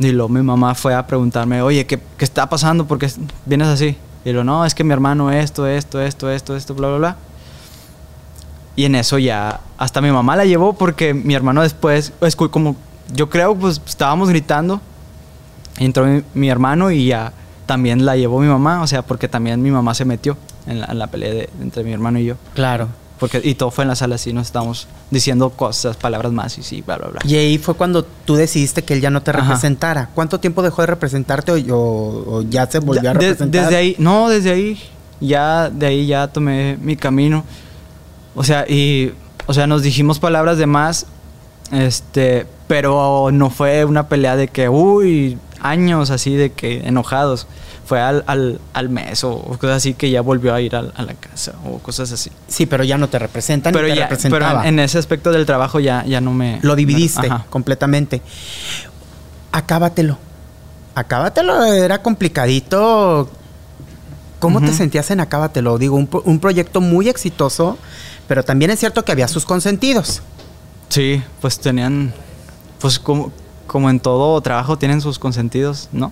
Y 0.00 0.10
luego 0.10 0.30
mi 0.30 0.42
mamá 0.42 0.74
fue 0.74 0.94
a 0.94 1.06
preguntarme, 1.06 1.62
oye, 1.62 1.86
¿qué, 1.86 2.00
qué 2.18 2.24
está 2.24 2.48
pasando? 2.48 2.86
¿Por 2.86 2.98
qué 2.98 3.08
vienes 3.46 3.68
así? 3.68 3.96
Y 4.24 4.32
lo 4.32 4.42
no, 4.42 4.66
es 4.66 4.74
que 4.74 4.82
mi 4.82 4.92
hermano 4.92 5.30
esto, 5.30 5.64
esto, 5.68 6.00
esto, 6.00 6.28
esto, 6.28 6.56
esto, 6.56 6.74
bla, 6.74 6.88
bla, 6.88 6.98
bla. 6.98 7.16
Y 8.74 8.84
en 8.86 8.96
eso 8.96 9.16
ya, 9.18 9.60
hasta 9.80 10.02
mi 10.02 10.10
mamá 10.10 10.36
la 10.36 10.44
llevó 10.44 10.74
porque 10.74 11.14
mi 11.14 11.34
hermano 11.34 11.62
después, 11.62 12.12
es 12.20 12.36
como, 12.36 12.76
yo 13.14 13.30
creo, 13.30 13.56
pues 13.56 13.80
estábamos 13.86 14.28
gritando. 14.28 14.78
Entró 15.78 16.04
mi, 16.04 16.22
mi, 16.34 16.50
hermano 16.50 16.90
y 16.90 17.06
ya 17.06 17.32
también 17.64 18.04
la 18.04 18.14
llevó 18.14 18.40
mi 18.40 18.46
mamá, 18.46 18.82
o 18.82 18.86
sea, 18.86 19.00
porque 19.00 19.26
también 19.26 19.62
mi 19.62 19.70
mamá 19.70 19.94
se 19.94 20.04
metió 20.04 20.36
en 20.66 20.80
la, 20.80 20.86
en 20.86 20.98
la 20.98 21.06
pelea 21.06 21.32
de, 21.32 21.50
entre 21.62 21.82
mi 21.82 21.92
hermano 21.92 22.18
y 22.18 22.26
yo. 22.26 22.34
Claro. 22.52 22.88
Porque, 23.18 23.40
y 23.42 23.54
todo 23.54 23.70
fue 23.70 23.84
en 23.84 23.88
la 23.88 23.96
sala 23.96 24.16
así, 24.16 24.34
nos 24.34 24.48
estábamos 24.48 24.86
diciendo 25.10 25.48
cosas, 25.48 25.96
palabras 25.96 26.32
más 26.32 26.58
y 26.58 26.62
sí, 26.62 26.82
bla, 26.82 26.98
bla, 26.98 27.08
bla. 27.08 27.20
Y 27.24 27.36
ahí 27.36 27.56
fue 27.56 27.72
cuando 27.72 28.04
tú 28.04 28.34
decidiste 28.34 28.84
que 28.84 28.92
él 28.92 29.00
ya 29.00 29.08
no 29.08 29.22
te 29.22 29.32
representara. 29.32 30.02
Ajá. 30.02 30.10
¿Cuánto 30.14 30.40
tiempo 30.40 30.60
dejó 30.60 30.82
de 30.82 30.88
representarte 30.88 31.52
o, 31.52 31.56
o, 31.74 32.36
o 32.36 32.42
ya 32.42 32.66
se 32.66 32.80
volvió 32.80 33.02
ya, 33.02 33.10
a 33.10 33.14
representar? 33.14 33.48
De, 33.50 33.60
desde 33.60 33.76
ahí, 33.76 33.96
no, 33.98 34.28
desde 34.28 34.50
ahí, 34.50 34.78
ya, 35.20 35.70
de 35.70 35.86
ahí 35.86 36.06
ya 36.06 36.28
tomé 36.28 36.76
mi 36.82 36.96
camino. 36.96 37.44
O 38.34 38.44
sea, 38.44 38.66
y, 38.68 39.12
o 39.50 39.52
sea, 39.52 39.66
nos 39.66 39.82
dijimos 39.82 40.20
palabras 40.20 40.58
de 40.58 40.66
más, 40.66 41.06
este, 41.72 42.46
pero 42.68 43.30
no 43.32 43.50
fue 43.50 43.84
una 43.84 44.06
pelea 44.06 44.36
de 44.36 44.46
que, 44.46 44.68
uy, 44.68 45.38
años 45.60 46.10
así 46.10 46.36
de 46.36 46.52
que 46.52 46.86
enojados. 46.86 47.48
Fue 47.84 48.00
al, 48.00 48.22
al, 48.28 48.60
al 48.72 48.88
mes 48.90 49.24
o, 49.24 49.32
o, 49.32 49.58
cosas 49.58 49.78
así 49.78 49.94
que 49.94 50.08
ya 50.08 50.20
volvió 50.20 50.54
a 50.54 50.60
ir 50.60 50.76
a, 50.76 50.84
a, 50.94 51.02
la 51.02 51.14
casa 51.14 51.54
o 51.66 51.78
cosas 51.78 52.12
así. 52.12 52.30
Sí, 52.46 52.66
pero 52.66 52.84
ya 52.84 52.96
no 52.96 53.08
te 53.08 53.18
representan. 53.18 53.72
Pero, 53.72 53.88
te 53.88 53.96
ya, 53.96 54.08
pero 54.30 54.62
en 54.62 54.78
ese 54.78 54.98
aspecto 54.98 55.32
del 55.32 55.44
trabajo 55.46 55.80
ya, 55.80 56.04
ya 56.06 56.20
no 56.20 56.32
me... 56.32 56.60
Lo 56.62 56.76
dividiste 56.76 57.28
me, 57.28 57.44
completamente. 57.50 58.22
Acábatelo. 59.50 60.16
Acábatelo, 60.94 61.64
era 61.64 62.00
complicadito. 62.00 63.28
¿Cómo 64.40 64.58
uh 64.58 64.62
-huh. 64.62 64.66
te 64.66 64.72
sentías 64.72 65.10
en 65.10 65.20
Acábatelo? 65.20 65.78
Digo, 65.78 65.96
un, 65.96 66.08
un 66.24 66.40
proyecto 66.40 66.80
muy 66.80 67.08
exitoso, 67.08 67.78
pero 68.26 68.42
también 68.42 68.70
es 68.72 68.80
cierto 68.80 69.04
que 69.04 69.12
había 69.12 69.28
sus 69.28 69.44
consentidos. 69.44 70.22
Sí, 70.88 71.22
pues 71.40 71.60
tenían, 71.60 72.12
pues 72.80 72.98
como, 72.98 73.30
como 73.68 73.88
en 73.90 74.00
todo 74.00 74.40
trabajo 74.40 74.76
tienen 74.76 75.00
sus 75.00 75.20
consentidos, 75.20 75.88
¿no? 75.92 76.10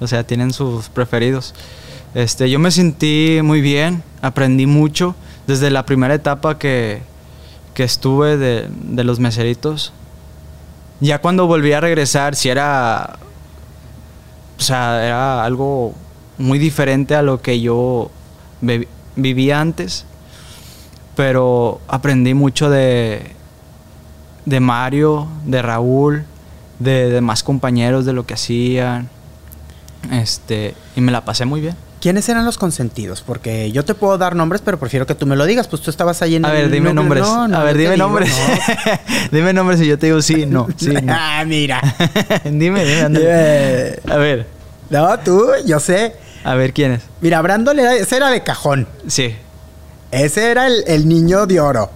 O 0.00 0.06
sea, 0.06 0.24
tienen 0.24 0.52
sus 0.52 0.88
preferidos. 0.88 1.54
Este, 2.14 2.50
yo 2.50 2.58
me 2.58 2.70
sentí 2.70 3.40
muy 3.42 3.60
bien, 3.60 4.02
aprendí 4.20 4.66
mucho 4.66 5.16
desde 5.46 5.70
la 5.70 5.86
primera 5.86 6.14
etapa 6.14 6.58
que, 6.58 7.02
que 7.74 7.84
estuve 7.84 8.36
de, 8.36 8.68
de, 8.68 9.04
los 9.04 9.18
meseritos. 9.18 9.92
Ya 11.00 11.20
cuando 11.20 11.46
volví 11.46 11.72
a 11.72 11.80
regresar, 11.80 12.36
si 12.36 12.42
sí 12.42 12.48
era, 12.50 13.18
o 14.58 14.62
sea, 14.62 15.04
era 15.04 15.44
algo 15.44 15.94
muy 16.42 16.58
diferente 16.58 17.14
a 17.14 17.22
lo 17.22 17.40
que 17.40 17.60
yo 17.60 18.10
vivía 19.16 19.60
antes, 19.60 20.04
pero 21.16 21.80
aprendí 21.88 22.34
mucho 22.34 22.68
de, 22.70 23.22
de 24.44 24.60
Mario, 24.60 25.28
de 25.46 25.62
Raúl, 25.62 26.24
de 26.78 27.10
demás 27.10 27.42
compañeros, 27.42 28.04
de 28.04 28.12
lo 28.12 28.26
que 28.26 28.34
hacían. 28.34 29.08
Este, 30.10 30.74
y 30.96 31.00
me 31.00 31.12
la 31.12 31.24
pasé 31.24 31.44
muy 31.44 31.60
bien. 31.60 31.76
¿Quiénes 32.00 32.28
eran 32.28 32.44
los 32.44 32.58
consentidos? 32.58 33.22
Porque 33.22 33.70
yo 33.70 33.84
te 33.84 33.94
puedo 33.94 34.18
dar 34.18 34.34
nombres, 34.34 34.60
pero 34.64 34.76
prefiero 34.80 35.06
que 35.06 35.14
tú 35.14 35.24
me 35.24 35.36
lo 35.36 35.46
digas. 35.46 35.68
Pues 35.68 35.80
tú 35.82 35.90
estabas 35.90 36.20
ahí 36.22 36.34
en 36.34 36.44
A 36.44 36.48
el 36.50 36.62
ver, 36.62 36.70
dime 36.72 36.92
núcleo. 36.92 37.02
nombres. 37.02 37.22
No, 37.24 37.46
no, 37.46 37.58
a 37.58 37.62
ver, 37.62 37.76
dime 37.76 37.92
digo, 37.92 38.08
nombres. 38.08 38.36
no. 38.36 38.98
dime 39.38 39.52
nombres 39.52 39.80
y 39.82 39.86
yo 39.86 39.96
te 39.96 40.06
digo 40.06 40.20
sí, 40.20 40.44
no. 40.46 40.66
Sí, 40.76 40.92
ah, 41.08 41.44
mira. 41.46 41.80
dime, 42.44 42.84
dime, 42.84 43.00
ándale. 43.02 44.00
A 44.10 44.16
ver. 44.16 44.48
No, 44.90 45.16
tú, 45.20 45.46
yo 45.64 45.78
sé. 45.78 46.16
A 46.44 46.54
ver, 46.54 46.72
¿quién 46.72 46.92
es? 46.92 47.02
Mira, 47.20 47.40
Brandon 47.42 47.78
era, 47.78 47.94
ese 47.94 48.16
era 48.16 48.28
de 48.30 48.42
cajón. 48.42 48.88
Sí. 49.06 49.34
Ese 50.10 50.50
era 50.50 50.66
el, 50.66 50.84
el 50.86 51.08
niño 51.08 51.46
de 51.46 51.60
oro. 51.60 51.90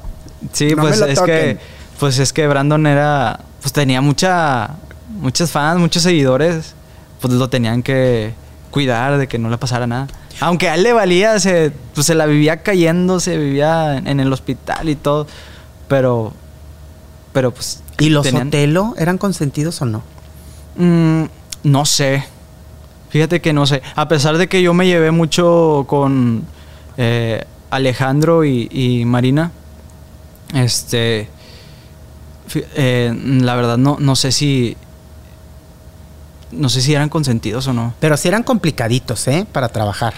Sí, 0.53 0.69
No 0.75 0.83
pues 0.83 1.01
es 1.01 1.21
que 1.21 1.59
pues 1.99 2.19
es 2.19 2.33
que 2.33 2.47
Brandon 2.47 2.87
era 2.87 3.41
pues 3.61 3.73
tenía 3.73 4.01
mucha 4.01 4.71
muchos 5.09 5.51
fans, 5.51 5.81
muchos 5.81 6.03
seguidores, 6.03 6.75
pues 7.21 7.33
lo 7.35 7.49
tenían 7.49 7.83
que 7.83 8.35
cuidar 8.71 9.19
de 9.19 9.27
que 9.27 9.39
no 9.39 9.49
le 9.51 9.59
pasara 9.59 9.87
nada. 9.87 10.07
Aunque 10.41 10.69
a 10.69 10.75
él 10.75 10.83
le 10.83 10.93
valía, 10.93 11.41
se, 11.41 11.73
pues 11.95 12.07
se 12.07 12.15
la 12.15 12.27
vivía 12.27 12.63
cayendo, 12.63 13.19
se 13.21 13.39
vivía 13.39 13.97
en, 13.97 14.07
en 14.07 14.21
el 14.21 14.31
hospital 14.33 14.89
y 14.91 14.95
todo, 14.95 15.27
pero 15.89 16.35
pero 17.33 17.53
pues 17.53 17.83
¿Y 17.99 18.11
los 18.11 18.25
tenían- 18.25 18.49
Sotelo 18.49 18.95
eran 18.99 19.17
consentidos 19.19 19.81
o 19.83 19.87
no? 19.87 20.03
Mm, 20.77 21.25
no 21.65 21.85
sé. 21.87 22.25
Fíjate 23.09 23.41
que 23.41 23.53
no 23.53 23.67
sé. 23.67 23.83
A 23.95 24.09
pesar 24.09 24.39
de 24.39 24.49
que 24.49 24.63
yo 24.63 24.75
me 24.75 24.87
llevé 24.87 25.11
mucho 25.11 25.85
con 25.89 26.45
eh, 26.97 27.45
Alejandro 27.71 28.45
y, 28.45 28.69
y 28.71 29.05
Marina, 29.05 29.53
este, 30.55 31.29
eh, 32.55 33.15
la 33.41 33.55
verdad 33.57 33.79
no, 33.79 33.97
no 33.99 34.17
sé 34.17 34.33
si, 34.33 34.77
no 36.53 36.69
sé 36.69 36.81
si 36.81 36.95
eran 36.95 37.09
consentidos 37.09 37.67
o 37.69 37.73
no. 37.73 37.95
Pero 38.01 38.17
sí 38.17 38.29
eran 38.29 38.43
complicaditos, 38.43 39.27
¿eh? 39.29 39.47
Para 39.51 39.69
trabajar. 39.69 40.15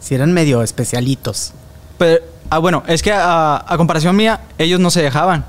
Sí 0.00 0.14
eran 0.14 0.32
medio 0.32 0.62
especialitos. 0.62 1.52
Pero, 1.98 2.24
ah, 2.48 2.58
bueno, 2.58 2.82
es 2.86 3.02
que 3.02 3.12
a, 3.12 3.64
a 3.66 3.76
comparación 3.76 4.16
mía, 4.16 4.40
ellos 4.58 4.80
no 4.80 4.90
se 4.90 5.02
dejaban. 5.02 5.44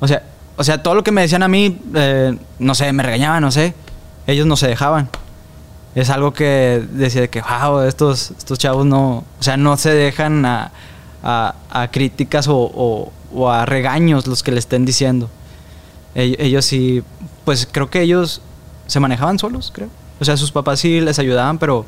O 0.00 0.08
sea, 0.08 0.22
o 0.56 0.64
sea, 0.64 0.82
todo 0.82 0.94
lo 0.94 1.02
que 1.02 1.10
me 1.10 1.22
decían 1.22 1.42
a 1.42 1.48
mí, 1.48 1.80
eh, 1.94 2.36
no 2.58 2.74
sé, 2.74 2.92
me 2.92 3.02
regañaban, 3.02 3.42
no 3.42 3.50
sé. 3.50 3.74
ellos 4.26 4.46
no 4.46 4.56
se 4.56 4.68
dejaban. 4.68 5.08
Es 5.94 6.08
algo 6.10 6.32
que 6.32 6.82
decía 6.92 7.28
que, 7.28 7.42
wow, 7.42 7.80
estos, 7.80 8.30
estos 8.32 8.58
chavos 8.58 8.86
no, 8.86 9.18
o 9.18 9.42
sea, 9.42 9.56
no 9.56 9.76
se 9.76 9.90
dejan 9.92 10.44
a, 10.46 10.70
a- 11.22 11.54
a 11.70 11.88
críticas 11.90 12.48
o, 12.48 12.56
o- 12.56 13.12
o 13.34 13.50
a 13.50 13.66
regaños 13.66 14.26
los 14.26 14.42
que 14.42 14.52
le 14.52 14.58
estén 14.58 14.84
diciendo. 14.86 15.28
Ell- 16.14 16.36
Ellos 16.38 16.64
sí, 16.64 17.02
pues 17.44 17.68
creo 17.70 17.90
que 17.90 18.00
ellos 18.02 18.40
se 18.86 19.00
manejaban 19.00 19.38
solos, 19.38 19.70
creo. 19.74 19.88
O 20.20 20.24
sea, 20.24 20.36
sus 20.36 20.50
papás 20.52 20.80
sí 20.80 21.00
les 21.00 21.18
ayudaban, 21.18 21.58
pero 21.58 21.84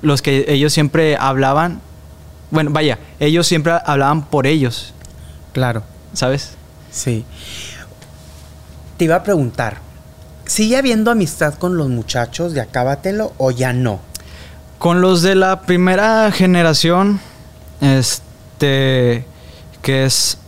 los 0.00 0.22
que 0.22 0.44
ellos 0.48 0.72
siempre 0.72 1.16
hablaban, 1.16 1.80
bueno, 2.50 2.70
vaya, 2.70 2.98
ellos 3.20 3.46
siempre 3.46 3.72
hablaban 3.84 4.24
por 4.26 4.46
ellos, 4.46 4.92
Claro, 5.52 5.82
¿sabes? 6.12 6.54
sí. 6.90 7.24
Te 8.96 9.04
iba 9.06 9.16
a 9.16 9.22
preguntar, 9.22 9.78
¿sigue 10.46 10.76
habiendo 10.76 11.10
amistad 11.10 11.54
con 11.54 11.76
los 11.76 11.88
muchachos 11.88 12.52
de 12.54 12.60
Acábatelo 12.60 13.32
o 13.38 13.50
ya 13.50 13.72
no? 13.72 14.00
Con 14.78 15.00
los 15.00 15.22
de 15.22 15.34
la 15.34 15.60
primera 15.62 16.30
generación, 16.32 17.20
este, 17.80 19.24
que 19.82 20.04
es 20.04 20.38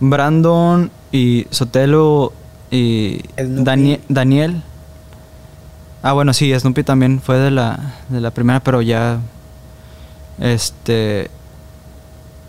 Brandon 0.00 0.90
y 1.12 1.46
Sotelo 1.50 2.32
y. 2.70 3.18
Danie- 3.36 4.00
Daniel. 4.08 4.62
Ah, 6.02 6.12
bueno, 6.12 6.32
sí, 6.32 6.52
Snoopy 6.58 6.82
también 6.84 7.20
fue 7.20 7.38
de 7.38 7.50
la, 7.50 7.94
de 8.08 8.20
la 8.20 8.30
primera, 8.30 8.60
pero 8.60 8.80
ya, 8.82 9.18
este, 10.40 11.30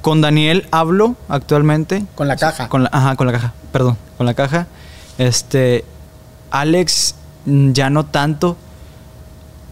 con 0.02 0.22
Daniel 0.22 0.68
hablo 0.72 1.16
actualmente. 1.28 2.06
Con 2.16 2.28
la 2.28 2.36
caja. 2.36 2.70
Con 2.70 2.84
la, 2.84 2.90
ajá, 2.94 3.16
con 3.16 3.28
la 3.28 3.34
caja, 3.34 3.54
perdón, 3.72 3.98
con 4.18 4.26
la 4.26 4.34
caja. 4.36 4.68
Este, 5.18 5.84
Alex 6.52 7.16
mm, 7.46 7.72
ya 7.72 7.90
no 7.90 8.06
tanto. 8.06 8.58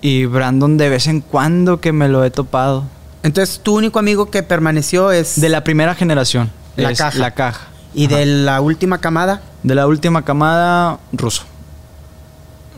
Y 0.02 0.26
Brandon 0.26 0.78
de 0.78 0.90
vez 0.90 1.08
en 1.08 1.22
cuando 1.22 1.82
que 1.82 1.92
me 1.92 2.08
lo 2.08 2.24
he 2.24 2.32
topado. 2.32 2.86
Entonces, 3.24 3.60
tu 3.62 3.76
único 3.76 4.00
amigo 4.00 4.30
que 4.30 4.44
permaneció 4.44 5.12
es... 5.12 5.42
De 5.42 5.50
la 5.50 5.64
primera 5.64 5.96
generación. 5.96 6.52
La 6.76 6.92
es 6.92 6.98
caja. 6.98 7.18
La 7.18 7.32
caja. 7.32 7.68
¿Y 7.94 8.06
Ajá. 8.06 8.18
de 8.18 8.26
la 8.26 8.62
última 8.62 9.00
camada? 9.00 9.42
De 9.64 9.76
la 9.76 9.88
última 9.88 10.24
camada, 10.24 11.00
ruso. 11.12 11.44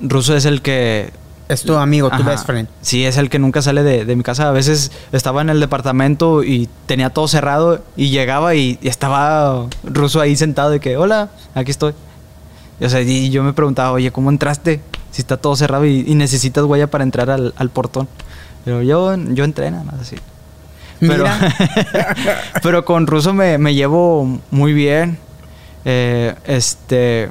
Ruso 0.01 0.35
es 0.35 0.45
el 0.45 0.61
que... 0.61 1.11
Es 1.49 1.63
tu 1.63 1.75
amigo, 1.75 2.11
tu 2.11 2.23
best 2.23 2.45
friend. 2.45 2.69
Sí, 2.81 3.05
es 3.05 3.17
el 3.17 3.29
que 3.29 3.39
nunca 3.39 3.63
sale 3.63 3.81
de, 3.81 4.05
de 4.05 4.15
mi 4.15 4.21
casa. 4.21 4.47
A 4.47 4.51
veces 4.51 4.91
estaba 5.11 5.41
en 5.41 5.49
el 5.49 5.59
departamento 5.59 6.43
y 6.43 6.69
tenía 6.85 7.09
todo 7.09 7.27
cerrado 7.27 7.83
y 7.97 8.11
llegaba 8.11 8.53
y, 8.53 8.77
y 8.83 8.87
estaba 8.87 9.65
ruso 9.83 10.21
ahí 10.21 10.35
sentado 10.35 10.69
de 10.69 10.79
que, 10.79 10.95
hola, 10.95 11.29
aquí 11.55 11.71
estoy. 11.71 11.95
Y, 12.79 12.85
o 12.85 12.89
sea, 12.89 13.01
y 13.01 13.29
yo 13.29 13.43
me 13.43 13.53
preguntaba, 13.53 13.91
oye, 13.91 14.11
¿cómo 14.11 14.29
entraste? 14.29 14.81
Si 15.11 15.21
está 15.21 15.37
todo 15.37 15.55
cerrado 15.55 15.85
y, 15.85 16.03
y 16.07 16.15
necesitas 16.15 16.63
huella 16.63 16.87
para 16.87 17.03
entrar 17.03 17.29
al, 17.29 17.53
al 17.57 17.69
portón. 17.69 18.07
Pero 18.65 18.81
yo, 18.81 19.15
yo 19.15 19.43
entré 19.43 19.71
nada 19.71 19.83
más 19.83 20.01
así. 20.01 20.15
Pero, 20.99 21.25
pero 22.63 22.85
con 22.85 23.07
ruso 23.07 23.33
me, 23.33 23.57
me 23.57 23.73
llevo 23.73 24.39
muy 24.51 24.73
bien. 24.73 25.17
Eh, 25.85 26.35
este. 26.45 27.29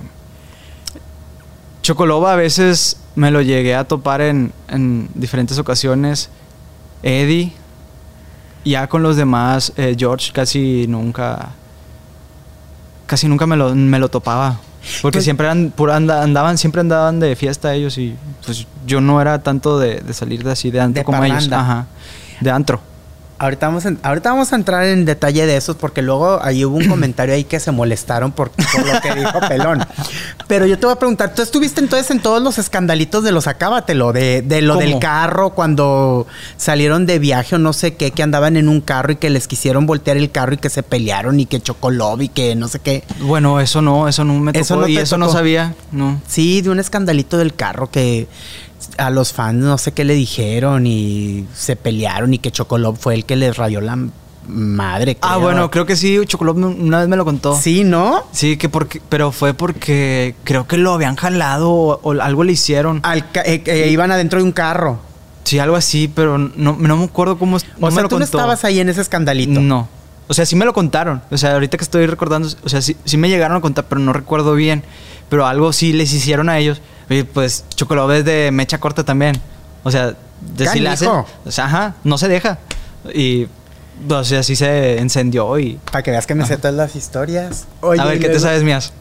Chocoloba 1.82 2.32
a 2.32 2.36
veces 2.36 2.98
me 3.14 3.30
lo 3.30 3.40
llegué 3.40 3.74
a 3.74 3.84
topar 3.84 4.20
en, 4.20 4.52
en 4.68 5.08
diferentes 5.14 5.58
ocasiones. 5.58 6.30
Eddie. 7.02 7.52
Ya 8.64 8.86
con 8.88 9.02
los 9.02 9.16
demás, 9.16 9.72
eh, 9.76 9.94
George 9.98 10.32
casi 10.32 10.86
nunca. 10.88 11.50
Casi 13.06 13.28
nunca 13.28 13.46
me 13.46 13.56
lo, 13.56 13.74
me 13.74 13.98
lo 13.98 14.08
topaba. 14.08 14.60
Porque 15.02 15.16
Pues- 15.16 15.24
siempre 15.24 15.46
eran, 15.46 15.72
andaban, 15.90 16.58
siempre 16.58 16.80
andaban 16.80 17.20
de 17.20 17.36
fiesta 17.36 17.74
ellos 17.74 17.98
y 17.98 18.16
pues 18.44 18.66
yo 18.86 19.00
no 19.00 19.20
era 19.20 19.40
tanto 19.42 19.78
de, 19.78 20.00
de 20.00 20.14
salir 20.14 20.44
de 20.44 20.52
así 20.52 20.70
de 20.70 20.80
antro 20.80 21.00
De 21.00 21.04
como 21.04 21.24
ellos. 21.24 21.48
Ajá. 21.52 21.86
De 22.40 22.50
antro. 22.50 22.80
Ahorita 23.40 23.68
vamos, 23.68 23.84
en- 23.84 23.98
ahorita 24.02 24.30
vamos 24.30 24.52
a 24.52 24.56
entrar 24.56 24.84
en 24.84 25.04
detalle 25.04 25.46
de 25.46 25.56
esos 25.56 25.76
porque 25.76 26.02
luego 26.02 26.40
ahí 26.42 26.64
hubo 26.64 26.76
un 26.76 26.88
comentario 26.88 27.34
ahí 27.34 27.44
que 27.44 27.60
se 27.60 27.70
molestaron 27.70 28.32
por, 28.32 28.50
por 28.50 28.86
lo 28.86 29.00
que 29.00 29.14
dijo 29.14 29.38
Pelón. 29.48 29.84
Pero 30.48 30.66
yo 30.66 30.78
te 30.78 30.86
voy 30.86 30.94
a 30.94 30.98
preguntar, 30.98 31.34
¿tú 31.34 31.42
estuviste 31.42 31.80
entonces 31.80 32.10
en 32.10 32.20
todos 32.20 32.42
los 32.42 32.58
escandalitos 32.58 33.22
de 33.22 33.32
los 33.32 33.46
Acábatelo? 33.46 34.12
De, 34.12 34.42
de 34.42 34.62
lo 34.62 34.74
¿Cómo? 34.74 34.86
del 34.86 34.98
carro 34.98 35.50
cuando 35.50 36.26
salieron 36.56 37.06
de 37.06 37.18
viaje 37.18 37.54
o 37.54 37.58
no 37.58 37.72
sé 37.72 37.94
qué, 37.94 38.10
que 38.10 38.22
andaban 38.22 38.56
en 38.56 38.68
un 38.68 38.80
carro 38.80 39.12
y 39.12 39.16
que 39.16 39.30
les 39.30 39.46
quisieron 39.46 39.86
voltear 39.86 40.16
el 40.16 40.30
carro 40.30 40.54
y 40.54 40.58
que 40.58 40.70
se 40.70 40.82
pelearon 40.82 41.38
y 41.38 41.46
que 41.46 41.60
chocó 41.60 41.90
lobby 41.90 42.24
y 42.26 42.28
que 42.30 42.56
no 42.56 42.66
sé 42.68 42.80
qué. 42.80 43.04
Bueno, 43.20 43.60
eso 43.60 43.82
no, 43.82 44.08
eso 44.08 44.24
no 44.24 44.34
me 44.34 44.52
tocó 44.52 44.62
Eso 44.62 44.76
no 44.76 44.88
y 44.88 44.96
eso 44.98 45.16
no 45.18 45.30
sabía, 45.30 45.74
no. 45.92 46.20
Sí, 46.26 46.60
de 46.62 46.70
un 46.70 46.80
escandalito 46.80 47.38
del 47.38 47.54
carro 47.54 47.90
que 47.90 48.26
a 48.96 49.10
los 49.10 49.32
fans 49.32 49.62
no 49.62 49.78
sé 49.78 49.92
qué 49.92 50.04
le 50.04 50.14
dijeron 50.14 50.86
y 50.86 51.46
se 51.54 51.76
pelearon 51.76 52.34
y 52.34 52.38
que 52.38 52.50
Chocolob 52.50 52.96
fue 52.96 53.14
el 53.14 53.24
que 53.24 53.36
les 53.36 53.56
rayó 53.56 53.80
la 53.80 53.98
madre. 54.48 55.18
Ah, 55.20 55.36
bueno, 55.36 55.70
creo 55.70 55.86
que 55.86 55.96
sí, 55.96 56.18
Chocolate 56.26 56.60
una 56.60 57.00
vez 57.00 57.08
me 57.08 57.16
lo 57.16 57.24
contó. 57.24 57.56
Sí, 57.56 57.84
¿no? 57.84 58.24
Sí, 58.32 58.56
que 58.56 58.68
porque, 58.68 59.00
pero 59.08 59.30
fue 59.30 59.54
porque 59.54 60.34
creo 60.44 60.66
que 60.66 60.78
lo 60.78 60.92
habían 60.92 61.16
jalado 61.16 61.70
o, 61.70 62.00
o 62.02 62.20
algo 62.20 62.44
le 62.44 62.52
hicieron. 62.52 63.00
Al 63.02 63.18
eh, 63.44 63.62
eh, 63.66 63.88
iban 63.90 64.10
adentro 64.10 64.38
de 64.38 64.44
un 64.44 64.52
carro. 64.52 64.98
Sí, 65.44 65.58
algo 65.58 65.76
así, 65.76 66.08
pero 66.08 66.36
no, 66.36 66.76
no 66.78 66.96
me 66.96 67.04
acuerdo 67.04 67.38
cómo. 67.38 67.56
O 67.56 67.60
no 67.78 67.86
me 67.86 67.92
sea, 67.92 68.08
tú 68.08 68.18
no 68.18 68.24
estabas 68.24 68.64
ahí 68.64 68.80
en 68.80 68.88
ese 68.88 69.00
escandalito. 69.00 69.60
No. 69.60 69.88
O 70.26 70.34
sea, 70.34 70.44
sí 70.44 70.56
me 70.56 70.66
lo 70.66 70.74
contaron. 70.74 71.22
O 71.30 71.38
sea, 71.38 71.54
ahorita 71.54 71.78
que 71.78 71.84
estoy 71.84 72.06
recordando, 72.06 72.48
o 72.62 72.68
sea, 72.68 72.82
sí, 72.82 72.96
sí 73.04 73.16
me 73.16 73.30
llegaron 73.30 73.56
a 73.56 73.60
contar, 73.62 73.86
pero 73.88 74.00
no 74.00 74.12
recuerdo 74.12 74.54
bien. 74.54 74.82
Pero 75.28 75.46
algo 75.46 75.72
sí 75.72 75.92
les 75.92 76.12
hicieron 76.12 76.48
a 76.48 76.58
ellos. 76.58 76.80
Y 77.10 77.22
pues 77.22 77.64
Chocolate 77.74 78.18
es 78.18 78.24
de 78.24 78.50
mecha 78.50 78.78
corta 78.78 79.04
también. 79.04 79.40
O 79.82 79.90
sea, 79.90 80.14
de 80.40 80.66
si 80.68 80.80
le 80.80 80.88
hacen. 80.88 81.08
Canijo. 81.08 81.26
O 81.44 81.50
sea, 81.50 81.64
ajá, 81.66 81.94
no 82.04 82.18
se 82.18 82.28
deja. 82.28 82.58
Y. 83.14 83.46
O 84.08 84.22
sea, 84.22 84.44
sí 84.44 84.54
se 84.54 84.98
encendió 84.98 85.58
y. 85.58 85.80
Para 85.90 86.04
que 86.04 86.12
veas 86.12 86.26
que 86.26 86.36
me 86.36 86.46
sé 86.46 86.56
todas 86.56 86.76
las 86.76 86.94
historias. 86.94 87.66
a 87.82 88.04
ver, 88.04 88.20
¿qué 88.20 88.28
te 88.28 88.38
sabes 88.38 88.62
mías? 88.62 88.92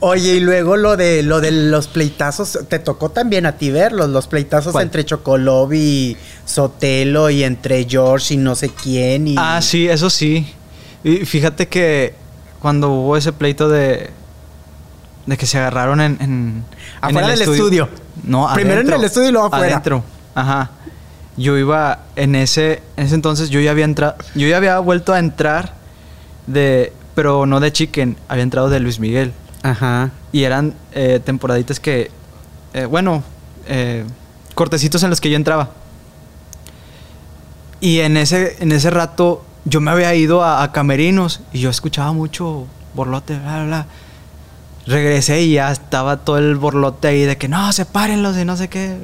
Oye, 0.00 0.34
y 0.34 0.40
luego 0.40 0.76
lo 0.76 0.98
de 0.98 1.22
lo 1.22 1.40
de 1.40 1.50
los 1.50 1.88
pleitazos, 1.88 2.58
te 2.68 2.78
tocó 2.78 3.10
también 3.10 3.46
a 3.46 3.52
ti 3.52 3.70
verlos, 3.70 4.10
los 4.10 4.26
pleitazos 4.26 4.72
¿Cuál? 4.72 4.84
entre 4.84 5.04
Chocolov 5.06 5.72
y 5.72 6.16
Sotelo 6.44 7.30
y 7.30 7.42
entre 7.42 7.86
George 7.88 8.34
y 8.34 8.36
no 8.36 8.54
sé 8.54 8.68
quién 8.68 9.28
y 9.28 9.36
Ah, 9.38 9.60
sí, 9.62 9.88
eso 9.88 10.10
sí. 10.10 10.46
Y 11.02 11.24
fíjate 11.24 11.68
que 11.68 12.14
cuando 12.60 12.90
hubo 12.90 13.16
ese 13.16 13.32
pleito 13.32 13.68
de. 13.70 14.10
De 15.26 15.36
que 15.36 15.46
se 15.46 15.58
agarraron 15.58 16.00
en. 16.00 16.16
en 16.20 16.64
Afuera 17.00 17.26
en 17.26 17.32
el 17.32 17.38
del 17.38 17.48
estudio. 17.50 17.88
No, 18.24 18.48
Primero 18.54 18.80
en 18.80 18.92
el 18.92 19.04
estudio 19.04 19.28
y 19.28 19.32
luego 19.32 19.46
afuera. 19.48 19.66
Adentro. 19.66 20.04
Ajá. 20.34 20.70
Yo 21.36 21.56
iba. 21.58 22.00
En 22.16 22.34
ese, 22.34 22.82
en 22.96 23.06
ese 23.06 23.14
entonces 23.14 23.50
yo 23.50 23.60
ya 23.60 23.72
había 23.72 23.84
entrado. 23.84 24.16
Yo 24.34 24.46
ya 24.46 24.56
había 24.56 24.78
vuelto 24.78 25.12
a 25.12 25.18
entrar 25.18 25.74
de. 26.46 26.92
Pero 27.14 27.46
no 27.46 27.60
de 27.60 27.72
Chicken, 27.72 28.16
había 28.28 28.42
entrado 28.42 28.68
de 28.68 28.78
Luis 28.80 29.00
Miguel. 29.00 29.32
Ajá. 29.62 30.10
Y 30.32 30.44
eran 30.44 30.74
eh, 30.92 31.20
temporaditas 31.24 31.80
que. 31.80 32.10
eh, 32.72 32.84
bueno, 32.84 33.22
eh, 33.66 34.04
cortecitos 34.54 35.02
en 35.02 35.10
los 35.10 35.20
que 35.20 35.30
yo 35.30 35.36
entraba. 35.36 35.70
Y 37.80 38.00
en 38.00 38.16
ese, 38.16 38.56
en 38.60 38.72
ese 38.72 38.90
rato 38.90 39.44
yo 39.64 39.80
me 39.80 39.90
había 39.90 40.14
ido 40.14 40.42
a, 40.42 40.62
a 40.62 40.72
camerinos 40.72 41.40
y 41.52 41.58
yo 41.60 41.70
escuchaba 41.70 42.12
mucho 42.12 42.66
borlote, 42.94 43.38
bla, 43.38 43.56
bla, 43.56 43.64
bla. 43.66 43.86
Regresé 44.86 45.42
y 45.42 45.54
ya 45.54 45.72
estaba 45.72 46.18
todo 46.18 46.38
el 46.38 46.54
borlote 46.56 47.08
ahí 47.08 47.24
de 47.24 47.36
que 47.36 47.48
no, 47.48 47.72
sepárenlos 47.72 48.36
y 48.38 48.44
no 48.44 48.56
sé 48.56 48.68
qué. 48.68 48.96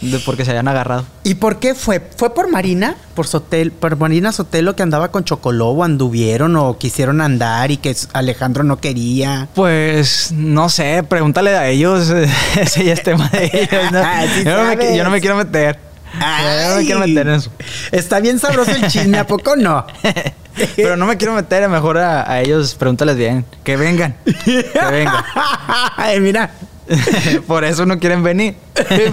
De 0.00 0.18
porque 0.18 0.44
se 0.44 0.50
habían 0.50 0.66
agarrado. 0.66 1.04
¿Y 1.22 1.34
por 1.36 1.60
qué 1.60 1.76
fue? 1.76 2.00
¿Fue 2.16 2.34
por 2.34 2.50
Marina? 2.50 2.96
¿Por 3.14 3.28
Sotel, 3.28 3.70
por 3.70 3.96
Marina 3.96 4.32
Sotelo 4.32 4.74
que 4.74 4.82
andaba 4.82 5.12
con 5.12 5.22
Chocolobo, 5.22 5.84
anduvieron 5.84 6.56
o 6.56 6.76
quisieron 6.76 7.20
andar 7.20 7.70
y 7.70 7.76
que 7.76 7.94
Alejandro 8.12 8.64
no 8.64 8.78
quería? 8.78 9.48
Pues 9.54 10.32
no 10.32 10.68
sé, 10.68 11.04
pregúntale 11.08 11.50
a 11.56 11.68
ellos. 11.68 12.10
Ese 12.60 12.84
ya 12.84 12.94
es 12.94 13.02
tema 13.04 13.28
de 13.28 13.50
ellos. 13.52 13.92
¿no? 13.92 13.98
Ah, 14.04 14.24
Sí 14.34 14.42
yo, 14.44 14.56
no 14.56 14.74
me, 14.74 14.96
yo 14.96 15.04
no 15.04 15.10
me 15.10 15.20
quiero 15.20 15.36
meter. 15.36 15.91
No 16.14 16.76
me 16.76 16.84
quiero 16.84 17.00
meter 17.00 17.26
en 17.28 17.34
eso. 17.34 17.50
Está 17.90 18.20
bien 18.20 18.38
sabroso 18.38 18.70
el 18.72 18.86
chisme, 18.88 19.18
¿a 19.18 19.26
poco 19.26 19.56
no? 19.56 19.86
Pero 20.76 20.96
no 20.96 21.06
me 21.06 21.16
quiero 21.16 21.32
meter, 21.32 21.66
mejor 21.68 21.96
a, 21.98 22.30
a 22.30 22.40
ellos 22.42 22.74
pregúntales 22.74 23.16
bien. 23.16 23.44
Que 23.64 23.76
vengan. 23.76 24.16
Que 24.44 24.70
vengan. 24.90 25.24
Ay, 25.96 26.20
mira. 26.20 26.50
Por 27.46 27.64
eso 27.64 27.86
no 27.86 27.98
quieren 27.98 28.22
venir. 28.22 28.56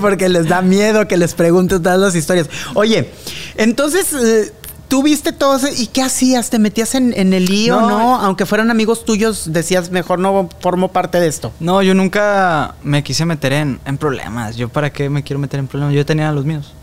Porque 0.01 0.27
les 0.27 0.47
da 0.47 0.61
miedo 0.61 1.07
que 1.07 1.15
les 1.17 1.33
preguntes 1.33 1.81
todas 1.81 1.99
las 1.99 2.15
historias. 2.15 2.49
Oye, 2.73 3.09
entonces, 3.55 4.11
eh, 4.13 4.51
tú 4.89 5.01
viste 5.03 5.31
todo 5.31 5.55
eso 5.55 5.67
y 5.73 5.87
¿qué 5.87 6.01
hacías? 6.01 6.49
¿Te 6.49 6.59
metías 6.59 6.93
en, 6.95 7.13
en 7.15 7.31
el 7.31 7.45
lío, 7.45 7.79
No. 7.79 7.89
no. 7.89 8.15
Aunque 8.19 8.45
fueran 8.45 8.69
amigos 8.69 9.05
tuyos, 9.05 9.53
decías, 9.53 9.91
mejor 9.91 10.19
no 10.19 10.49
formo 10.59 10.91
parte 10.91 11.21
de 11.21 11.27
esto. 11.27 11.53
No, 11.61 11.81
yo 11.81 11.93
nunca 11.93 12.75
me 12.83 13.01
quise 13.03 13.23
meter 13.25 13.53
en, 13.53 13.79
en 13.85 13.97
problemas. 13.97 14.57
Yo 14.57 14.67
para 14.67 14.91
qué 14.91 15.09
me 15.09 15.23
quiero 15.23 15.39
meter 15.39 15.59
en 15.61 15.67
problemas. 15.67 15.95
Yo 15.95 16.05
tenía 16.05 16.31
los 16.33 16.43
míos. 16.43 16.73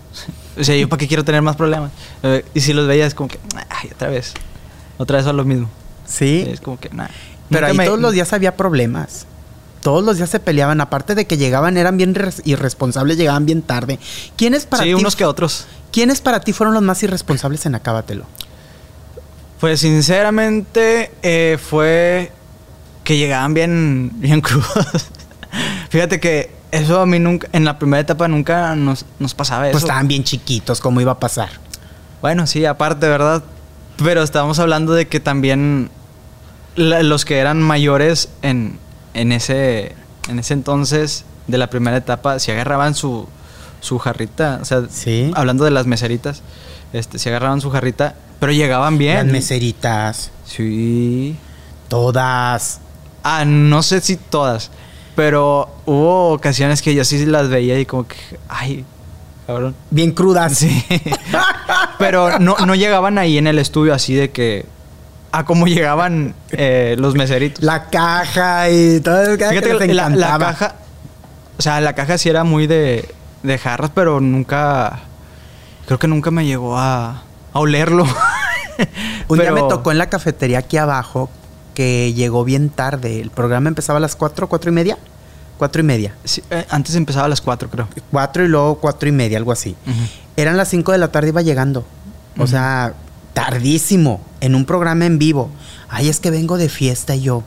O 0.59 0.65
sea, 0.65 0.77
yo 0.77 0.89
para 0.89 0.99
qué 0.99 1.09
quiero 1.09 1.25
tener 1.25 1.43
más 1.43 1.57
problemas. 1.57 1.91
Eh, 2.23 2.45
y 2.55 2.61
si 2.61 2.73
los 2.73 2.87
veía 2.87 3.07
es 3.07 3.15
como 3.15 3.29
que, 3.29 3.39
ay, 3.69 3.91
otra 3.95 4.09
vez. 4.09 4.33
Otra 4.99 5.19
vez 5.19 5.27
a 5.27 5.33
lo 5.33 5.45
mismo. 5.45 5.69
Sí. 6.07 6.47
Es 6.49 6.61
como 6.61 6.79
que, 6.81 6.89
nada. 6.91 7.11
Pero 7.51 7.67
ahí 7.67 7.77
todos 7.77 7.99
los 8.01 8.13
días 8.13 8.33
había 8.33 8.57
problemas. 8.57 9.27
Todos 9.83 10.03
los 10.05 10.17
días 10.17 10.31
se 10.31 10.41
peleaban. 10.41 10.81
Aparte 10.81 11.15
de 11.15 11.27
que 11.27 11.37
llegaban, 11.37 11.77
eran 11.77 11.97
bien 11.97 12.15
res- 12.15 12.43
irresponsables, 12.45 13.17
llegaban 13.19 13.47
bien 13.47 13.63
tarde. 13.63 13.99
¿Quiénes 14.37 14.67
para 14.67 14.83
sí, 14.83 14.89
ti? 14.89 14.95
unos 14.95 15.15
que 15.15 15.25
otros. 15.25 15.67
¿Quiénes 15.93 16.21
para 16.21 16.41
ti 16.41 16.53
fueron 16.53 16.75
los 16.75 16.83
más 16.83 17.03
irresponsables 17.03 17.65
en 17.67 17.75
Acábatelo? 17.75 18.25
Pues 19.61 19.81
sinceramente 19.81 21.13
eh, 21.23 21.59
fue 21.63 22.33
que 23.05 23.17
llegaban 23.17 23.55
bien, 23.55 24.11
bien 24.15 24.41
crudos. 24.43 25.07
Fíjate 25.91 26.19
que 26.21 26.51
eso 26.73 27.01
a 27.01 27.07
mí 27.07 27.19
nunca, 27.19 27.49
en 27.53 27.65
la 27.65 27.79
primera 27.79 28.01
etapa 28.01 28.29
nunca 28.29 28.75
nos, 28.77 29.05
nos 29.19 29.35
pasaba 29.35 29.67
eso. 29.69 29.73
Pues 29.73 29.85
estaban 29.85 30.09
bien 30.09 30.25
chiquitos, 30.25 30.81
¿cómo 30.81 31.01
iba 31.01 31.13
a 31.13 31.19
pasar? 31.21 31.49
Bueno, 32.23 32.47
sí, 32.47 32.65
aparte, 32.65 33.09
¿verdad? 33.09 33.43
Pero 34.03 34.23
estábamos 34.23 34.59
hablando 34.59 34.93
de 34.95 35.07
que 35.09 35.21
también 35.21 35.91
la- 36.75 37.03
los 37.03 37.25
que 37.25 37.39
eran 37.39 37.63
mayores 37.63 38.29
en, 38.43 38.79
en, 39.15 39.33
ese, 39.33 39.95
en 40.29 40.39
ese 40.39 40.55
entonces 40.55 41.25
de 41.47 41.59
la 41.59 41.69
primera 41.71 41.97
etapa, 41.97 42.39
se 42.39 42.53
agarraban 42.53 42.95
su, 42.95 43.27
su 43.81 43.99
jarrita. 43.99 44.59
O 44.61 44.65
sea, 44.65 44.83
Sí. 44.91 45.31
hablando 45.35 45.65
de 45.65 45.71
las 45.71 45.87
meseritas, 45.87 46.43
este, 46.93 47.19
se 47.19 47.29
agarraban 47.31 47.61
su 47.61 47.71
jarrita, 47.71 48.15
pero 48.41 48.53
llegaban 48.53 48.99
bien. 48.99 49.17
Las 49.17 49.27
meseritas, 49.27 50.31
Sí. 50.45 51.37
todas. 51.89 52.81
Ah, 53.23 53.45
no 53.45 53.83
sé 53.83 54.01
si 54.01 54.17
todas, 54.17 54.71
pero 55.17 55.71
hubo 55.87 56.33
ocasiones 56.33 56.83
que 56.83 56.95
yo 56.95 57.03
sí 57.05 57.25
las 57.25 57.49
veía 57.49 57.81
y 57.81 57.87
como 57.87 58.07
que, 58.07 58.17
ay, 58.49 58.85
cabrón. 59.47 59.75
Bien 59.91 60.13
crudas. 60.13 60.59
Sí. 60.59 60.85
Pero 61.99 62.39
no, 62.39 62.57
no 62.59 62.75
llegaban 62.75 63.17
ahí 63.17 63.39
en 63.39 63.47
el 63.47 63.59
estudio 63.59 63.95
así 63.95 64.15
de 64.15 64.31
que. 64.31 64.67
A 65.33 65.45
como 65.45 65.67
llegaban 65.67 66.35
eh, 66.51 66.97
los 66.99 67.15
meseritos. 67.15 67.65
La 67.65 67.89
caja 67.89 68.69
y 68.71 69.01
todo 69.01 69.23
eso 69.23 69.39
que 69.39 69.49
Fíjate 69.49 69.75
les 69.75 69.89
que 69.89 69.95
la, 69.95 70.11
la 70.11 70.39
caja. 70.39 70.75
O 71.59 71.63
sea, 71.63 71.81
la 71.81 71.95
caja 71.95 72.19
sí 72.19 72.29
era 72.29 72.45
muy 72.45 72.67
de, 72.67 73.09
de 73.43 73.59
jarras, 73.59 73.91
pero 73.95 74.21
nunca. 74.21 75.01
Creo 75.87 75.99
que 75.99 76.09
nunca 76.09 76.31
me 76.31 76.45
llegó 76.45 76.77
a, 76.77 77.23
a 77.53 77.59
olerlo. 77.59 78.05
Un 79.29 79.39
día 79.39 79.53
me 79.53 79.63
tocó 79.63 79.93
en 79.93 79.99
la 79.99 80.11
cafetería 80.11 80.59
aquí 80.59 80.77
abajo 80.77 81.31
que 81.77 82.15
llegó 82.15 82.43
bien 82.43 82.71
tarde. 82.71 83.21
El 83.21 83.29
programa 83.29 83.69
empezaba 83.69 83.99
a 83.99 84.01
las 84.01 84.17
cuatro, 84.17 84.49
cuatro 84.49 84.71
y 84.71 84.73
media. 84.73 84.97
Cuatro 85.59 85.83
y 85.83 85.85
media. 85.85 86.15
Sí, 86.25 86.43
eh, 86.51 86.65
antes 86.71 86.95
empezaba 86.95 87.27
a 87.27 87.29
las 87.29 87.43
4, 87.43 87.69
creo. 87.69 87.87
Cuatro 88.11 88.45
y 88.45 88.49
luego 88.49 88.77
cuatro 88.77 89.11
y 89.11 89.13
media, 89.13 89.37
algo 89.37 89.53
así. 89.53 89.77
Eran 90.39 90.57
las 90.57 90.69
cinco 90.69 90.93
de 90.93 90.99
la 90.99 91.13
tarde, 91.13 91.29
iba 91.29 91.43
llegando. 91.43 91.85
O 92.39 92.47
sea, 92.47 92.95
tardísimo. 93.35 94.23
En 94.41 94.55
un 94.55 94.65
programa 94.65 95.05
en 95.05 95.19
vivo. 95.19 95.51
Ay, 95.91 96.09
es 96.09 96.19
que 96.19 96.31
vengo 96.31 96.57
de 96.57 96.71
fiesta 96.71 97.15
y 97.15 97.23
yo. 97.23 97.43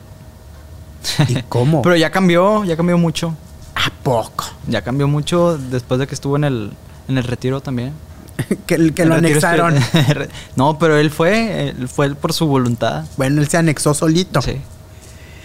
¿Y 1.26 1.42
cómo? 1.48 1.82
Pero 1.82 1.96
ya 1.96 2.10
cambió, 2.10 2.64
ya 2.64 2.76
cambió 2.76 2.98
mucho. 2.98 3.34
¿A 3.74 3.90
poco? 4.04 4.44
Ya 4.68 4.82
cambió 4.82 5.08
mucho 5.08 5.58
después 5.58 5.98
de 5.98 6.06
que 6.06 6.14
estuvo 6.14 6.36
en 6.36 6.44
el, 6.44 6.72
en 7.08 7.18
el 7.18 7.24
retiro 7.24 7.60
también. 7.60 7.92
que 8.66 8.92
que 8.92 9.04
lo 9.04 9.14
anexaron. 9.14 9.74
no, 10.56 10.78
pero 10.78 10.96
él 10.98 11.10
fue, 11.10 11.68
él 11.70 11.88
fue 11.88 12.14
por 12.14 12.32
su 12.32 12.46
voluntad. 12.46 13.04
bueno, 13.16 13.40
él 13.40 13.48
se 13.48 13.56
anexó 13.56 13.94
solito. 13.94 14.42
Sí. 14.42 14.56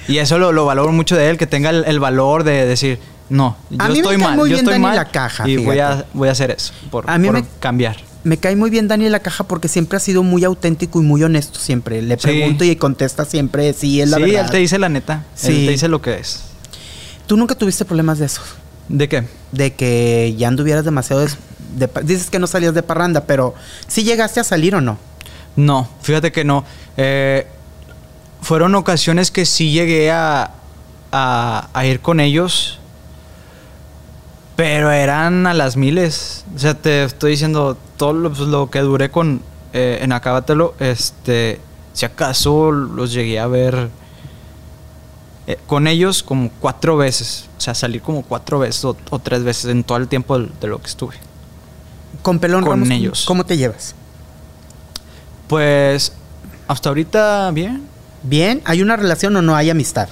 Y 0.07 0.17
eso 0.17 0.37
lo, 0.37 0.51
lo 0.51 0.65
valoro 0.65 0.91
mucho 0.91 1.15
de 1.15 1.29
él, 1.29 1.37
que 1.37 1.47
tenga 1.47 1.71
el, 1.71 1.83
el 1.85 1.99
valor 1.99 2.43
de 2.43 2.65
decir, 2.65 2.99
no, 3.29 3.57
yo 3.71 3.93
estoy 3.93 4.17
mal, 4.17 4.37
yo 4.37 4.55
estoy 4.55 4.73
Dani 4.73 4.83
mal 4.83 4.95
La 4.95 5.05
Caja, 5.05 5.49
y 5.49 5.57
voy 5.57 5.79
a, 5.79 6.05
voy 6.13 6.29
a 6.29 6.31
hacer 6.31 6.51
eso, 6.51 6.73
por, 6.91 7.09
A 7.09 7.17
mí 7.17 7.27
por 7.27 7.35
me- 7.41 7.45
cambiar. 7.59 7.97
Me 8.23 8.37
cae 8.37 8.55
muy 8.55 8.69
bien 8.69 8.87
Dani 8.87 9.09
La 9.09 9.19
Caja 9.19 9.43
porque 9.45 9.67
siempre 9.67 9.97
ha 9.97 9.99
sido 9.99 10.21
muy 10.23 10.43
auténtico 10.43 10.99
y 11.01 11.03
muy 11.05 11.23
honesto 11.23 11.59
siempre. 11.59 12.01
Le 12.03 12.15
Sí. 12.17 12.21
pregunto 12.23 12.63
y 12.63 12.75
contesta 12.75 13.25
siempre, 13.25 13.73
sí, 13.73 13.99
es 14.01 14.09
la 14.09 14.17
sí, 14.17 14.23
verdad. 14.23 14.45
él 14.45 14.51
te 14.51 14.57
dice 14.57 14.77
la 14.79 14.89
neta, 14.89 15.23
Sí. 15.35 15.47
él 15.47 15.65
te 15.65 15.71
dice 15.71 15.87
lo 15.87 16.01
que 16.01 16.15
es. 16.19 16.41
¿Tú 17.27 17.35
nunca 17.37 17.55
tuviste 17.55 17.83
problemas 17.85 18.19
de 18.19 18.25
esos? 18.27 18.45
¿De 18.89 19.09
qué? 19.09 19.23
De 19.51 19.73
que 19.73 20.35
ya 20.37 20.47
anduvieras 20.47 20.85
demasiado... 20.85 21.21
des- 21.23 21.37
dices 22.03 22.29
que 22.29 22.39
no 22.39 22.47
salías 22.47 22.73
de 22.73 22.83
parranda, 22.83 23.25
pero 23.25 23.53
¿sí 23.87 24.03
llegaste 24.03 24.39
a 24.39 24.43
salir 24.43 24.75
o 24.75 24.81
no? 24.81 24.97
No, 25.55 25.87
fíjate 26.01 26.31
que 26.31 26.43
no. 26.43 26.65
Eh, 26.97 27.47
fueron 28.41 28.75
ocasiones 28.75 29.31
que 29.31 29.45
sí 29.45 29.71
llegué 29.71 30.11
a, 30.11 30.51
a, 31.11 31.85
ir 31.85 32.01
con 32.01 32.19
ellos, 32.19 32.79
pero 34.55 34.91
eran 34.91 35.47
a 35.47 35.53
las 35.53 35.77
miles. 35.77 36.45
O 36.55 36.59
sea, 36.59 36.73
te 36.73 37.03
estoy 37.05 37.31
diciendo 37.31 37.77
todo 37.97 38.13
lo, 38.13 38.31
pues, 38.31 38.69
que 38.71 38.79
duré 38.79 39.09
con 39.09 39.41
eh, 39.73 39.99
en 40.01 40.11
Acábatelo. 40.11 40.75
Este, 40.79 41.59
si 41.93 42.05
acaso 42.05 42.71
los 42.71 43.13
llegué 43.13 43.39
a 43.39 43.47
ver 43.47 43.89
eh, 45.47 45.57
con 45.67 45.87
ellos 45.87 46.23
como 46.23 46.49
cuatro 46.59 46.97
veces. 46.97 47.49
O 47.57 47.61
sea, 47.61 47.73
salir 47.73 48.01
como 48.01 48.23
cuatro 48.23 48.59
veces 48.59 48.83
o, 48.85 48.95
tres 49.19 49.43
veces 49.43 49.71
en 49.71 49.83
todo 49.83 49.97
el 49.97 50.07
tiempo 50.07 50.37
de 50.37 50.67
lo 50.67 50.79
que 50.79 50.87
estuve. 50.87 51.15
Con 52.21 52.39
Pelón 52.39 52.61
Con 52.63 52.71
Ramos, 52.71 52.89
ellos. 52.89 53.25
¿cómo 53.25 53.45
te 53.45 53.57
llevas? 53.57 53.95
Pues 55.47 56.13
hasta 56.67 56.89
ahorita 56.89 57.51
bien. 57.51 57.83
¿Bien? 58.23 58.61
¿Hay 58.65 58.81
una 58.81 58.95
relación 58.95 59.35
o 59.35 59.41
no 59.41 59.55
hay 59.55 59.69
amistad? 59.69 60.09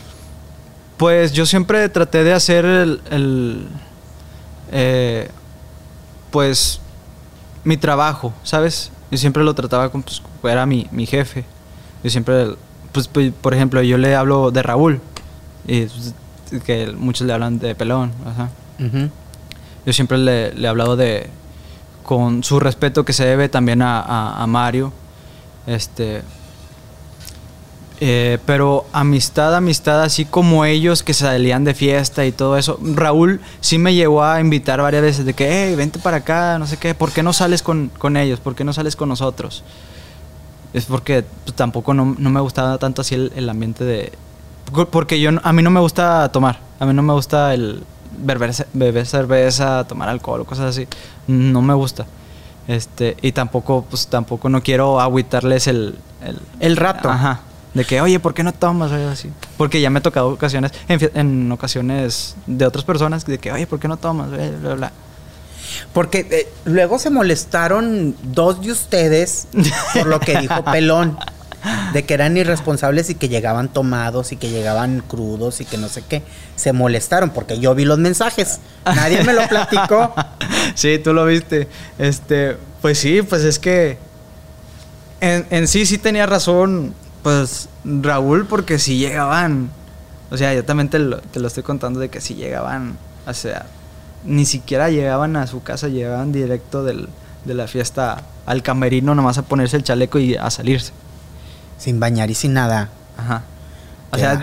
Pues 0.97 1.33
yo 1.33 1.45
siempre 1.45 1.89
traté 1.89 2.23
de 2.23 2.33
hacer 2.33 2.65
el, 2.65 3.01
el, 3.09 3.67
eh, 4.71 5.29
pues 6.29 6.79
mi 7.63 7.77
trabajo, 7.77 8.33
¿sabes? 8.43 8.91
Yo 9.09 9.17
siempre 9.17 9.43
lo 9.43 9.53
trataba 9.55 9.89
como 9.89 10.03
pues, 10.03 10.21
era 10.43 10.65
mi, 10.65 10.87
mi 10.91 11.05
jefe. 11.05 11.45
Yo 12.03 12.09
siempre, 12.09 12.55
pues, 12.91 13.07
pues, 13.07 13.31
por 13.31 13.53
ejemplo, 13.53 13.81
yo 13.81 13.97
le 13.97 14.15
hablo 14.15 14.51
de 14.51 14.61
Raúl 14.61 15.01
y 15.67 15.85
pues, 15.85 16.13
que 16.63 16.91
muchos 16.91 17.25
le 17.25 17.33
hablan 17.33 17.57
de 17.59 17.73
Pelón, 17.73 18.11
ajá. 18.25 18.49
Yo 19.85 19.93
siempre 19.93 20.17
le, 20.17 20.53
le 20.53 20.65
he 20.65 20.67
hablado 20.67 20.95
de 20.95 21.29
con 22.03 22.43
su 22.43 22.59
respeto 22.59 23.05
que 23.05 23.13
se 23.13 23.25
debe 23.25 23.49
también 23.49 23.81
a, 23.81 24.45
Mario. 24.47 24.93
Este. 25.65 26.21
eh, 27.99 28.37
pero 28.45 28.85
amistad, 28.91 29.55
amistad, 29.55 30.03
así 30.03 30.25
como 30.25 30.65
ellos 30.65 31.03
que 31.03 31.13
salían 31.13 31.63
de 31.63 31.73
fiesta 31.73 32.25
y 32.25 32.31
todo 32.31 32.57
eso. 32.57 32.77
Raúl 32.81 33.39
sí 33.61 33.77
me 33.77 33.95
llegó 33.95 34.23
a 34.23 34.39
invitar 34.41 34.81
varias 34.81 35.01
veces 35.01 35.25
de 35.25 35.33
que, 35.33 35.49
hey, 35.49 35.75
vente 35.75 35.99
para 35.99 36.17
acá, 36.17 36.59
no 36.59 36.67
sé 36.67 36.77
qué, 36.77 36.93
¿por 36.93 37.11
qué 37.11 37.23
no 37.23 37.33
sales 37.33 37.63
con, 37.63 37.89
con 37.97 38.17
ellos? 38.17 38.39
¿Por 38.39 38.55
qué 38.55 38.63
no 38.63 38.73
sales 38.73 38.95
con 38.95 39.09
nosotros? 39.09 39.63
Es 40.73 40.85
porque 40.85 41.23
pues, 41.45 41.55
tampoco 41.55 41.93
no, 41.93 42.15
no 42.17 42.29
me 42.29 42.41
gustaba 42.41 42.77
tanto 42.77 43.01
así 43.01 43.15
el, 43.15 43.49
ambiente 43.49 43.83
de... 43.83 44.11
Porque 44.89 45.19
yo, 45.19 45.29
a 45.43 45.53
mí 45.53 45.61
no 45.61 45.69
me 45.69 45.79
gusta 45.79 46.29
tomar, 46.31 46.59
a 46.79 46.85
mí 46.85 46.93
no 46.93 47.03
me 47.03 47.13
gusta 47.13 47.53
el 47.53 47.83
beber, 48.17 48.51
beber 48.73 49.05
cerveza, 49.05 49.85
tomar 49.87 50.09
alcohol 50.09 50.41
o 50.41 50.45
cosas 50.45 50.65
así. 50.65 50.87
No 51.27 51.61
me 51.61 51.73
gusta. 51.73 52.05
Este, 52.67 53.17
y 53.21 53.31
tampoco, 53.31 53.85
pues 53.89 54.07
tampoco 54.07 54.49
no 54.49 54.61
quiero 54.63 55.01
agüitarles 55.01 55.67
el, 55.67 55.97
el, 56.23 56.39
El 56.59 56.77
rato. 56.77 57.09
Ajá. 57.09 57.41
De 57.73 57.85
que, 57.85 57.99
oye, 58.01 58.19
¿por 58.19 58.33
qué 58.33 58.43
no 58.43 58.53
tomas? 58.53 58.91
Así. 58.91 59.31
Porque 59.57 59.81
ya 59.81 59.89
me 59.89 59.99
ha 59.99 60.01
tocado 60.01 60.29
ocasiones, 60.29 60.71
en, 60.87 60.99
en 61.15 61.51
ocasiones 61.51 62.35
de 62.45 62.65
otras 62.65 62.85
personas, 62.85 63.25
de 63.25 63.39
que, 63.39 63.51
oye, 63.51 63.65
¿por 63.65 63.79
qué 63.79 63.87
no 63.87 63.97
tomas? 63.97 64.29
Bla, 64.29 64.49
bla, 64.61 64.73
bla. 64.75 64.91
Porque 65.91 66.27
eh, 66.29 66.47
luego 66.65 66.99
se 66.99 67.09
molestaron 67.09 68.15
dos 68.21 68.61
de 68.61 68.71
ustedes 68.71 69.47
por 69.93 70.05
lo 70.05 70.19
que 70.19 70.37
dijo 70.39 70.63
Pelón. 70.71 71.17
De 71.93 72.03
que 72.03 72.13
eran 72.13 72.35
irresponsables 72.35 73.09
y 73.09 73.15
que 73.15 73.29
llegaban 73.29 73.69
tomados 73.69 74.33
y 74.33 74.35
que 74.35 74.49
llegaban 74.49 75.01
crudos 75.07 75.61
y 75.61 75.65
que 75.65 75.77
no 75.77 75.87
sé 75.87 76.01
qué. 76.01 76.21
Se 76.57 76.73
molestaron 76.73 77.29
porque 77.29 77.57
yo 77.57 77.73
vi 77.73 77.85
los 77.85 77.99
mensajes. 77.99 78.59
Nadie 78.83 79.23
me 79.23 79.31
lo 79.31 79.47
platicó. 79.47 80.13
sí, 80.75 80.99
tú 80.99 81.13
lo 81.13 81.25
viste. 81.25 81.67
Este, 81.97 82.57
pues 82.81 82.97
sí, 82.97 83.21
pues 83.21 83.43
es 83.43 83.59
que 83.59 83.97
en, 85.21 85.45
en 85.49 85.67
sí 85.67 85.85
sí 85.85 85.97
tenía 85.97 86.25
razón, 86.25 86.93
pues 87.21 87.69
Raúl, 87.83 88.45
porque 88.45 88.79
sí 88.79 88.97
llegaban. 88.97 89.69
O 90.31 90.37
sea, 90.37 90.53
yo 90.53 90.65
también 90.65 90.89
te 90.89 90.99
lo, 90.99 91.19
te 91.19 91.39
lo 91.39 91.47
estoy 91.47 91.63
contando 91.63 91.99
de 91.99 92.09
que 92.09 92.19
sí 92.19 92.35
llegaban, 92.35 92.97
o 93.27 93.33
sea, 93.33 93.67
ni 94.25 94.45
siquiera 94.45 94.89
llegaban 94.89 95.35
a 95.35 95.47
su 95.47 95.61
casa, 95.61 95.87
llegaban 95.89 96.31
directo 96.31 96.83
del, 96.83 97.07
de 97.45 97.53
la 97.53 97.67
fiesta 97.67 98.23
al 98.45 98.63
camerino 98.63 99.15
nomás 99.15 99.37
a 99.37 99.43
ponerse 99.43 99.77
el 99.77 99.83
chaleco 99.83 100.19
y 100.19 100.35
a 100.35 100.49
salirse. 100.49 100.91
Sin 101.77 101.99
bañar 101.99 102.31
y 102.31 102.35
sin 102.35 102.53
nada. 102.53 102.89
Ajá. 103.17 103.43
O 104.11 104.17
sea, 104.17 104.41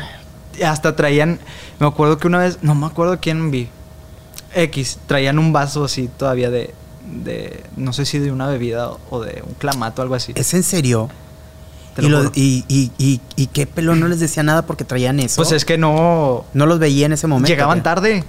hasta 0.65 0.97
traían. 0.97 1.39
Me 1.79 1.87
acuerdo 1.87 2.19
que 2.19 2.27
una 2.27 2.39
vez. 2.39 2.59
No 2.63 2.75
me 2.75 2.87
acuerdo 2.87 3.19
quién 3.21 3.51
vi. 3.51 3.69
X. 4.55 4.99
Traían 5.07 5.39
un 5.39 5.53
vaso 5.53 5.85
así 5.85 6.09
todavía 6.17 6.51
de. 6.51 6.75
de 7.23 7.63
no 7.77 7.93
sé 7.93 8.05
si 8.07 8.19
de 8.19 8.33
una 8.33 8.47
bebida 8.47 8.91
o 9.11 9.21
de 9.21 9.43
un 9.47 9.55
clamato 9.55 10.01
o 10.01 10.03
algo 10.03 10.15
así. 10.15 10.33
¿Es 10.35 10.55
en 10.55 10.63
serio? 10.63 11.09
Y, 11.99 12.09
lo 12.09 12.25
y, 12.35 12.65
y, 12.69 12.93
y, 12.99 13.21
y 13.37 13.47
qué 13.49 13.67
Pelón 13.67 14.01
no 14.01 14.09
les 14.09 14.21
decía 14.21 14.43
nada 14.43 14.63
porque 14.63 14.85
traían 14.85 15.21
eso. 15.21 15.37
Pues 15.37 15.53
es 15.53 15.65
que 15.65 15.77
no. 15.77 16.45
No 16.55 16.67
los 16.67 16.79
veía 16.79 17.07
en 17.07 17.13
ese 17.13 17.27
momento. 17.27 17.49
llegaban 17.49 17.79
¿qué? 17.79 17.85
tarde. 17.85 18.25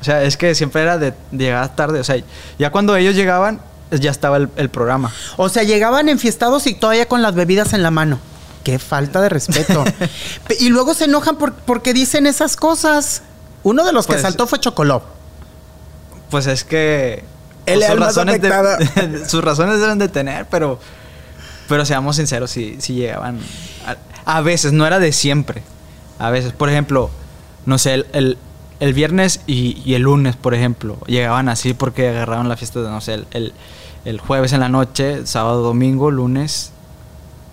O 0.00 0.04
sea, 0.04 0.22
es 0.24 0.36
que 0.36 0.54
siempre 0.54 0.82
era 0.82 0.98
de, 0.98 1.12
de 1.30 1.44
llegar 1.44 1.76
tarde. 1.76 2.00
O 2.00 2.04
sea, 2.04 2.16
ya 2.58 2.72
cuando 2.72 2.96
ellos 2.96 3.14
llegaban, 3.14 3.60
ya 3.92 4.10
estaba 4.10 4.38
el, 4.38 4.48
el 4.56 4.68
programa. 4.70 5.12
O 5.36 5.48
sea, 5.48 5.62
llegaban 5.62 6.08
enfiestados 6.08 6.66
y 6.66 6.74
todavía 6.74 7.06
con 7.06 7.22
las 7.22 7.34
bebidas 7.34 7.72
en 7.74 7.82
la 7.84 7.90
mano. 7.92 8.18
Qué 8.64 8.78
falta 8.80 9.20
de 9.20 9.28
respeto. 9.28 9.84
Pe- 10.48 10.56
y 10.60 10.70
luego 10.70 10.94
se 10.94 11.04
enojan 11.04 11.36
por- 11.36 11.52
porque 11.54 11.92
dicen 11.92 12.26
esas 12.26 12.56
cosas. 12.56 13.22
Uno 13.62 13.84
de 13.84 13.92
los 13.92 14.06
que 14.06 14.14
Pues- 14.14 14.22
saltó 14.22 14.46
fue 14.48 14.58
Chocolop. 14.58 15.04
Pues 16.32 16.46
es 16.48 16.64
que. 16.64 17.22
Él 17.66 17.78
pues, 17.78 17.88
de- 18.40 18.48
sus 19.28 19.44
razones 19.44 19.78
deben 19.80 19.98
de 20.00 20.08
tener, 20.08 20.46
pero. 20.50 20.80
Pero 21.68 21.84
seamos 21.84 22.16
sinceros, 22.16 22.50
si, 22.50 22.80
si 22.80 22.94
llegaban. 22.94 23.38
A, 23.86 24.38
a 24.38 24.40
veces, 24.40 24.72
no 24.72 24.84
era 24.86 24.98
de 24.98 25.12
siempre. 25.12 25.62
A 26.18 26.30
veces, 26.30 26.52
por 26.52 26.68
ejemplo, 26.68 27.08
no 27.66 27.78
sé, 27.78 27.94
el, 27.94 28.06
el, 28.12 28.38
el 28.80 28.94
viernes 28.94 29.40
y, 29.46 29.80
y 29.84 29.94
el 29.94 30.02
lunes, 30.02 30.34
por 30.36 30.54
ejemplo, 30.54 30.98
llegaban 31.06 31.48
así 31.48 31.72
porque 31.74 32.08
agarraron 32.08 32.48
la 32.48 32.56
fiesta 32.56 32.80
de, 32.80 32.88
no 32.88 33.00
sé, 33.00 33.14
el, 33.14 33.26
el, 33.30 33.52
el 34.04 34.18
jueves 34.20 34.52
en 34.52 34.60
la 34.60 34.68
noche, 34.68 35.26
sábado, 35.26 35.62
domingo, 35.62 36.10
lunes. 36.10 36.72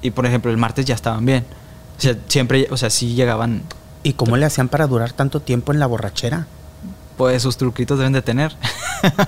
Y 0.02 0.12
por 0.12 0.26
ejemplo, 0.26 0.50
el 0.52 0.58
martes 0.58 0.86
ya 0.86 0.96
estaban 0.96 1.26
bien. 1.26 1.46
O 1.98 2.02
sea, 2.02 2.16
siempre, 2.28 2.68
o 2.72 2.78
sea, 2.78 2.90
sí 2.90 3.14
llegaban. 3.14 3.64
¿Y 4.04 4.14
cómo 4.14 4.38
le 4.38 4.46
hacían 4.46 4.70
para 4.70 4.88
durar 4.88 5.12
tanto 5.12 5.42
tiempo 5.42 5.74
en 5.74 5.80
la 5.80 5.86
borrachera? 5.86 6.48
Pues 7.20 7.43
sus 7.43 7.57
truquitos 7.57 7.97
deben 7.99 8.13
de 8.13 8.22
tener. 8.22 8.55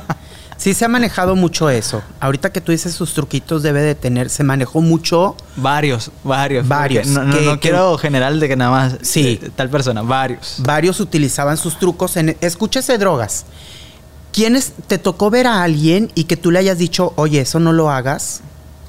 Sí 0.57 0.75
se 0.75 0.85
ha 0.85 0.87
manejado 0.87 1.35
mucho 1.35 1.71
eso. 1.71 2.03
Ahorita 2.19 2.51
que 2.51 2.61
tú 2.61 2.71
dices 2.71 2.93
sus 2.93 3.15
truquitos 3.15 3.63
debe 3.63 3.81
de 3.81 3.95
tener, 3.95 4.29
se 4.29 4.43
manejó 4.43 4.79
mucho. 4.79 5.35
Varios, 5.55 6.11
varios. 6.23 6.67
Varios, 6.67 7.07
No, 7.07 7.23
no- 7.23 7.35
que- 7.35 7.45
no 7.45 7.53
que- 7.53 7.59
quiero 7.61 7.97
general 7.97 8.39
de 8.39 8.47
que 8.47 8.55
nada 8.55 8.69
más 8.69 8.97
Sí. 9.01 9.39
eh, 9.41 9.49
tal 9.55 9.71
persona, 9.71 10.03
varios. 10.03 10.57
Varios 10.59 10.99
utilizaban 10.99 11.57
sus 11.57 11.79
trucos 11.79 12.15
en... 12.15 12.37
Escúchese 12.41 12.99
drogas. 12.99 13.45
¿Quiénes 14.31 14.73
te 14.85 14.99
tocó 14.99 15.31
ver 15.31 15.47
a 15.47 15.63
alguien 15.63 16.11
y 16.13 16.25
que 16.25 16.37
tú 16.37 16.51
le 16.51 16.59
hayas 16.59 16.77
dicho, 16.77 17.13
oye, 17.15 17.41
eso 17.41 17.59
no 17.59 17.73
lo 17.73 17.89
hagas? 17.89 18.41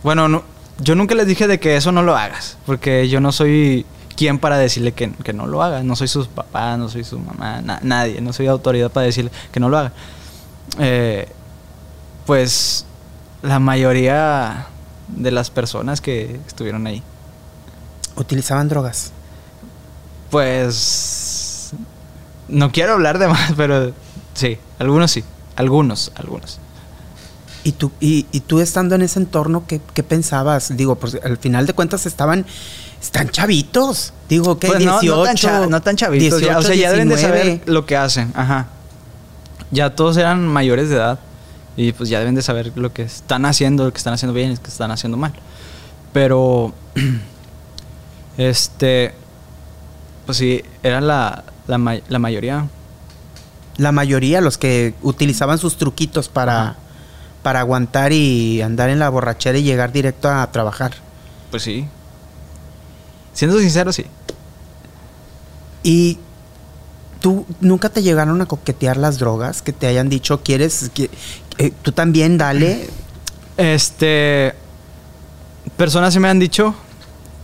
Bueno, 0.02 0.28
no, 0.28 0.42
yo 0.78 0.94
nunca 0.94 1.14
les 1.14 1.26
dije 1.26 1.46
de 1.46 1.58
que 1.58 1.76
eso 1.76 1.90
no 1.90 2.02
lo 2.02 2.18
hagas, 2.18 2.58
porque 2.66 3.08
yo 3.08 3.18
no 3.22 3.32
soy 3.32 3.86
quien 4.16 4.38
para 4.38 4.58
decirle 4.58 4.92
que, 4.92 5.10
que 5.12 5.32
no 5.32 5.46
lo 5.46 5.62
haga. 5.62 5.82
No 5.82 5.96
soy 5.96 6.08
sus 6.08 6.28
papás, 6.28 6.78
no 6.78 6.88
soy 6.88 7.04
su 7.04 7.18
mamá, 7.18 7.60
na- 7.62 7.80
nadie. 7.82 8.20
No 8.20 8.32
soy 8.32 8.46
autoridad 8.46 8.90
para 8.90 9.06
decirle 9.06 9.30
que 9.52 9.60
no 9.60 9.68
lo 9.68 9.78
haga. 9.78 9.92
Eh, 10.78 11.28
pues 12.26 12.84
la 13.42 13.58
mayoría 13.58 14.66
de 15.08 15.30
las 15.32 15.50
personas 15.50 16.00
que 16.00 16.38
estuvieron 16.46 16.86
ahí, 16.86 17.02
Utilizaban 18.16 18.68
drogas. 18.68 19.10
pues 20.30 21.72
no 22.48 22.70
quiero 22.72 22.92
hablar 22.94 23.18
de 23.18 23.28
más, 23.28 23.52
pero 23.56 23.92
sí, 24.34 24.58
algunos 24.78 25.10
sí, 25.10 25.24
algunos, 25.56 26.12
algunos. 26.16 26.58
¿Y 27.64 27.72
tú, 27.72 27.92
y, 28.00 28.26
y 28.32 28.40
tú 28.40 28.60
estando 28.60 28.94
en 28.96 29.02
ese 29.02 29.20
entorno, 29.20 29.64
¿qué, 29.68 29.80
qué 29.94 30.02
pensabas? 30.02 30.76
Digo, 30.76 30.96
pues 30.96 31.16
al 31.22 31.36
final 31.38 31.66
de 31.66 31.74
cuentas 31.74 32.06
estaban... 32.06 32.44
Están 33.02 33.28
chavitos. 33.28 34.12
Digo, 34.28 34.58
¿qué? 34.58 34.68
Pues 34.68 34.84
no, 34.84 35.00
18, 35.00 35.16
no 35.16 35.22
tan, 35.24 35.36
cha- 35.36 35.66
no 35.66 35.82
tan 35.82 35.96
chavitos. 35.96 36.40
ya, 36.40 36.56
o 36.58 36.62
sea, 36.62 36.74
ya 36.74 36.90
deben 36.92 37.08
de 37.08 37.16
19. 37.16 37.42
saber 37.42 37.62
lo 37.68 37.84
que 37.84 37.96
hacen. 37.96 38.32
Ajá. 38.34 38.68
Ya 39.70 39.94
todos 39.94 40.16
eran 40.16 40.46
mayores 40.46 40.88
de 40.88 40.96
edad. 40.96 41.18
Y 41.76 41.92
pues 41.92 42.08
ya 42.10 42.18
deben 42.20 42.34
de 42.34 42.42
saber 42.42 42.72
lo 42.76 42.92
que 42.92 43.02
están 43.02 43.44
haciendo, 43.46 43.84
lo 43.84 43.92
que 43.92 43.98
están 43.98 44.12
haciendo 44.14 44.34
bien 44.34 44.52
y 44.52 44.56
lo 44.56 44.62
que 44.62 44.68
están 44.70 44.90
haciendo 44.90 45.16
mal. 45.16 45.32
Pero. 46.12 46.72
este. 48.36 49.14
Pues 50.26 50.38
sí, 50.38 50.62
era 50.82 51.00
la, 51.00 51.44
la, 51.66 51.78
ma- 51.78 51.98
la 52.08 52.18
mayoría. 52.18 52.68
La 53.78 53.90
mayoría, 53.90 54.40
los 54.40 54.58
que 54.58 54.94
utilizaban 55.02 55.58
sus 55.58 55.76
truquitos 55.76 56.28
para, 56.28 56.62
Ajá. 56.62 56.76
para 57.42 57.60
aguantar 57.60 58.12
y 58.12 58.62
andar 58.62 58.90
en 58.90 58.98
la 58.98 59.08
borrachera 59.08 59.58
y 59.58 59.62
llegar 59.62 59.92
directo 59.92 60.28
a 60.30 60.50
trabajar. 60.52 60.92
Pues 61.50 61.62
sí. 61.64 61.86
Siendo 63.32 63.58
sincero, 63.58 63.92
sí. 63.92 64.04
¿Y 65.82 66.18
tú 67.20 67.46
nunca 67.60 67.88
te 67.88 68.02
llegaron 68.02 68.40
a 68.40 68.46
coquetear 68.46 68.96
las 68.96 69.18
drogas? 69.18 69.62
Que 69.62 69.72
te 69.72 69.86
hayan 69.86 70.08
dicho, 70.08 70.42
¿quieres? 70.42 70.90
que 70.94 71.10
eh, 71.58 71.72
tú 71.82 71.92
también 71.92 72.38
dale. 72.38 72.88
Este. 73.56 74.54
Personas 75.76 76.12
se 76.14 76.20
me 76.20 76.28
han 76.28 76.38
dicho, 76.38 76.74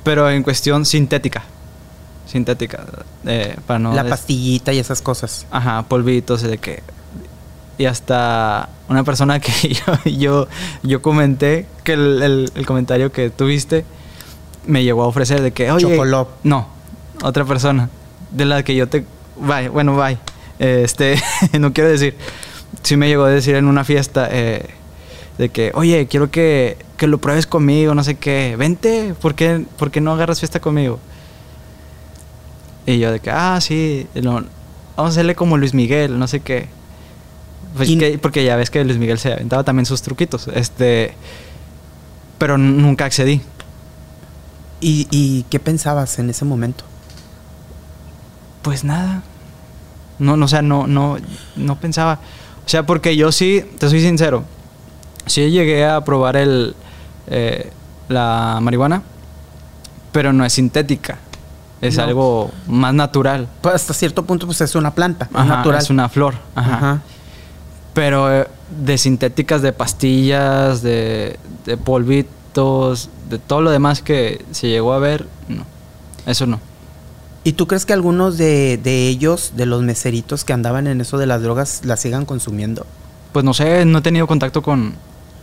pero 0.05 0.31
en 0.31 0.43
cuestión 0.43 0.85
sintética. 0.85 1.45
Sintética. 2.31 2.85
eh, 3.25 3.57
para 3.67 3.79
no 3.79 3.95
la 3.95 4.05
pastillita 4.05 4.73
y 4.73 4.79
esas 4.79 5.01
cosas. 5.03 5.47
Ajá, 5.51 5.83
polvitos 5.89 6.43
de 6.43 6.59
que. 6.59 6.83
Y 7.79 7.87
hasta 7.87 8.69
una 8.89 9.05
persona 9.05 9.41
que 9.41 9.53
yo, 10.05 10.11
yo, 10.11 10.49
yo 10.83 11.01
comenté, 11.03 11.67
que 11.85 11.93
el, 11.95 12.23
el- 12.23 12.53
el 12.55 12.67
comentario 12.67 13.13
que 13.13 13.31
tuviste 13.31 13.85
me 14.69 14.85
llegó 14.85 15.03
a 15.03 15.07
ofrecer 15.09 15.41
de 15.43 15.51
que, 15.51 15.71
oye. 15.73 15.89
Chocolop. 15.91 16.29
No, 16.45 16.69
otra 17.23 17.45
persona. 17.45 17.91
De 18.31 18.45
la 18.45 18.63
que 18.63 18.77
yo 18.77 18.89
te. 18.89 19.05
Bye, 19.41 19.69
bueno, 19.69 19.97
bye. 19.97 20.19
Este, 20.61 21.21
no 21.59 21.73
quiero 21.73 21.91
decir. 21.91 22.15
Sí 22.83 22.97
me 22.97 23.09
llegó 23.09 23.25
a 23.25 23.31
decir 23.31 23.57
en 23.57 23.67
una 23.67 23.83
fiesta 23.83 24.29
eh, 24.31 24.67
de 25.39 25.49
que, 25.49 25.73
oye, 25.75 26.07
quiero 26.07 26.31
que, 26.31 26.77
que 26.97 27.07
lo 27.07 27.19
pruebes 27.19 27.47
conmigo, 27.47 27.95
no 27.95 28.05
sé 28.05 28.15
qué. 28.17 28.55
Vente, 28.59 29.15
¿por 29.21 29.35
qué, 29.35 29.65
por 29.79 29.91
qué 29.91 30.01
no 30.01 30.13
agarras 30.13 30.39
fiesta 30.39 30.61
conmigo? 30.61 30.99
Y 32.87 32.99
yo 32.99 33.11
de 33.13 33.21
que, 33.21 33.31
ah, 33.31 33.59
sí, 33.61 34.07
lo- 34.15 34.33
vamos 34.33 34.49
a 34.97 35.07
hacerle 35.09 35.35
como 35.35 35.57
Luis 35.59 35.75
Miguel, 35.75 36.19
no 36.19 36.27
sé 36.29 36.41
qué. 36.41 36.69
Pues 37.77 37.89
que- 37.91 38.19
porque 38.19 38.45
ya 38.45 38.57
ves 38.57 38.71
que 38.71 38.83
Luis 38.85 38.99
Miguel 38.99 39.19
se 39.19 39.33
aventaba 39.33 39.65
también 39.65 39.87
sus 39.87 40.03
truquitos. 40.03 40.49
Este. 40.49 41.13
Pero 42.39 42.57
nunca 42.59 43.05
accedí. 43.05 43.41
¿Y, 44.81 45.07
y 45.11 45.43
qué 45.51 45.59
pensabas 45.59 46.19
en 46.19 46.31
ese 46.31 46.45
momento? 46.45 46.85
Pues 48.63 48.85
nada. 48.85 49.23
No, 50.19 50.37
no, 50.37 50.45
o 50.47 50.49
sea, 50.49 50.63
no, 50.63 50.87
no, 50.87 51.17
no 51.57 51.77
pensaba. 51.81 52.21
O 52.65 52.69
sea, 52.69 52.85
porque 52.85 53.17
yo 53.17 53.33
sí, 53.33 53.65
te 53.79 53.89
soy 53.89 54.01
sincero. 54.01 54.45
Sí 55.27 55.51
llegué 55.51 55.87
a 55.87 56.01
probar 56.05 56.37
el, 56.37 56.75
eh, 57.29 57.71
la 58.09 58.59
marihuana, 58.61 59.03
pero 60.13 60.33
no 60.33 60.45
es 60.45 60.53
sintética. 60.53 61.19
Es 61.81 61.97
No. 61.97 62.03
algo 62.03 62.51
más 62.67 62.93
natural. 62.95 63.49
Pues 63.61 63.77
hasta 63.77 63.95
cierto 63.95 64.25
punto, 64.25 64.47
pues 64.47 64.61
es 64.61 64.75
una 64.75 64.93
planta, 64.95 65.29
Ajá, 65.33 65.45
natural. 65.45 65.81
Es 65.81 65.91
una 65.91 66.09
flor. 66.09 66.35
Ajá. 66.55 66.75
Ajá. 66.75 67.03
Pero 67.95 68.33
eh, 68.43 68.49
de 68.85 68.99
sintéticas, 68.99 69.63
de 69.63 69.73
pastillas, 69.73 70.83
de, 70.83 71.39
de 71.65 71.77
polvitos, 71.77 73.11
de 73.29 73.39
todo 73.39 73.61
lo 73.63 73.71
demás 73.71 74.03
que 74.03 74.45
se 74.53 74.69
llegó 74.69 74.93
a 74.93 74.99
ver, 74.99 75.27
no. 75.49 75.65
Eso 76.27 76.47
no. 76.47 76.61
¿Y 77.45 77.53
tú 77.53 77.67
crees 77.67 77.87
que 77.87 77.93
algunos 77.93 78.37
de, 78.37 78.79
de 78.83 79.09
ellos, 79.09 79.53
de 79.57 79.65
los 79.67 79.83
meseritos 79.83 80.45
que 80.45 80.53
andaban 80.53 80.87
en 80.87 81.01
eso 81.01 81.17
de 81.19 81.27
las 81.27 81.41
drogas, 81.43 81.83
las 81.85 82.01
sigan 82.01 82.27
consumiendo? 82.27 82.85
Pues 83.33 83.45
no 83.45 83.55
sé, 83.55 83.85
no 83.85 83.99
he 83.99 84.03
tenido 84.03 84.27
contacto 84.27 84.63
con. 84.63 84.95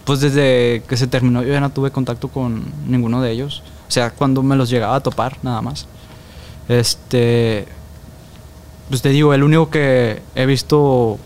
Pues 0.06 0.20
desde 0.20 0.84
que 0.88 0.98
se 0.98 1.08
terminó, 1.08 1.42
yo 1.42 1.52
ya 1.54 1.60
no 1.62 1.72
tuve 1.72 1.90
contacto 1.92 2.28
con 2.28 2.64
ninguno 2.88 3.22
de 3.22 3.32
ellos. 3.32 3.64
O 3.88 3.92
sea, 3.92 4.12
cuando 4.12 4.44
me 4.44 4.56
los 4.56 4.70
llegaba 4.70 4.96
a 4.98 5.00
topar, 5.00 5.38
nada 5.42 5.62
más. 5.62 5.88
Este. 6.68 7.68
Pues 8.90 9.02
te 9.02 9.10
digo, 9.10 9.34
el 9.34 9.42
único 9.44 9.70
que 9.72 10.22
he 10.36 10.46
visto 10.46 11.18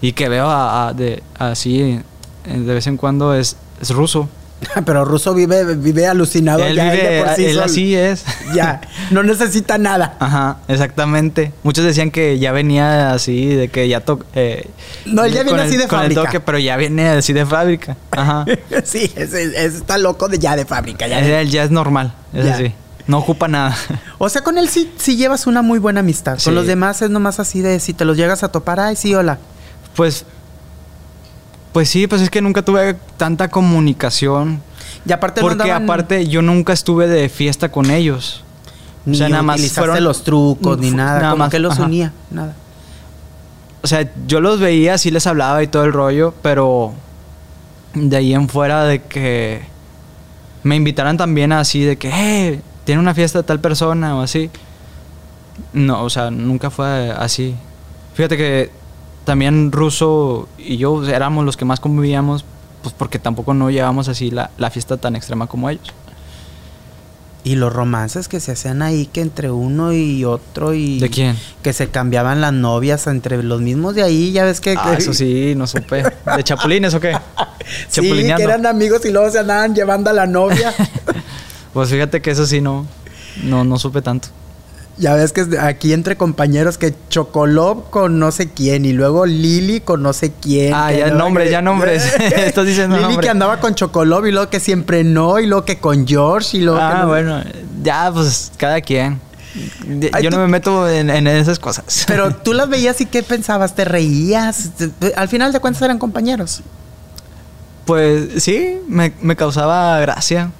y 0.00 0.12
que 0.12 0.28
veo 0.28 0.46
a- 0.48 0.88
a- 0.88 0.92
de, 0.94 1.22
así 1.38 2.00
de 2.44 2.74
vez 2.74 2.86
en 2.88 2.96
cuando 2.96 3.34
es, 3.34 3.56
es 3.80 3.90
ruso. 3.90 4.28
Pero 4.84 5.04
Russo 5.04 5.34
vive, 5.34 5.76
vive 5.76 6.06
alucinado 6.06 6.64
él 6.64 6.74
ya, 6.76 6.90
vive, 6.90 7.22
por 7.22 7.34
sí 7.34 7.44
él 7.46 7.60
así 7.60 7.94
es. 7.94 8.24
Ya, 8.54 8.80
no 9.10 9.22
necesita 9.22 9.78
nada. 9.78 10.16
Ajá, 10.18 10.58
exactamente. 10.68 11.52
Muchos 11.62 11.84
decían 11.84 12.10
que 12.10 12.38
ya 12.38 12.50
venía 12.52 13.12
así, 13.12 13.46
de 13.54 13.68
que 13.68 13.86
ya 13.88 14.00
to 14.00 14.18
eh, 14.34 14.68
No, 15.06 15.24
él 15.24 15.32
ya 15.32 15.42
viene 15.42 15.60
el- 15.62 15.66
así 15.68 15.76
de 15.76 15.86
con 15.86 15.98
el 16.00 16.04
fábrica. 16.06 16.22
toque, 16.24 16.40
pero 16.40 16.58
ya 16.58 16.76
viene 16.76 17.08
así 17.08 17.32
de 17.32 17.44
fábrica. 17.46 17.96
Ajá. 18.10 18.44
sí, 18.84 19.12
ese 19.16 19.66
está 19.66 19.98
loco 19.98 20.28
de 20.28 20.38
ya 20.38 20.56
de 20.56 20.64
fábrica. 20.64 21.06
Ya 21.06 21.20
de- 21.20 21.40
Él 21.40 21.50
ya 21.50 21.62
es 21.64 21.70
normal, 21.70 22.14
es 22.32 22.44
Ya. 22.46 22.54
así. 22.54 22.72
No 23.06 23.18
ocupa 23.18 23.48
nada. 23.48 23.76
O 24.18 24.28
sea, 24.28 24.42
con 24.42 24.58
él 24.58 24.68
sí, 24.68 24.92
sí 24.98 25.16
llevas 25.16 25.46
una 25.46 25.62
muy 25.62 25.78
buena 25.78 26.00
amistad. 26.00 26.36
Sí. 26.38 26.44
Con 26.46 26.54
los 26.54 26.66
demás 26.66 27.00
es 27.00 27.08
nomás 27.10 27.38
así 27.40 27.62
de 27.62 27.80
si 27.80 27.92
te 27.94 28.04
los 28.04 28.16
llegas 28.16 28.42
a 28.42 28.48
topar, 28.52 28.80
ay, 28.80 28.96
sí, 28.96 29.14
hola. 29.14 29.38
Pues. 29.94 30.24
Pues 31.72 31.88
sí, 31.88 32.06
pues 32.06 32.22
es 32.22 32.30
que 32.30 32.40
nunca 32.40 32.62
tuve 32.62 32.94
tanta 33.16 33.48
comunicación. 33.48 34.60
Y 35.06 35.12
aparte 35.12 35.40
no 35.40 35.48
Porque 35.48 35.62
andaban 35.62 35.84
aparte 35.84 36.26
yo 36.26 36.42
nunca 36.42 36.72
estuve 36.72 37.06
de 37.06 37.28
fiesta 37.28 37.70
con 37.70 37.90
ellos. 37.90 38.42
ni 39.04 39.14
o 39.14 39.18
sea, 39.18 39.28
nada 39.28 39.42
más 39.42 39.60
fueron- 39.72 40.02
los 40.04 40.24
trucos 40.24 40.78
ni 40.78 40.90
nada, 40.90 41.18
nada 41.20 41.30
como 41.30 41.44
más, 41.44 41.50
que 41.50 41.58
los 41.58 41.74
ajá. 41.74 41.84
unía, 41.84 42.12
nada. 42.30 42.54
O 43.82 43.86
sea, 43.86 44.10
yo 44.26 44.40
los 44.40 44.58
veía, 44.60 44.98
sí 44.98 45.10
les 45.10 45.26
hablaba 45.26 45.62
y 45.62 45.66
todo 45.68 45.84
el 45.84 45.92
rollo, 45.92 46.34
pero 46.42 46.92
de 47.94 48.16
ahí 48.16 48.34
en 48.34 48.48
fuera 48.48 48.84
de 48.84 49.02
que 49.02 49.62
me 50.62 50.74
invitaran 50.76 51.16
también 51.16 51.52
así 51.52 51.84
de 51.84 51.96
que, 51.96 52.10
eh, 52.12 52.60
tiene 52.84 53.00
una 53.00 53.14
fiesta 53.14 53.42
tal 53.44 53.60
persona 53.60 54.16
o 54.16 54.20
así. 54.20 54.50
No, 55.72 56.02
o 56.02 56.10
sea, 56.10 56.30
nunca 56.30 56.70
fue 56.70 57.10
así. 57.16 57.54
Fíjate 58.14 58.36
que 58.36 58.70
también 59.28 59.72
Russo 59.72 60.48
y 60.56 60.78
yo 60.78 61.06
éramos 61.06 61.44
los 61.44 61.58
que 61.58 61.66
más 61.66 61.80
convivíamos, 61.80 62.46
pues 62.82 62.94
porque 62.96 63.18
tampoco 63.18 63.52
no 63.52 63.68
llevamos 63.68 64.08
así 64.08 64.30
la, 64.30 64.50
la 64.56 64.70
fiesta 64.70 64.96
tan 64.96 65.16
extrema 65.16 65.46
como 65.46 65.68
ellos. 65.68 65.86
Y 67.44 67.56
los 67.56 67.70
romances 67.70 68.26
que 68.26 68.40
se 68.40 68.52
hacían 68.52 68.80
ahí, 68.80 69.04
que 69.04 69.20
entre 69.20 69.50
uno 69.50 69.92
y 69.92 70.24
otro 70.24 70.72
y... 70.72 70.98
¿De 70.98 71.10
quién? 71.10 71.36
Que 71.62 71.74
se 71.74 71.88
cambiaban 71.90 72.40
las 72.40 72.54
novias 72.54 73.06
entre 73.06 73.42
los 73.42 73.60
mismos 73.60 73.94
de 73.94 74.02
ahí, 74.02 74.32
ya 74.32 74.44
ves 74.44 74.62
que... 74.62 74.74
Ah, 74.78 74.94
eso 74.96 75.12
sí, 75.12 75.52
no 75.54 75.66
supe. 75.66 76.04
¿De 76.34 76.42
chapulines 76.42 76.94
o 76.94 77.00
qué? 77.00 77.14
sí, 77.88 78.00
que 78.00 78.42
eran 78.42 78.64
amigos 78.64 79.04
y 79.04 79.10
luego 79.10 79.30
se 79.30 79.40
andaban 79.40 79.74
llevando 79.74 80.08
a 80.08 80.14
la 80.14 80.26
novia. 80.26 80.72
pues 81.74 81.90
fíjate 81.90 82.22
que 82.22 82.30
eso 82.30 82.46
sí 82.46 82.62
no, 82.62 82.86
no, 83.44 83.62
no 83.62 83.78
supe 83.78 84.00
tanto. 84.00 84.28
Ya 84.98 85.14
ves 85.14 85.32
que 85.32 85.46
aquí 85.60 85.92
entre 85.92 86.16
compañeros 86.16 86.76
que 86.76 86.92
Chocolop 87.08 87.90
con 87.90 88.18
no 88.18 88.32
sé 88.32 88.50
quién 88.50 88.84
y 88.84 88.92
luego 88.92 89.26
Lili 89.26 89.80
con 89.80 90.02
no 90.02 90.12
sé 90.12 90.32
quién. 90.32 90.74
Ah, 90.74 90.92
ya 90.92 91.10
nombres, 91.10 91.50
ya 91.52 91.62
nombres. 91.62 92.04
Estás 92.20 92.66
diciendo 92.66 92.96
Lili 92.96 93.18
que 93.18 93.28
andaba 93.28 93.60
con 93.60 93.74
Chocolop 93.74 94.26
y 94.26 94.32
luego 94.32 94.50
que 94.50 94.58
siempre 94.58 95.04
no 95.04 95.38
y 95.38 95.46
luego 95.46 95.64
que 95.64 95.78
con 95.78 96.06
George 96.06 96.56
y 96.56 96.62
luego 96.62 96.80
Ah, 96.80 97.04
bueno, 97.06 97.42
ya 97.82 98.10
pues 98.12 98.50
cada 98.56 98.80
quien. 98.80 99.20
Yo 100.22 100.30
no 100.30 100.38
me 100.38 100.48
meto 100.48 100.88
en, 100.88 101.26
esas 101.26 101.58
cosas. 101.58 102.04
Pero 102.06 102.34
tú 102.44 102.52
las 102.52 102.68
veías 102.68 103.00
y 103.00 103.06
qué 103.06 103.22
pensabas, 103.22 103.74
te 103.74 103.84
reías. 103.84 104.70
Al 105.16 105.28
final 105.28 105.52
de 105.52 105.60
cuentas 105.60 105.82
eran 105.82 105.98
compañeros. 105.98 106.62
Pues 107.84 108.42
sí, 108.42 108.80
me, 108.86 109.12
causaba 109.36 109.98
gracia. 110.00 110.50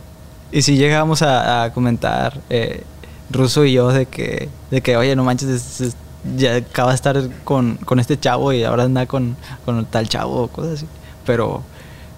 Y 0.51 0.62
si 0.62 0.76
llegábamos 0.76 1.22
a, 1.22 1.70
comentar 1.74 2.41
eh, 2.49 2.84
Ruso 3.30 3.64
y 3.64 3.72
yo 3.72 3.88
de 3.88 4.06
que, 4.06 4.48
de 4.70 4.80
que 4.80 4.96
oye, 4.96 5.14
no 5.14 5.24
manches, 5.24 5.96
ya 6.36 6.56
acaba 6.56 6.90
de 6.90 6.94
estar 6.94 7.28
con, 7.44 7.78
este 7.98 8.18
chavo 8.18 8.52
y 8.52 8.64
ahora 8.64 8.84
anda 8.84 9.06
con, 9.06 9.36
con 9.64 9.84
tal 9.86 10.08
chavo 10.08 10.42
o 10.44 10.48
cosas 10.48 10.74
así. 10.74 10.86
Pero, 11.26 11.62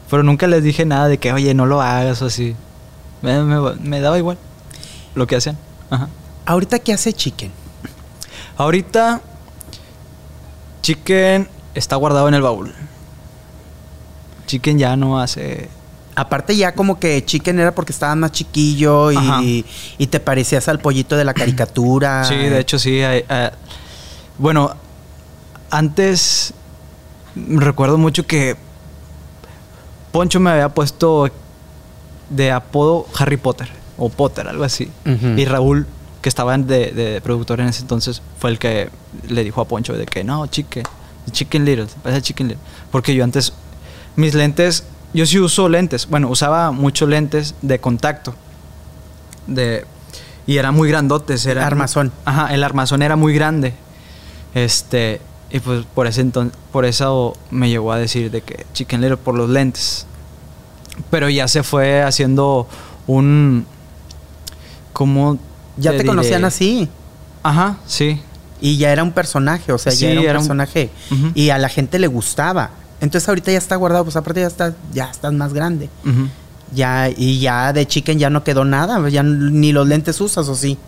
pero 0.08 0.22
nunca 0.22 0.46
les 0.46 0.62
dije 0.62 0.84
nada 0.84 1.08
de 1.08 1.18
que, 1.18 1.32
oye, 1.32 1.52
no 1.54 1.66
lo 1.66 1.80
hagas 1.80 2.22
o 2.22 2.26
así. 2.26 2.54
Me, 3.22 4.00
daba 4.00 4.18
igual 4.18 4.38
lo 5.14 5.26
que 5.26 5.36
hacían. 5.36 5.58
Ajá. 5.90 6.08
¿Ahorita 6.46 6.78
qué 6.78 6.92
hace 6.92 7.12
Chicken? 7.12 7.52
Ahorita 8.56 9.20
Chicken 10.82 11.48
está 11.74 11.96
guardado 11.96 12.28
en 12.28 12.34
el 12.34 12.42
baúl. 12.42 12.72
Chicken 14.46 14.78
ya 14.78 14.96
no 14.96 15.20
hace 15.20 15.68
Aparte 16.14 16.56
ya 16.56 16.74
como 16.74 16.98
que 16.98 17.24
Chicken 17.24 17.61
era 17.61 17.74
porque 17.74 17.92
estaba 17.92 18.14
más 18.14 18.32
chiquillo 18.32 19.12
y, 19.12 19.64
te 20.11 20.20
parecías 20.20 20.68
al 20.68 20.80
pollito 20.80 21.16
de 21.16 21.24
la 21.24 21.34
caricatura. 21.34 22.24
Sí, 22.24 22.36
de 22.36 22.58
hecho 22.58 22.78
sí. 22.78 22.98
Eh, 23.00 23.50
bueno, 24.38 24.74
antes 25.70 26.52
recuerdo 27.36 27.96
mucho 27.96 28.26
que 28.26 28.56
Poncho 30.12 30.40
me 30.40 30.50
había 30.50 30.68
puesto 30.70 31.30
de 32.28 32.50
apodo 32.50 33.06
Harry 33.18 33.36
Potter 33.36 33.68
o 33.96 34.08
Potter, 34.08 34.48
algo 34.48 34.64
así. 34.64 34.90
Y 35.04 35.44
Raúl, 35.44 35.86
que 36.22 36.28
estaba 36.28 36.56
de, 36.56 37.20
productor 37.22 37.61
en 37.61 37.68
ese 37.68 37.82
entonces, 37.82 38.22
fue 38.38 38.50
el 38.50 38.58
que 38.58 38.90
le 39.28 39.44
dijo 39.44 39.61
a 39.61 39.66
Poncho 39.66 39.92
de 39.92 40.06
que 40.06 40.24
no, 40.24 40.46
Chicken, 40.46 40.84
Chicken 41.30 41.64
Little, 41.64 41.86
parece 42.02 42.22
Chicken 42.22 42.48
Little. 42.48 42.62
Porque 42.90 43.14
yo 43.14 43.22
antes, 43.22 43.52
mis 44.16 44.34
lentes 44.34 44.84
yo 45.12 45.26
sí 45.26 45.38
uso 45.38 45.68
lentes. 45.68 46.06
Bueno, 46.08 46.28
usaba 46.28 46.70
muchos 46.70 47.08
lentes 47.08 47.54
de 47.62 47.78
contacto. 47.78 48.34
De, 49.46 49.84
y 50.46 50.58
eran 50.58 50.74
muy 50.74 50.88
grandotes. 50.88 51.46
Era, 51.46 51.66
armazón. 51.66 52.12
Ajá, 52.24 52.54
el 52.54 52.62
armazón 52.62 53.02
era 53.02 53.16
muy 53.16 53.34
grande. 53.34 53.74
Este, 54.54 55.20
y 55.50 55.61
pues 55.61 55.84
por 55.94 56.06
ese 56.06 56.20
entonces, 56.20 56.56
por 56.72 56.84
eso 56.84 57.36
me 57.50 57.68
llegó 57.68 57.92
a 57.92 57.98
decir 57.98 58.30
de 58.30 58.42
que 58.42 58.66
Chicken 58.72 59.00
Little 59.00 59.16
por 59.16 59.34
los 59.34 59.50
lentes. 59.50 60.06
Pero 61.11 61.28
ya 61.28 61.48
se 61.48 61.62
fue 61.62 62.02
haciendo 62.02 62.68
un. 63.06 63.66
¿Cómo.? 64.92 65.38
Ya 65.76 65.96
te, 65.96 66.04
conocían 66.04 66.44
así. 66.44 66.88
Ajá, 67.42 67.78
sí. 67.86 68.20
Y 68.61 68.76
ya 68.76 68.92
era 68.92 69.02
un 69.02 69.12
personaje, 69.12 69.72
o 69.72 69.78
sea, 69.78 69.92
ya 69.92 70.11
era 70.11 70.20
un 70.20 70.26
personaje. 70.26 70.90
Y 71.34 71.50
a 71.50 71.58
la 71.58 71.68
gente 71.68 71.98
le 71.98 72.06
gustaba. 72.06 72.70
Entonces 73.01 73.28
ahorita 73.28 73.51
ya 73.51 73.59
está 73.59 73.76
guardado, 73.76 74.05
pues 74.05 74.16
aparte 74.16 74.40
ya 74.40 74.46
está, 74.46 74.74
ya 74.92 75.11
estás 75.11 75.32
más 75.32 75.55
grande. 75.55 75.88
Ya, 76.72 77.09
y 77.09 77.40
ya 77.40 77.72
de 77.72 77.86
chicken 77.86 78.18
ya 78.18 78.30
no 78.30 78.44
quedó 78.44 78.64
nada, 78.64 79.09
ya 79.09 79.22
ni 79.22 79.72
los 79.72 79.88
lentes 79.88 80.20
usas, 80.20 80.48
¿o 80.48 80.55
sí? 80.55 80.78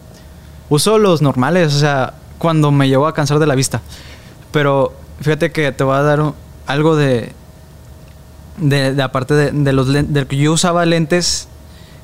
Uso 0.68 0.98
los 0.98 1.22
normales, 1.22 1.74
o 1.74 1.78
sea, 1.78 2.14
cuando 2.38 2.70
me 2.70 2.88
llevo 2.88 3.06
a 3.06 3.14
cansar 3.14 3.38
de 3.38 3.46
la 3.46 3.54
vista. 3.54 3.80
Pero 4.52 4.92
fíjate 5.20 5.50
que 5.50 5.72
te 5.72 5.84
voy 5.84 5.96
a 5.96 6.02
dar 6.02 6.34
algo 6.66 6.96
de, 6.96 7.32
de, 8.58 9.02
aparte 9.02 9.34
de, 9.34 9.72
los 9.72 9.88
lentes, 9.88 10.26
que 10.26 10.36
yo 10.36 10.52
usaba 10.52 10.84
lentes 10.84 11.48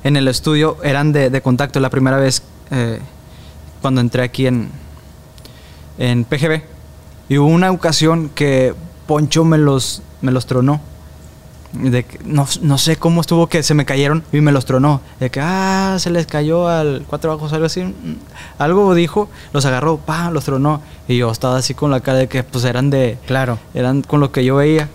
en 0.03 0.17
el 0.17 0.27
estudio, 0.27 0.77
eran 0.83 1.11
de, 1.11 1.41
contacto 1.41 1.79
la 1.79 1.89
primera 1.89 2.17
vez 2.17 2.41
eh, 2.71 2.99
cuando 3.81 4.01
entré 4.01 4.23
aquí 4.23 4.47
en, 4.47 4.71
en 5.99 6.25
PGB. 6.25 6.63
Y 7.29 7.37
hubo 7.37 7.47
una 7.47 7.71
ocasión 7.71 8.29
que 8.29 8.73
Poncho 9.09 9.43
me 9.43 9.57
los, 9.57 10.03
me 10.21 10.31
los 10.31 10.45
tronó. 10.45 10.81
De 11.73 12.03
que, 12.03 12.19
no, 12.23 12.45
no, 12.61 12.77
sé 12.77 12.97
cómo 12.97 13.21
estuvo 13.21 13.47
que 13.47 13.63
se 13.63 13.73
me 13.73 13.83
cayeron 13.83 14.23
y 14.31 14.39
me 14.39 14.51
los 14.51 14.65
tronó. 14.65 15.01
De 15.19 15.31
que, 15.31 15.39
ah, 15.41 15.95
se 15.97 16.11
les 16.11 16.27
cayó 16.27 16.67
al 16.67 17.05
cuatro 17.07 17.33
bajos, 17.33 17.51
algo 17.51 17.65
así. 17.65 17.91
Algo 18.59 18.93
dijo, 18.93 19.27
los 19.51 19.65
agarró, 19.65 19.97
pa, 19.97 20.29
los 20.29 20.43
tronó. 20.43 20.83
Y 21.07 21.17
yo 21.17 21.31
estaba 21.31 21.57
así 21.57 21.73
con 21.73 21.89
la 21.89 22.01
cara 22.01 22.19
de 22.19 22.27
que, 22.27 22.43
pues 22.43 22.65
eran 22.65 22.91
de. 22.91 23.17
Claro. 23.25 23.57
Eran 23.73 24.03
con 24.03 24.19
lo 24.19 24.31
que 24.31 24.45
yo 24.45 24.57
veía. 24.57 24.89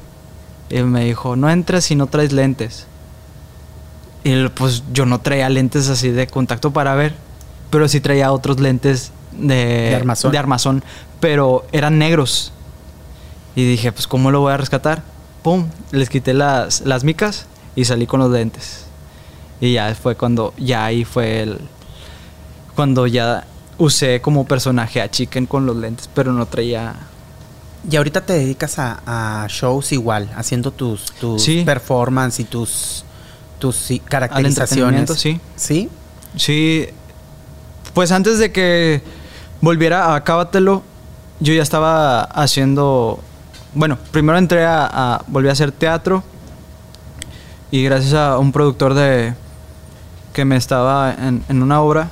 Y 0.70 0.80
me 0.84 1.06
dijo, 1.06 1.34
no 1.34 1.50
entres 1.50 1.86
si 1.86 1.96
no 1.96 2.06
traes 2.06 2.30
lentes. 2.32 2.86
Y 4.22 4.46
pues 4.50 4.84
yo 4.92 5.06
no 5.06 5.20
traía 5.22 5.48
lentes 5.48 5.88
así 5.88 6.10
de 6.10 6.28
contacto 6.28 6.70
para 6.70 6.94
ver, 6.94 7.16
pero 7.70 7.88
sí 7.88 7.98
traía 7.98 8.30
otros 8.30 8.60
lentes 8.60 9.10
de, 9.32 9.56
de 9.56 9.96
armazón. 9.96 10.30
De 10.30 10.38
armazón, 10.38 10.84
pero 11.18 11.66
eran 11.72 11.98
negros. 11.98 12.52
Y 13.56 13.64
dije, 13.64 13.92
pues, 13.92 14.06
¿cómo 14.06 14.30
lo 14.30 14.40
voy 14.40 14.52
a 14.52 14.56
rescatar? 14.56 15.02
Pum, 15.42 15.68
les 15.92 16.08
quité 16.08 16.34
las, 16.34 16.80
las 16.82 17.04
micas 17.04 17.46
y 17.76 17.84
salí 17.84 18.06
con 18.06 18.20
los 18.20 18.30
lentes. 18.30 18.84
Y 19.60 19.74
ya 19.74 19.94
fue 19.94 20.16
cuando, 20.16 20.52
ya 20.58 20.84
ahí 20.84 21.04
fue 21.04 21.42
el. 21.42 21.58
Cuando 22.74 23.06
ya 23.06 23.46
usé 23.78 24.20
como 24.20 24.46
personaje 24.46 25.00
a 25.00 25.10
Chicken 25.10 25.46
con 25.46 25.66
los 25.66 25.76
lentes, 25.76 26.08
pero 26.12 26.32
no 26.32 26.46
traía. 26.46 26.94
Y 27.88 27.96
ahorita 27.96 28.22
te 28.22 28.32
dedicas 28.32 28.78
a, 28.78 29.46
shows 29.48 29.92
igual, 29.92 30.30
haciendo 30.36 30.70
tus, 30.70 31.12
tus 31.12 31.46
performance 31.64 32.40
y 32.40 32.44
tus, 32.44 33.04
tus 33.58 33.92
caracterizaciones. 34.04 35.10
sí. 35.16 35.40
¿Sí? 35.56 35.90
Sí. 36.36 36.88
Pues 37.92 38.10
antes 38.10 38.38
de 38.38 38.50
que 38.50 39.02
volviera 39.60 40.06
a 40.06 40.16
Acábatelo, 40.16 40.82
yo 41.40 41.54
ya 41.54 41.62
estaba 41.62 42.22
haciendo 42.22 43.20
bueno, 43.74 43.98
primero 44.10 44.38
entré 44.38 44.64
a, 44.64 45.22
volví 45.26 45.48
a 45.48 45.52
hacer 45.52 45.72
teatro 45.72 46.22
y 47.70 47.82
gracias 47.82 48.14
a 48.14 48.38
un 48.38 48.52
productor 48.52 48.94
de 48.94 49.34
que 50.32 50.44
me 50.44 50.56
estaba 50.56 51.14
en, 51.14 51.62
una 51.62 51.80
obra, 51.80 52.08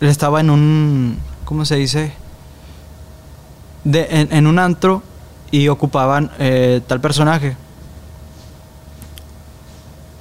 él 0.00 0.08
estaba 0.08 0.40
en 0.40 0.50
un, 0.50 1.18
¿cómo 1.44 1.64
se 1.64 1.76
dice? 1.76 2.12
De, 3.84 4.06
en, 4.10 4.46
un 4.46 4.58
antro 4.58 5.02
y 5.50 5.68
ocupaban 5.68 6.30
eh, 6.38 6.80
tal 6.86 7.00
personaje. 7.00 7.56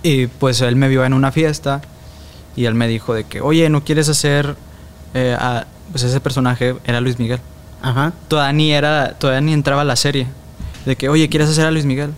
Y 0.03 0.27
pues 0.27 0.61
él 0.61 0.75
me 0.75 0.87
vio 0.87 1.03
en 1.03 1.13
una 1.13 1.31
fiesta 1.31 1.81
y 2.55 2.65
él 2.65 2.75
me 2.75 2.87
dijo 2.87 3.13
de 3.13 3.23
que, 3.23 3.41
oye, 3.41 3.69
¿no 3.69 3.83
quieres 3.83 4.09
hacer 4.09 4.55
eh, 5.13 5.35
a, 5.39 5.65
pues 5.91 6.03
ese 6.03 6.19
personaje? 6.19 6.75
Era 6.85 7.01
Luis 7.01 7.19
Miguel. 7.19 7.39
Ajá. 7.81 8.13
Todavía 8.27 8.53
ni 8.53 8.71
era, 8.71 9.13
todavía 9.17 9.41
ni 9.41 9.53
entraba 9.53 9.83
la 9.83 9.95
serie. 9.95 10.27
De 10.85 10.95
que, 10.95 11.09
oye, 11.09 11.29
¿quieres 11.29 11.49
hacer 11.49 11.65
a 11.65 11.71
Luis 11.71 11.85
Miguel? 11.85 12.11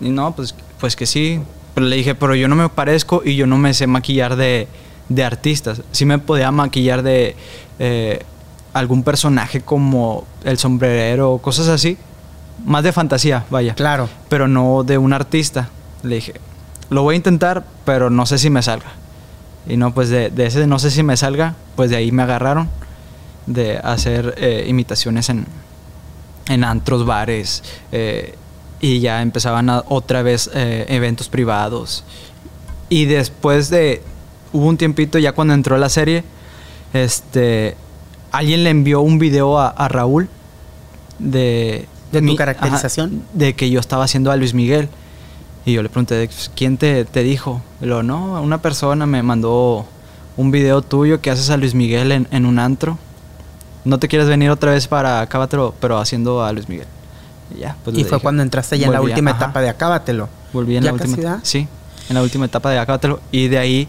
Y 0.00 0.10
no, 0.10 0.34
pues, 0.34 0.54
pues 0.78 0.96
que 0.96 1.06
sí. 1.06 1.40
Pero 1.74 1.86
le 1.86 1.96
dije, 1.96 2.14
pero 2.14 2.34
yo 2.34 2.48
no 2.48 2.56
me 2.56 2.68
parezco 2.68 3.22
y 3.24 3.34
yo 3.34 3.46
no 3.46 3.56
me 3.56 3.72
sé 3.72 3.86
maquillar 3.86 4.36
de, 4.36 4.68
de 5.08 5.24
artistas. 5.24 5.82
Sí 5.90 6.04
me 6.04 6.18
podía 6.18 6.50
maquillar 6.50 7.02
de 7.02 7.34
eh, 7.78 8.22
algún 8.74 9.02
personaje 9.02 9.62
como 9.62 10.26
el 10.44 10.58
sombrerero 10.58 11.32
o 11.32 11.38
cosas 11.38 11.68
así. 11.68 11.96
Más 12.64 12.84
de 12.84 12.92
fantasía, 12.92 13.44
vaya. 13.50 13.74
Claro. 13.74 14.08
Pero 14.28 14.48
no 14.48 14.84
de 14.84 14.98
un 14.98 15.12
artista. 15.12 15.70
Le 16.02 16.16
dije, 16.16 16.34
lo 16.90 17.02
voy 17.02 17.14
a 17.14 17.16
intentar, 17.16 17.64
pero 17.84 18.10
no 18.10 18.26
sé 18.26 18.38
si 18.38 18.50
me 18.50 18.62
salga. 18.62 18.92
Y 19.66 19.76
no, 19.76 19.94
pues 19.94 20.10
de, 20.10 20.28
de 20.30 20.46
ese 20.46 20.66
no 20.66 20.78
sé 20.78 20.90
si 20.90 21.02
me 21.02 21.16
salga, 21.16 21.54
pues 21.76 21.88
de 21.90 21.96
ahí 21.96 22.12
me 22.12 22.22
agarraron 22.22 22.68
de 23.46 23.78
hacer 23.78 24.34
eh, 24.36 24.66
imitaciones 24.68 25.28
en, 25.28 25.46
en 26.48 26.64
antros, 26.64 27.04
bares, 27.04 27.62
eh, 27.90 28.34
y 28.80 29.00
ya 29.00 29.22
empezaban 29.22 29.70
otra 29.88 30.22
vez 30.22 30.50
eh, 30.54 30.86
eventos 30.88 31.28
privados. 31.28 32.04
Y 32.88 33.04
después 33.06 33.70
de, 33.70 34.02
hubo 34.52 34.66
un 34.66 34.76
tiempito 34.76 35.18
ya 35.18 35.32
cuando 35.32 35.54
entró 35.54 35.78
la 35.78 35.88
serie, 35.88 36.24
este, 36.92 37.76
alguien 38.32 38.64
le 38.64 38.70
envió 38.70 39.00
un 39.00 39.18
video 39.18 39.58
a, 39.58 39.88
Raúl 39.88 40.28
de... 41.18 41.86
¿De 42.10 42.20
mi, 42.20 42.36
caracterización? 42.36 43.22
de 43.32 43.54
que 43.54 43.70
yo 43.70 43.80
estaba 43.80 44.04
haciendo 44.04 44.30
a 44.30 44.36
Luis 44.36 44.52
Miguel. 44.52 44.88
Y 45.64 45.72
yo 45.74 45.82
le 45.82 45.88
pregunté, 45.88 46.28
¿quién 46.54 46.76
te, 46.76 47.04
te 47.04 47.22
dijo? 47.22 47.62
Y 47.80 47.86
lo, 47.86 48.02
no, 48.02 48.42
una 48.42 48.60
persona 48.60 49.06
me 49.06 49.22
mandó 49.22 49.86
un 50.36 50.50
video 50.50 50.82
tuyo 50.82 51.20
que 51.20 51.30
haces 51.30 51.50
a 51.50 51.56
Luis 51.56 51.74
Miguel 51.74 52.12
en, 52.12 52.28
en 52.32 52.46
un 52.46 52.58
antro. 52.58 52.98
No 53.84 53.98
te 53.98 54.08
quieres 54.08 54.28
venir 54.28 54.50
otra 54.50 54.70
vez 54.72 54.86
para 54.86 55.20
Acábatelo, 55.20 55.74
pero 55.80 55.98
haciendo 55.98 56.44
a 56.44 56.52
Luis 56.52 56.68
Miguel. 56.68 56.86
Y 57.54 57.60
ya, 57.60 57.76
pues 57.84 57.96
Y 57.96 58.04
fue 58.04 58.10
dije, 58.12 58.22
cuando 58.22 58.42
entraste 58.42 58.78
ya 58.78 58.86
en 58.86 58.92
la 58.92 59.00
última 59.00 59.32
ajá. 59.32 59.44
etapa 59.44 59.60
de 59.60 59.68
Acábatelo. 59.68 60.28
Volví 60.52 60.76
en 60.76 60.84
¿Ya 60.84 60.90
la 60.90 60.94
última 60.94 61.16
da? 61.16 61.40
Sí, 61.42 61.66
en 62.08 62.14
la 62.14 62.22
última 62.22 62.44
etapa 62.46 62.70
de 62.70 62.78
Acábatelo. 62.78 63.20
Y 63.32 63.48
de 63.48 63.58
ahí 63.58 63.88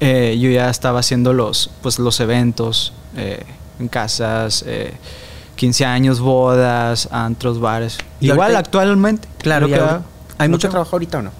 eh, 0.00 0.36
yo 0.40 0.50
ya 0.50 0.68
estaba 0.70 1.00
haciendo 1.00 1.32
los, 1.32 1.70
pues, 1.82 1.98
los 1.98 2.20
eventos 2.20 2.92
eh, 3.16 3.42
en 3.80 3.88
casas, 3.88 4.62
eh, 4.66 4.94
15 5.56 5.84
años, 5.86 6.20
bodas, 6.20 7.08
antros, 7.10 7.60
bares. 7.60 7.98
Y 8.20 8.26
Igual 8.26 8.40
ahorita- 8.54 8.58
actualmente. 8.58 9.28
Claro, 9.38 9.66
que. 9.68 9.80
¿Hay 10.38 10.48
mucho 10.48 10.68
trabajo 10.68 10.90
ahorita 10.96 11.18
o 11.18 11.22
no? 11.22 11.30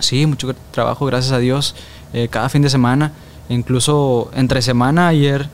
Sí, 0.00 0.26
mucho 0.26 0.52
trabajo, 0.72 1.06
gracias 1.06 1.32
a 1.32 1.38
Dios. 1.38 1.74
eh, 2.12 2.26
cada 2.28 2.48
fin 2.48 2.60
de 2.62 2.68
semana, 2.70 3.12
incluso 3.48 4.30
entre 4.34 4.62
semana, 4.62 5.06
ayer, 5.06 5.48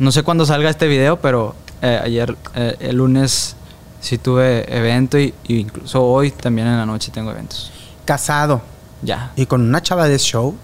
no 0.00 0.10
sé 0.12 0.22
cuándo 0.24 0.44
salga 0.46 0.70
este 0.70 0.88
video, 0.88 1.20
pero 1.20 1.54
eh, 1.82 2.00
ayer, 2.02 2.36
eh, 2.54 2.76
el 2.80 2.96
lunes, 2.96 3.54
sí 4.00 4.18
tuve 4.18 4.64
evento 4.74 5.18
y, 5.18 5.32
y 5.46 5.58
incluso 5.58 6.02
hoy 6.02 6.30
también 6.30 6.66
en 6.66 6.76
la 6.78 6.86
noche 6.86 7.12
tengo 7.12 7.30
eventos. 7.30 7.70
Casado. 8.04 8.62
Ya, 9.02 9.32
Y 9.36 9.46
con 9.46 9.62
una 9.62 9.80
chava 9.80 10.08
de 10.08 10.18
show. 10.18 10.54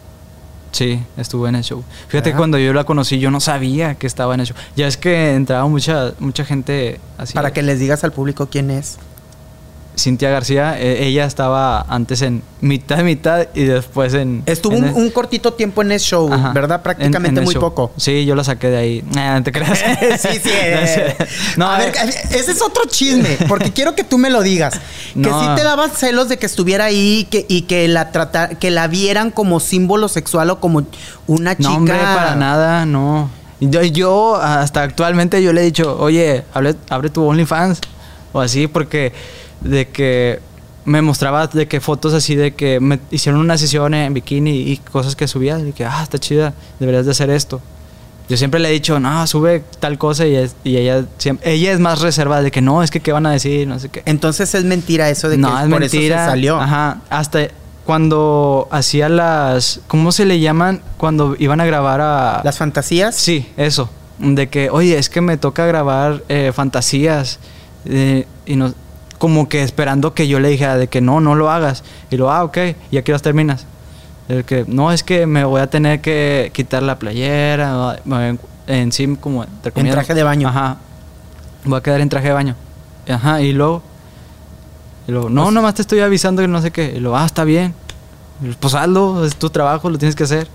sí, 0.73 1.03
estuve 1.17 1.49
en 1.49 1.55
el 1.57 1.65
show. 1.65 1.83
Fíjate, 2.09 2.33
que 2.33 2.37
cuando 2.37 2.59
yo 2.59 2.73
la 2.75 2.85
conocí, 2.85 3.19
yo 3.19 3.31
no 3.31 3.41
sabía 3.41 3.95
que 3.95 4.07
estaba 4.07 4.35
en 4.35 4.41
el 4.41 4.47
show. 4.47 4.57
Ya 4.75 4.87
es 4.87 4.97
que 4.99 5.35
entraba 5.35 5.67
mucha, 5.69 6.13
mucha 6.19 6.45
gente 6.45 7.01
así. 7.17 7.33
Para 7.33 7.53
que 7.53 7.63
les 7.63 7.79
digas 7.79 8.05
al 8.05 8.13
público 8.13 8.49
quién 8.51 8.71
es. 8.71 8.99
Cintia 9.99 10.29
García, 10.29 10.79
eh, 10.79 11.07
ella 11.07 11.25
estaba 11.25 11.81
antes 11.89 12.21
en 12.21 12.43
mitad, 12.61 12.99
mitad 13.03 13.47
y 13.55 13.65
después 13.65 14.13
en... 14.13 14.43
Estuvo 14.45 14.75
en 14.77 14.85
un, 14.85 14.89
el- 14.91 14.95
un 14.95 15.11
cortito 15.11 15.55
tiempo 15.55 15.81
en 15.81 15.93
ese 15.93 16.05
show, 16.05 16.31
Ajá. 16.31 16.53
¿verdad? 16.53 16.77
En- 16.77 16.83
Prácticamente 16.83 17.41
en 17.41 17.45
muy 17.45 17.55
show. 17.55 17.63
poco. 17.63 17.93
Sí, 17.97 18.27
yo 18.27 18.35
la 18.35 18.45
saqué 18.45 18.69
de 18.69 18.77
ahí. 18.77 19.05
No 19.15 19.43
te 19.43 19.53
creas. 19.53 19.79
sí, 20.21 20.29
sí. 20.43 20.51
eh. 20.53 21.17
No, 21.57 21.71
a 21.71 21.83
eh, 21.83 21.91
ver, 21.93 22.09
ese 22.31 22.53
es 22.53 22.61
otro 22.61 22.83
chisme, 22.87 23.39
porque 23.49 23.73
quiero 23.73 23.95
que 23.95 24.05
tú 24.05 24.19
me 24.19 24.29
lo 24.29 24.43
digas. 24.43 24.75
Que 25.15 25.21
No. 25.31 25.41
sí 25.41 25.47
te 25.57 25.65
daban 25.65 25.91
celos 25.91 26.29
de 26.29 26.37
que 26.37 26.45
estuviera 26.45 26.85
ahí 26.85 27.27
que, 27.31 27.47
y 27.49 27.63
que 27.63 27.89
la 27.89 28.13
trata, 28.13 28.51
que 28.51 28.71
la 28.71 28.89
vieran 28.89 29.31
como 29.31 29.61
símbolo 29.61 30.09
sexual 30.09 30.51
o 30.51 30.61
como 30.61 30.83
una 31.27 31.57
chica. 31.57 31.71
no, 31.71 31.77
hombre, 31.77 31.97
para 31.97 32.37
nada, 32.37 32.85
no. 32.85 33.31
Yo, 33.61 33.83
yo 33.83 34.37
hasta 34.37 34.83
actualmente 34.83 35.43
yo 35.43 35.55
le 35.55 35.63
he 35.63 35.65
dicho, 35.65 35.97
oye, 35.99 36.45
hable- 36.53 36.77
abre 36.91 37.09
tu 37.09 37.25
OnlyFans 37.25 37.81
o 38.35 38.41
así, 38.43 38.67
porque 38.67 39.15
de 39.61 39.89
que 39.89 40.41
me 40.85 41.03
mostraba 41.03 41.47
de 41.49 41.67
que 41.67 41.81
fotos 41.81 42.15
así 42.15 42.37
de 42.37 42.55
que 42.55 42.79
me 42.81 43.01
hicieron 43.11 43.41
una 43.41 43.59
sesión 43.59 43.93
en 43.95 44.15
bikini 44.15 44.51
y 44.71 44.77
cosas 44.77 45.17
que 45.17 45.27
subía, 45.27 45.59
y 45.59 45.73
que, 45.73 45.85
ah, 45.85 46.01
está 46.03 46.19
chida, 46.19 46.55
deberías 46.79 47.05
de 47.07 47.11
hacer 47.13 47.29
esto. 47.31 47.61
Yo 48.29 48.37
siempre 48.37 48.59
le 48.61 48.69
he 48.69 48.73
dicho, 48.73 48.99
no, 49.01 49.25
sube 49.29 49.63
tal 49.79 49.99
cosa 49.99 50.27
y, 50.27 50.35
es- 50.35 50.57
y 50.65 50.77
ella, 50.77 51.05
siempre, 51.19 51.53
ella 51.53 51.73
es 51.73 51.79
más 51.81 52.01
reservada 52.01 52.43
de 52.43 52.51
que 52.51 52.61
no, 52.61 52.83
es 52.83 52.91
que 52.91 52.99
qué 53.01 53.13
van 53.13 53.25
a 53.27 53.31
decir, 53.33 53.67
no 53.69 53.79
sé 53.79 53.89
qué. 53.89 54.03
Entonces 54.05 54.53
es 54.55 54.65
mentira 54.65 55.09
eso 55.11 55.29
de 55.29 55.37
que 55.37 55.43
no, 55.43 55.57
es 55.59 55.69
por 55.69 55.81
mentira. 55.81 56.17
eso 56.17 56.25
se 56.25 56.31
salió. 56.31 56.57
Ajá. 56.61 57.01
Hasta 57.09 57.49
cuando 57.85 58.67
hacía 58.73 59.09
las. 59.09 59.81
¿Cómo 59.87 60.11
se 60.11 60.25
le 60.27 60.41
llaman? 60.41 60.83
Cuando 60.97 61.37
iban 61.39 61.61
a 61.61 61.67
grabar 61.67 62.01
a. 62.01 62.41
Las 62.45 62.59
fantasías. 62.59 63.15
Sí, 63.15 63.49
eso. 63.57 63.89
De 64.19 64.49
que, 64.49 64.71
oye, 64.71 64.99
es 64.99 65.09
que 65.09 65.21
me 65.21 65.37
toca 65.37 65.65
grabar 65.67 66.23
eh, 66.29 66.51
fantasías. 66.55 67.39
eh, 67.85 68.27
y 68.45 68.57
no, 68.57 68.75
como 69.17 69.49
que 69.49 69.63
esperando 69.63 70.15
que 70.15 70.29
yo 70.29 70.41
le 70.41 70.49
dijera 70.49 70.77
de 70.77 70.89
que 70.89 71.01
no, 71.01 71.21
no 71.21 71.35
lo 71.35 71.51
hagas. 71.51 71.83
Y 72.11 72.17
lo, 72.17 72.31
ah, 72.31 72.45
ok, 72.45 72.59
y 72.91 72.97
aquí 72.99 73.13
las 73.13 73.23
terminas. 73.23 73.67
El 74.29 74.45
que, 74.45 74.65
no, 74.67 74.91
es 74.93 75.03
que 75.05 75.27
me 75.27 75.45
voy 75.45 75.61
a 75.61 75.69
tener 75.69 76.01
que 76.01 76.51
quitar 76.53 76.83
la 76.83 76.99
playera. 76.99 77.99
me- 78.05 78.39
En 78.67 78.91
sí, 78.93 79.17
como. 79.21 79.45
En 79.45 79.91
traje 79.91 80.15
de 80.15 80.23
baño. 80.25 80.49
Ajá. 80.49 80.79
Voy 81.65 81.79
a 81.79 81.83
quedar 81.83 82.01
en 82.01 82.09
traje 82.09 82.29
de 82.29 82.33
baño. 82.35 82.55
Ajá, 83.09 83.41
y 83.41 83.53
luego. 83.53 83.83
Y 85.07 85.13
luego, 85.13 85.29
no, 85.31 85.43
Pues- 85.45 85.55
nomás 85.55 85.75
te 85.75 85.83
estoy 85.83 86.01
avisando 86.01 86.43
que 86.43 86.49
no 86.49 86.61
sé 86.61 86.73
qué. 86.73 86.95
Y 86.97 86.99
luego, 87.01 87.17
ah, 87.17 87.27
está 87.27 87.45
bien. 87.45 87.75
Pues 88.61 88.75
hazlo, 88.75 89.25
es 89.25 89.37
tu 89.37 89.49
trabajo, 89.51 89.89
lo 89.89 89.97
tienes 89.99 90.17
que 90.17 90.25
hacer. 90.25 90.49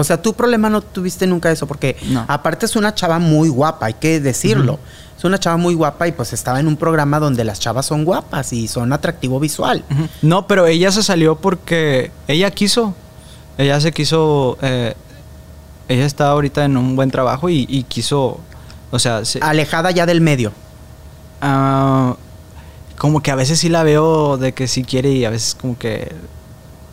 O 0.00 0.04
sea, 0.04 0.22
tu 0.22 0.32
problema 0.32 0.70
no 0.70 0.80
tuviste 0.80 1.26
nunca 1.26 1.50
eso, 1.50 1.66
porque 1.66 1.96
No. 2.08 2.24
aparte 2.28 2.66
es 2.66 2.76
una 2.76 2.94
chava 2.94 3.18
muy 3.18 3.48
guapa, 3.48 3.86
hay 3.86 3.94
que 3.94 4.20
decirlo. 4.20 4.78
Es 5.18 5.24
una 5.24 5.38
chava 5.40 5.56
muy 5.56 5.74
guapa 5.74 6.06
y 6.06 6.12
pues 6.12 6.32
estaba 6.32 6.60
en 6.60 6.68
un 6.68 6.76
programa 6.76 7.18
donde 7.18 7.42
las 7.42 7.58
chavas 7.58 7.84
son 7.86 8.04
guapas 8.04 8.52
y 8.52 8.68
son 8.68 8.92
atractivo 8.92 9.40
visual. 9.40 9.84
No, 10.22 10.46
pero 10.46 10.66
ella 10.66 10.92
se 10.92 11.02
salió 11.02 11.34
porque 11.36 12.12
ella 12.28 12.50
quiso. 12.52 12.94
Ella 13.58 13.80
se 13.80 13.90
quiso. 13.92 14.56
eh, 14.62 14.94
ella 15.88 16.06
está 16.06 16.28
ahorita 16.30 16.64
en 16.64 16.76
un 16.76 16.94
buen 16.94 17.10
trabajo 17.10 17.48
y, 17.50 17.66
y 17.68 17.82
quiso. 17.82 18.38
O 18.92 18.98
sea, 19.00 19.24
se- 19.24 19.40
Alejada 19.42 19.90
ya 19.90 20.06
del 20.06 20.20
medio. 20.20 20.52
ah, 21.40 22.14
como 22.96 23.20
que 23.22 23.30
a 23.30 23.34
veces 23.36 23.58
sí 23.60 23.68
la 23.68 23.82
veo 23.82 24.36
de 24.38 24.52
que 24.52 24.66
sí 24.68 24.82
quiere 24.84 25.10
y 25.10 25.24
a 25.24 25.30
veces 25.30 25.56
como 25.60 25.76
que. 25.78 26.12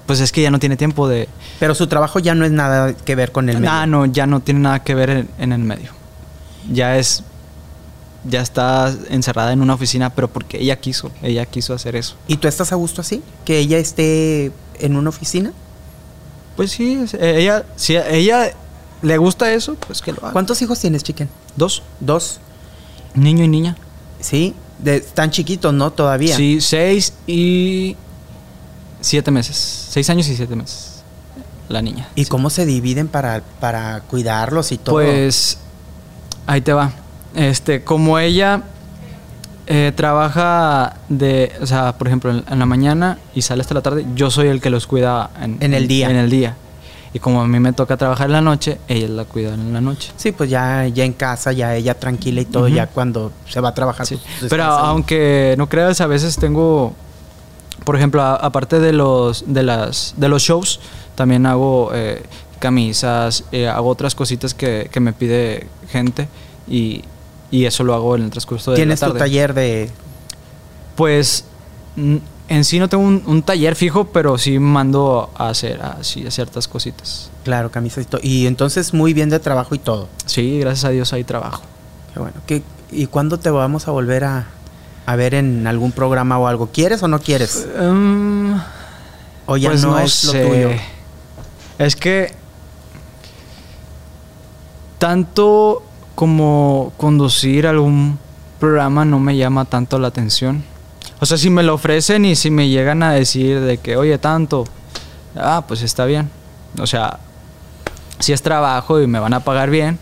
Pues 0.06 0.20
es 0.20 0.32
que 0.32 0.42
ya 0.42 0.52
no 0.52 0.60
tiene 0.60 0.78
tiempo 0.78 1.08
de. 1.08 1.28
Pero 1.60 1.76
su 1.76 1.88
trabajo 1.88 2.20
ya 2.20 2.36
no 2.36 2.46
es 2.46 2.52
nada 2.52 2.94
que 2.94 3.16
ver 3.16 3.32
con 3.32 3.50
el 3.50 3.60
medio. 3.60 3.72
Ah, 3.72 3.86
no, 3.86 4.06
ya 4.06 4.28
no 4.28 4.42
tiene 4.42 4.62
nada 4.62 4.84
que 4.84 4.96
ver 4.96 5.10
en, 5.10 5.30
en 5.38 5.52
el 5.54 5.60
medio. 5.60 5.92
Ya 6.72 6.98
es. 6.98 7.24
Ya 8.28 8.42
está 8.42 8.92
encerrada 9.10 9.54
en 9.54 9.62
una 9.62 9.76
oficina, 9.76 10.10
pero 10.10 10.28
porque 10.28 10.60
ella 10.60 10.76
quiso. 10.78 11.12
Ella 11.22 11.46
quiso 11.46 11.74
hacer 11.74 11.96
eso. 11.96 12.16
¿Y 12.28 12.38
tú 12.38 12.48
estás 12.48 12.72
a 12.72 12.76
gusto 12.76 13.02
así? 13.02 13.22
¿Que 13.46 13.60
ella 13.60 13.78
esté 13.78 14.52
en 14.80 14.96
una 14.96 15.10
oficina? 15.10 15.54
Pues 16.56 16.72
sí, 16.72 17.06
eh, 17.14 17.36
ella. 17.38 17.66
Si 17.76 17.96
a 17.96 18.10
ella 18.10 18.52
le 19.02 19.18
gusta 19.18 19.54
eso, 19.54 19.76
pues 19.76 20.02
que 20.02 20.12
lo 20.12 20.20
haga. 20.24 20.32
¿Cuántos 20.32 20.62
hijos 20.62 20.80
tienes, 20.80 21.04
chiquen? 21.04 21.30
Dos. 21.56 21.84
Dos. 22.00 22.40
Niño 23.14 23.44
y 23.44 23.48
niña. 23.48 23.78
¿Sí? 24.20 24.56
De, 24.80 24.98
están 24.98 25.30
chiquitos, 25.32 25.74
¿no? 25.74 25.92
Todavía. 25.92 26.36
Sí, 26.36 26.60
seis 26.62 27.14
y 27.28 27.96
siete 29.02 29.30
meses. 29.32 29.88
Seis 29.90 30.10
años 30.10 30.28
y 30.28 30.36
siete 30.36 30.56
meses. 30.56 30.95
La 31.70 31.82
niña. 31.82 32.08
¿Y 32.16 32.26
Sí. 32.26 32.30
cómo 32.30 32.50
se 32.50 32.66
dividen 32.66 33.08
para, 33.08 33.42
para 33.60 34.02
cuidarlos 34.02 34.72
y 34.72 34.78
todo? 34.78 34.96
Pues 34.96 35.58
ahí 36.48 36.62
te 36.62 36.74
va. 36.74 36.92
Este, 37.34 37.84
como 37.84 38.20
ella 38.20 38.62
eh, 39.68 39.92
trabaja 39.96 40.98
de, 41.10 41.52
o 41.62 41.66
sea, 41.66 41.98
por 41.98 42.08
ejemplo, 42.08 42.30
en, 42.32 42.44
en 42.50 42.60
la 42.60 42.66
mañana 42.68 43.18
y 43.34 43.42
sale 43.42 43.62
hasta 43.62 43.74
la 43.74 43.82
tarde, 43.82 44.06
yo 44.16 44.30
soy 44.30 44.48
el 44.48 44.62
que 44.62 44.70
los 44.70 44.86
cuida 44.86 45.32
en, 45.42 45.58
En 45.60 45.74
el 45.74 45.88
día. 45.88 46.10
En 46.10 46.18
el 46.18 46.30
día. 46.30 46.56
Y 47.14 47.20
como 47.20 47.42
a 47.42 47.48
mí 47.48 47.60
me 47.60 47.72
toca 47.74 47.96
trabajar 47.98 48.28
en 48.28 48.34
la 48.34 48.42
noche, 48.42 48.78
ella 48.90 49.08
la 49.08 49.24
cuida 49.26 49.54
en 49.54 49.74
la 49.74 49.80
noche. 49.82 50.12
Sí, 50.18 50.34
pues 50.34 50.50
ya, 50.50 50.86
ya 50.88 51.04
en 51.06 51.14
casa, 51.14 51.52
ya 51.54 51.74
ella 51.74 51.98
tranquila 51.98 52.42
y 52.42 52.46
todo, 52.46 52.68
ya 52.68 52.88
cuando 52.88 53.32
se 53.50 53.60
va 53.62 53.70
a 53.70 53.74
trabajar. 53.74 54.06
Sí. 54.06 54.20
pues, 54.40 54.50
Pero 54.50 54.66
aunque 54.66 55.56
no 55.58 55.68
creas, 55.70 56.02
a 56.02 56.08
veces 56.08 56.36
tengo, 56.36 56.94
por 57.86 57.96
ejemplo, 57.96 58.22
a- 58.22 58.36
aparte 58.36 58.80
de 58.82 58.92
los 58.92 59.46
de 59.48 59.64
las 59.64 60.14
de 60.18 60.28
los 60.28 60.42
shows, 60.44 60.82
también 61.16 61.46
hago 61.46 61.92
eh, 61.94 62.22
camisas, 62.60 63.44
eh, 63.52 63.68
hago 63.68 63.90
otras 63.90 64.16
cositas 64.16 64.54
que, 64.54 64.90
que 64.92 65.00
me 65.00 65.14
pide 65.14 65.68
gente 65.90 66.28
y, 66.68 67.04
y 67.52 67.66
eso 67.66 67.84
lo 67.84 67.94
hago 67.94 68.16
en 68.16 68.24
el 68.24 68.30
transcurso 68.32 68.72
de 68.72 68.78
Tienes 68.78 69.02
la 69.02 69.08
tu 69.08 69.14
tarde. 69.14 69.26
taller 69.26 69.54
de... 69.54 69.90
Pues 70.96 71.46
en 71.98 72.64
sí 72.64 72.80
no 72.80 72.88
tengo 72.90 73.04
un, 73.04 73.24
un 73.26 73.42
taller 73.44 73.76
fijo, 73.76 74.06
pero 74.06 74.38
sí 74.38 74.60
mando 74.60 75.30
a 75.36 75.50
hacer 75.50 75.82
así 75.82 76.26
a 76.26 76.32
ciertas 76.32 76.68
cositas. 76.68 77.30
Claro, 77.44 77.72
camisas 77.72 78.04
y 78.04 78.08
todo. 78.08 78.22
Y 78.24 78.48
entonces 78.48 78.94
muy 78.94 79.14
bien 79.14 79.30
de 79.30 79.40
trabajo 79.40 79.76
y 79.76 79.80
todo. 79.80 80.08
Sí, 80.26 80.60
gracias 80.60 80.86
a 80.86 80.90
Dios 80.90 81.12
hay 81.14 81.24
trabajo. 81.24 81.62
Qué 82.14 82.20
bueno. 82.20 82.36
¿Qué- 82.46 82.64
¿Y 82.92 83.08
cuándo 83.08 83.40
te 83.40 83.50
vamos 83.50 83.88
a 83.88 83.92
volver 83.92 84.24
a, 84.24 84.46
a 85.06 85.16
ver 85.16 85.34
en 85.34 85.68
algún 85.68 85.92
programa 85.92 86.38
o 86.40 86.48
algo? 86.48 86.70
¿Quieres 86.72 87.02
o 87.04 87.08
no 87.08 87.20
quieres? 87.20 87.68
Mm, 87.82 88.54
O 89.48 89.58
ya 89.58 89.70
pues 89.72 89.82
no, 89.84 89.92
no 89.92 90.00
es 90.00 90.14
sé. 90.14 90.44
lo 90.44 90.50
tuyo. 90.50 90.70
Es 91.80 91.96
que 91.96 92.32
tanto 94.98 95.84
como 96.16 96.94
conducir 96.98 97.68
algún 97.68 98.18
programa 98.60 99.04
no 99.06 99.20
me 99.20 99.36
llama 99.36 99.66
tanto 99.66 100.00
la 100.00 100.08
atención. 100.08 100.64
O 101.20 101.26
sea, 101.26 101.38
si 101.38 101.50
me 101.50 101.64
lo 101.64 101.74
ofrecen 101.74 102.26
y 102.26 102.36
si 102.36 102.50
me 102.52 102.70
llegan 102.70 103.04
a 103.04 103.12
decir 103.12 103.60
de 103.62 103.78
que, 103.78 103.98
oye, 103.98 104.18
tanto, 104.18 104.66
ah, 105.36 105.64
pues 105.68 105.82
está 105.82 106.06
bien. 106.06 106.30
O 106.80 106.88
sea, 106.88 107.20
si 108.20 108.34
es 108.34 108.42
trabajo 108.42 109.02
y 109.02 109.08
me 109.08 109.20
van 109.20 109.34
a 109.34 109.42
pagar 109.42 109.70
bien, 109.70 110.00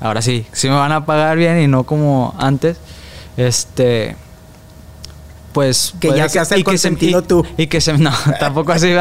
ahora 0.00 0.22
sí, 0.22 0.46
si 0.52 0.68
me 0.68 0.74
van 0.76 0.92
a 0.92 1.04
pagar 1.06 1.36
bien 1.36 1.60
y 1.60 1.66
no 1.66 1.84
como 1.84 2.34
antes, 2.38 2.76
este, 3.36 4.16
pues... 5.52 5.94
Que 6.00 6.08
ya 6.14 6.24
el 6.24 6.30
se- 6.46 6.64
consentido 6.64 7.20
y- 7.20 7.22
tú. 7.22 7.46
Y 7.56 7.66
que 7.66 7.80
se... 7.80 7.92
No, 7.98 8.12
tampoco 8.40 8.72
así, 8.72 8.92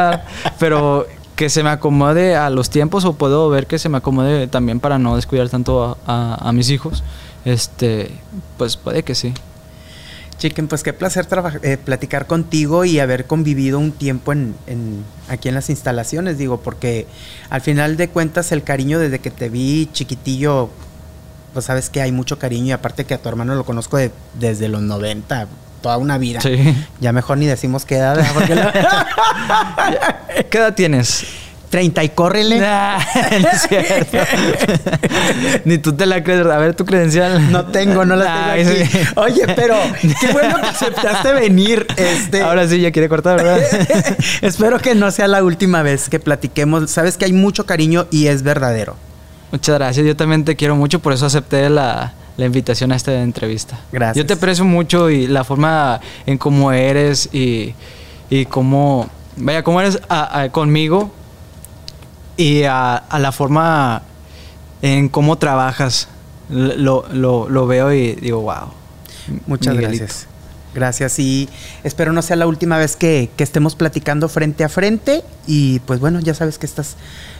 pero 0.60 1.08
que 1.38 1.52
se 1.52 1.62
me 1.62 1.70
acomode 1.70 2.36
a 2.36 2.50
los 2.50 2.72
tiempos 2.72 3.06
o 3.06 3.14
puedo 3.14 3.48
ver 3.50 3.68
que 3.68 3.78
se 3.78 3.90
me 3.90 4.00
acomode 4.00 4.48
también 4.48 4.80
para 4.80 4.98
no 4.98 5.16
descuidar 5.16 5.50
tanto 5.50 5.96
a, 6.08 6.52
mis 6.52 6.72
hijos, 6.72 7.04
este, 7.46 8.10
pues 8.58 8.76
puede 8.76 9.04
que 9.04 9.14
sí. 9.14 9.36
Chiquen, 10.40 10.68
pues 10.68 10.82
qué 10.82 10.94
placer 10.94 11.28
eh, 11.62 11.78
platicar 11.78 12.26
contigo 12.26 12.86
y 12.86 13.00
haber 13.00 13.26
convivido 13.26 13.78
un 13.78 13.92
tiempo 13.92 14.32
en, 14.32 14.56
aquí 15.30 15.48
en 15.48 15.54
las 15.54 15.70
instalaciones, 15.70 16.40
digo, 16.40 16.60
porque 16.62 17.06
al 17.52 17.62
final 17.62 17.98
de 17.98 18.10
cuentas 18.10 18.52
el 18.52 18.64
cariño 18.64 18.98
desde 18.98 19.20
que 19.20 19.30
te 19.30 19.50
vi 19.50 19.90
chiquitillo, 19.94 20.72
pues 21.54 21.66
sabes 21.66 21.92
que 21.92 22.02
hay 22.02 22.12
mucho 22.12 22.40
cariño 22.40 22.66
y 22.66 22.72
aparte 22.72 23.06
que 23.06 23.14
a 23.14 23.22
tu 23.22 23.30
hermano 23.30 23.54
lo 23.54 23.64
conozco 23.64 24.00
desde 24.40 24.70
los 24.70 24.82
90, 24.82 25.48
toda 25.82 25.98
una 25.98 26.18
vida. 26.18 26.42
Sí. 26.42 26.76
Ya 27.00 27.12
mejor 27.12 27.38
ni 27.38 27.46
decimos 27.46 27.86
qué 27.86 27.98
edad. 27.98 28.18
¿Qué 30.50 30.58
edad 30.58 30.74
tienes? 30.74 31.26
30 31.70 32.04
y 32.04 32.10
córrele. 32.10 32.60
Ni 35.66 35.78
tú 35.78 35.94
te 35.94 36.06
la 36.06 36.24
crees. 36.24 36.46
A 36.46 36.58
ver 36.58 36.74
tu 36.76 36.86
credencial. 36.86 37.52
No 37.52 37.66
tengo, 37.66 38.06
no 38.06 38.16
la 38.16 38.54
tengo 38.56 38.72
aquí. 38.72 38.84
Oye, 39.16 39.54
pero 39.56 39.76
qué 40.22 40.32
bueno 40.32 40.62
que 40.62 40.68
aceptaste 40.68 41.34
venir. 41.34 41.86
Este. 41.98 42.42
Ahora 42.42 42.68
sí, 42.68 42.80
ya 42.80 42.92
quiere 42.92 43.10
cortar, 43.10 43.38
¿verdad? 43.38 43.60
Espero 44.42 44.80
que 44.80 44.96
no 44.96 45.12
sea 45.12 45.28
la 45.28 45.44
última 45.44 45.82
vez 45.82 46.10
que 46.10 46.20
platiquemos. 46.20 46.90
Sabes 46.90 47.18
que 47.18 47.26
hay 47.26 47.34
mucho 47.34 47.66
cariño 47.66 48.08
y 48.12 48.28
es 48.28 48.44
verdadero. 48.44 48.96
Muchas 49.52 49.76
gracias. 49.76 50.06
Yo 50.06 50.16
también 50.16 50.46
te 50.46 50.56
quiero 50.56 50.76
mucho, 50.76 51.00
por 51.00 51.14
eso 51.14 51.26
acepté 51.26 51.70
la, 51.70 52.14
invitación 52.46 52.92
a 52.92 52.96
esta 52.96 53.22
entrevista. 53.22 53.80
Gracias. 53.92 54.18
Yo 54.18 54.26
te 54.26 54.34
aprecio 54.34 54.64
mucho 54.64 55.10
y 55.10 55.28
la 55.28 55.44
forma 55.44 56.00
en 56.26 56.38
cómo 56.38 56.72
eres 56.72 57.30
y, 57.34 57.74
y 58.30 58.46
cómo, 58.46 59.10
vaya, 59.36 59.64
cómo 59.64 59.82
eres 59.82 60.00
conmigo 60.52 61.12
y 62.38 62.64
a, 62.64 63.04
la 63.20 63.32
forma 63.32 64.04
en 64.82 65.10
cómo 65.10 65.38
trabajas. 65.38 66.08
Lo, 66.50 67.06
lo, 67.12 67.68
veo 67.68 67.92
y 67.92 68.16
digo, 68.16 68.42
wow. 68.42 68.72
Muchas 69.48 69.76
gracias. 69.76 70.28
Gracias 70.74 71.18
y 71.18 71.50
espero 71.84 72.14
no 72.14 72.22
sea 72.22 72.36
la 72.36 72.46
última 72.46 72.78
vez 72.78 72.96
que, 72.96 73.32
que, 73.36 73.44
estemos 73.44 73.74
platicando 73.76 74.30
frente 74.30 74.64
a 74.64 74.70
frente 74.70 75.24
y 75.48 75.80
pues 75.80 76.00
bueno, 76.00 76.20
ya 76.20 76.36
sabes 76.36 76.60
que 76.60 76.68
estas, 76.68 76.98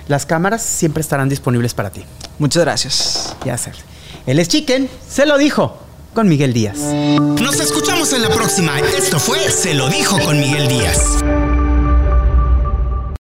las 0.08 0.26
cámaras 0.26 0.64
siempre 0.64 1.02
estarán 1.02 1.30
disponibles 1.30 1.76
para 1.76 1.92
ti. 1.92 2.04
Muchas 2.40 2.64
gracias. 2.64 3.36
Ya 3.46 3.58
sabes. 3.58 3.84
Él 4.28 4.40
es 4.40 4.50
Chicken, 4.50 4.90
se 5.10 5.26
lo 5.26 5.38
dijo 5.38 5.78
con 6.14 6.28
Miguel 6.28 6.52
Díaz. 6.52 6.78
Nos 6.78 7.62
escuchamos 7.62 8.12
en 8.12 8.24
la 8.24 8.30
próxima. 8.30 8.78
Esto 8.78 9.20
fue 9.20 9.40
Se 9.50 9.74
lo 9.74 9.88
dijo 9.88 10.20
con 10.20 10.38
Miguel 10.38 10.68
Díaz. 10.68 11.24